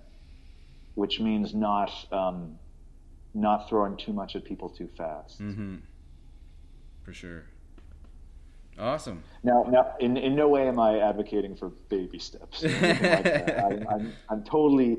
which 0.94 1.20
means 1.20 1.54
not 1.54 1.90
um, 2.12 2.58
not 3.34 3.68
throwing 3.68 3.96
too 3.96 4.12
much 4.12 4.36
at 4.36 4.44
people 4.44 4.68
too 4.68 4.88
fast. 4.96 5.40
mm-hmm. 5.40 5.76
For 7.04 7.12
sure. 7.12 7.44
Awesome. 8.78 9.22
Now, 9.42 9.64
now, 9.68 9.94
in, 10.00 10.16
in 10.16 10.34
no 10.34 10.48
way 10.48 10.68
am 10.68 10.78
I 10.78 10.98
advocating 10.98 11.56
for 11.56 11.70
baby 11.88 12.18
steps. 12.18 12.62
like. 12.62 13.26
I'm, 13.64 13.86
I'm, 13.88 14.12
I'm 14.28 14.44
totally 14.44 14.98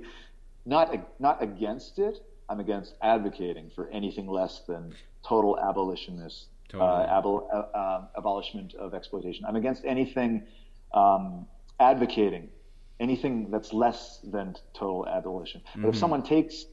not 0.65 0.95
not 1.19 1.41
against 1.41 1.99
it. 1.99 2.17
I'm 2.49 2.59
against 2.59 2.95
advocating 3.01 3.69
for 3.75 3.87
anything 3.89 4.27
less 4.27 4.61
than 4.67 4.95
total 5.23 5.59
abolitionist, 5.59 6.47
Totally. 6.69 6.89
uh, 6.89 7.21
abol- 7.21 7.47
uh, 7.53 7.77
uh, 7.77 8.07
abolishment 8.15 8.73
of 8.75 8.93
exploitation. 8.93 9.45
I'm 9.45 9.55
against 9.57 9.83
anything 9.85 10.43
um, 10.93 11.45
advocating 11.79 12.49
anything 12.99 13.51
that's 13.51 13.73
less 13.73 14.19
than 14.23 14.55
total 14.73 15.07
abolition. 15.07 15.61
But 15.75 15.89
if 15.89 15.95
Mhm. 15.95 15.99
someone 15.99 16.23
takes 16.23 16.65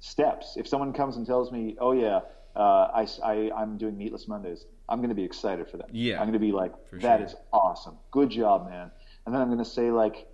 steps, 0.00 0.56
if 0.56 0.66
someone 0.66 0.92
comes 0.92 1.16
and 1.16 1.24
tells 1.24 1.52
me, 1.52 1.76
"Oh 1.80 1.92
yeah, 1.92 2.20
uh, 2.56 2.88
I, 2.94 3.06
I 3.24 3.62
am 3.62 3.78
doing 3.78 3.96
meatless 3.96 4.28
Mondays," 4.28 4.66
I'm 4.88 4.98
going 4.98 5.08
to 5.08 5.14
be 5.14 5.24
excited 5.24 5.68
for 5.68 5.78
that. 5.78 5.94
Yeah. 5.94 6.20
I'm 6.20 6.26
going 6.26 6.32
to 6.34 6.38
be 6.38 6.52
like, 6.52 6.72
"That 6.92 7.18
sure. 7.18 7.26
is 7.26 7.34
awesome, 7.52 7.96
good 8.10 8.30
job, 8.30 8.68
man." 8.68 8.90
And 9.24 9.34
then 9.34 9.40
I'm 9.40 9.48
going 9.48 9.58
to 9.58 9.64
say 9.64 9.90
like, 9.90 10.26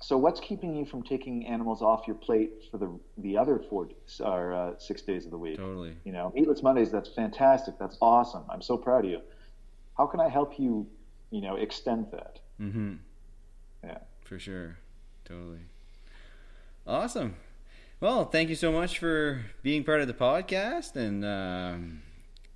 "So 0.00 0.16
what's 0.16 0.40
keeping 0.40 0.74
you 0.74 0.84
from 0.84 1.02
taking 1.02 1.46
animals 1.46 1.82
off 1.82 2.06
your 2.06 2.16
plate 2.16 2.52
for 2.70 2.78
the 2.78 2.98
the 3.18 3.36
other 3.36 3.58
four 3.68 3.88
or 4.20 4.52
uh, 4.52 4.78
six 4.78 5.02
days 5.02 5.24
of 5.24 5.30
the 5.30 5.38
week?" 5.38 5.56
Totally. 5.56 5.96
You 6.04 6.12
know, 6.12 6.32
meatless 6.34 6.62
Mondays. 6.62 6.90
That's 6.90 7.10
fantastic. 7.10 7.78
That's 7.78 7.98
awesome. 8.00 8.44
I'm 8.48 8.62
so 8.62 8.76
proud 8.76 9.04
of 9.04 9.10
you. 9.10 9.20
How 9.96 10.06
can 10.06 10.20
I 10.20 10.28
help 10.28 10.58
you? 10.58 10.86
You 11.30 11.42
know, 11.42 11.56
extend 11.56 12.06
that. 12.12 12.38
Mm-hmm. 12.60 12.94
Yeah. 13.84 13.98
For 14.24 14.38
sure. 14.38 14.78
Totally. 15.24 15.60
Awesome. 16.86 17.34
Well, 18.00 18.26
thank 18.26 18.48
you 18.48 18.54
so 18.54 18.70
much 18.70 19.00
for 19.00 19.44
being 19.64 19.82
part 19.82 20.00
of 20.00 20.06
the 20.06 20.14
podcast. 20.14 20.94
And 20.94 21.24
um, 21.24 22.02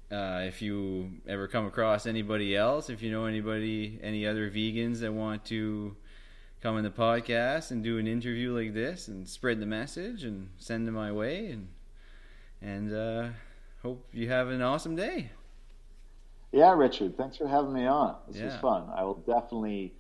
uh, 0.09 0.43
if 0.47 0.63
you 0.63 1.15
ever 1.27 1.49
come 1.49 1.67
across 1.67 2.07
anybody 2.07 2.57
else, 2.57 2.89
if 2.89 3.03
you 3.03 3.11
know 3.11 3.25
anybody, 3.25 3.99
any 4.05 4.25
other 4.25 4.49
vegans 4.53 5.01
that 5.01 5.13
want 5.13 5.45
to 5.47 5.97
come 6.61 6.79
in 6.79 6.85
the 6.85 6.91
podcast 6.91 7.73
and 7.73 7.83
do 7.83 7.99
an 7.99 8.07
interview 8.07 8.57
like 8.57 8.73
this 8.73 9.09
and 9.09 9.29
spread 9.29 9.59
the 9.59 9.67
message 9.67 10.23
and 10.23 10.51
send 10.59 10.87
them 10.87 10.95
my 10.95 11.11
way. 11.11 11.51
And 11.51 11.69
and 12.61 12.95
uh, 12.95 13.29
hope 13.83 14.07
you 14.13 14.29
have 14.29 14.47
an 14.47 14.63
awesome 14.63 14.95
day. 14.95 15.31
Yeah, 16.53 16.73
Richard. 16.73 17.17
Thanks 17.17 17.37
for 17.37 17.49
having 17.49 17.73
me 17.73 17.85
on. 17.85 18.15
This 18.29 18.41
was 18.41 18.55
fun. 18.61 18.89
I 18.95 19.03
will 19.03 19.25
definitely 19.27 19.93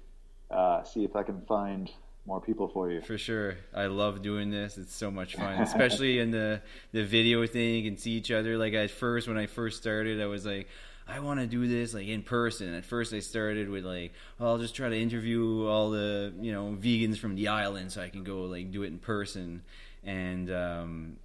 uh, 0.52 0.84
see 0.84 1.02
if 1.02 1.16
I 1.16 1.24
can 1.24 1.40
find 1.46 1.90
more 2.26 2.40
people 2.40 2.68
for 2.68 2.90
you. 2.90 3.00
For 3.00 3.18
sure. 3.18 3.56
I 3.74 3.86
love 3.86 4.22
doing 4.22 4.50
this. 4.50 4.78
It's 4.78 4.94
so 4.94 5.10
much 5.10 5.36
fun, 5.36 5.60
especially 5.62 6.18
in 6.18 6.30
the 6.30 6.62
the 6.92 7.04
video 7.04 7.46
thing. 7.46 7.74
You 7.74 7.90
can 7.90 7.98
see 7.98 8.12
each 8.12 8.30
other. 8.30 8.56
Like 8.56 8.74
at 8.74 8.90
first, 8.90 9.28
when 9.28 9.36
I 9.38 9.46
first 9.46 9.78
started, 9.78 10.20
I 10.20 10.26
was 10.26 10.46
like, 10.46 10.68
I 11.08 11.18
want 11.20 11.40
to 11.40 11.46
do 11.46 11.66
this 11.66 11.94
like 11.94 12.06
in 12.06 12.22
person. 12.22 12.74
At 12.74 12.84
first, 12.84 13.12
I 13.12 13.18
started 13.20 13.68
with 13.68 13.84
like, 13.84 14.12
oh, 14.40 14.46
I'll 14.46 14.58
just 14.58 14.76
try 14.76 14.88
to 14.88 14.96
interview 14.96 15.66
all 15.66 15.90
the 15.90 16.32
you 16.40 16.52
know 16.52 16.76
vegans 16.80 17.18
from 17.18 17.34
the 17.34 17.48
island 17.48 17.92
so 17.92 18.02
I 18.02 18.08
can 18.08 18.22
go 18.22 18.42
like 18.42 18.70
do 18.70 18.82
it 18.82 18.88
in 18.88 18.98
person. 18.98 19.62
And 20.04 20.50
um, 20.50 21.16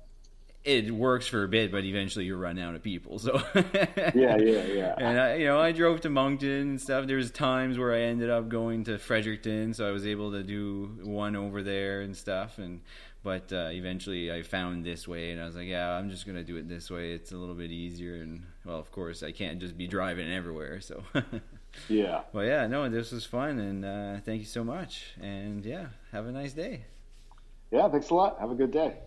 it 0.67 0.91
works 0.91 1.25
for 1.27 1.43
a 1.43 1.47
bit, 1.47 1.71
but 1.71 1.85
eventually 1.85 2.25
you 2.25 2.35
run 2.35 2.59
out 2.59 2.75
of 2.75 2.83
people. 2.83 3.19
So 3.19 3.41
yeah, 3.55 4.11
yeah, 4.13 4.37
yeah. 4.37 4.95
And 4.97 5.17
I, 5.17 5.35
you 5.35 5.45
know, 5.45 5.61
I 5.61 5.71
drove 5.71 6.01
to 6.01 6.09
Moncton 6.09 6.49
and 6.49 6.81
stuff. 6.81 7.07
There 7.07 7.15
was 7.15 7.31
times 7.31 7.77
where 7.77 7.93
I 7.93 8.01
ended 8.01 8.29
up 8.29 8.49
going 8.49 8.83
to 8.83 8.97
Fredericton, 8.97 9.73
so 9.73 9.87
I 9.87 9.91
was 9.91 10.05
able 10.05 10.33
to 10.33 10.43
do 10.43 10.99
one 11.03 11.37
over 11.37 11.63
there 11.63 12.01
and 12.01 12.15
stuff. 12.15 12.57
And 12.57 12.81
but 13.23 13.53
uh, 13.53 13.69
eventually 13.71 14.29
I 14.29 14.43
found 14.43 14.83
this 14.83 15.07
way, 15.07 15.31
and 15.31 15.41
I 15.41 15.45
was 15.45 15.55
like, 15.55 15.67
yeah, 15.67 15.91
I'm 15.91 16.09
just 16.09 16.25
gonna 16.27 16.43
do 16.43 16.57
it 16.57 16.67
this 16.67 16.91
way. 16.91 17.13
It's 17.13 17.31
a 17.31 17.37
little 17.37 17.55
bit 17.55 17.71
easier, 17.71 18.15
and 18.15 18.43
well, 18.65 18.77
of 18.77 18.91
course, 18.91 19.23
I 19.23 19.31
can't 19.31 19.59
just 19.59 19.77
be 19.77 19.87
driving 19.87 20.29
everywhere. 20.29 20.81
So 20.81 21.01
yeah. 21.87 22.23
Well, 22.33 22.43
yeah, 22.43 22.67
no, 22.67 22.89
this 22.89 23.13
was 23.13 23.25
fun, 23.25 23.57
and 23.59 23.85
uh, 23.85 24.21
thank 24.25 24.39
you 24.39 24.45
so 24.45 24.65
much. 24.65 25.13
And 25.21 25.65
yeah, 25.65 25.87
have 26.11 26.25
a 26.25 26.31
nice 26.31 26.51
day. 26.51 26.83
Yeah, 27.71 27.87
thanks 27.87 28.09
a 28.09 28.15
lot. 28.15 28.37
Have 28.41 28.51
a 28.51 28.55
good 28.55 28.71
day. 28.71 29.06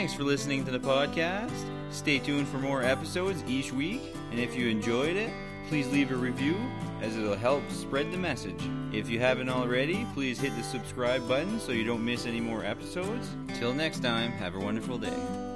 Thanks 0.00 0.14
for 0.14 0.24
listening 0.24 0.64
to 0.64 0.70
the 0.70 0.78
podcast. 0.78 1.52
Stay 1.90 2.20
tuned 2.20 2.48
for 2.48 2.56
more 2.56 2.82
episodes 2.82 3.44
each 3.46 3.70
week, 3.70 4.00
and 4.30 4.40
if 4.40 4.56
you 4.56 4.66
enjoyed 4.66 5.14
it, 5.14 5.30
please 5.68 5.92
leave 5.92 6.10
a 6.10 6.14
review 6.14 6.56
as 7.02 7.18
it'll 7.18 7.36
help 7.36 7.70
spread 7.70 8.10
the 8.10 8.16
message. 8.16 8.62
If 8.94 9.10
you 9.10 9.20
haven't 9.20 9.50
already, 9.50 10.06
please 10.14 10.40
hit 10.40 10.56
the 10.56 10.62
subscribe 10.62 11.28
button 11.28 11.60
so 11.60 11.72
you 11.72 11.84
don't 11.84 12.02
miss 12.02 12.24
any 12.24 12.40
more 12.40 12.64
episodes. 12.64 13.28
Till 13.58 13.74
next 13.74 14.02
time, 14.02 14.32
have 14.32 14.54
a 14.54 14.58
wonderful 14.58 14.96
day. 14.96 15.49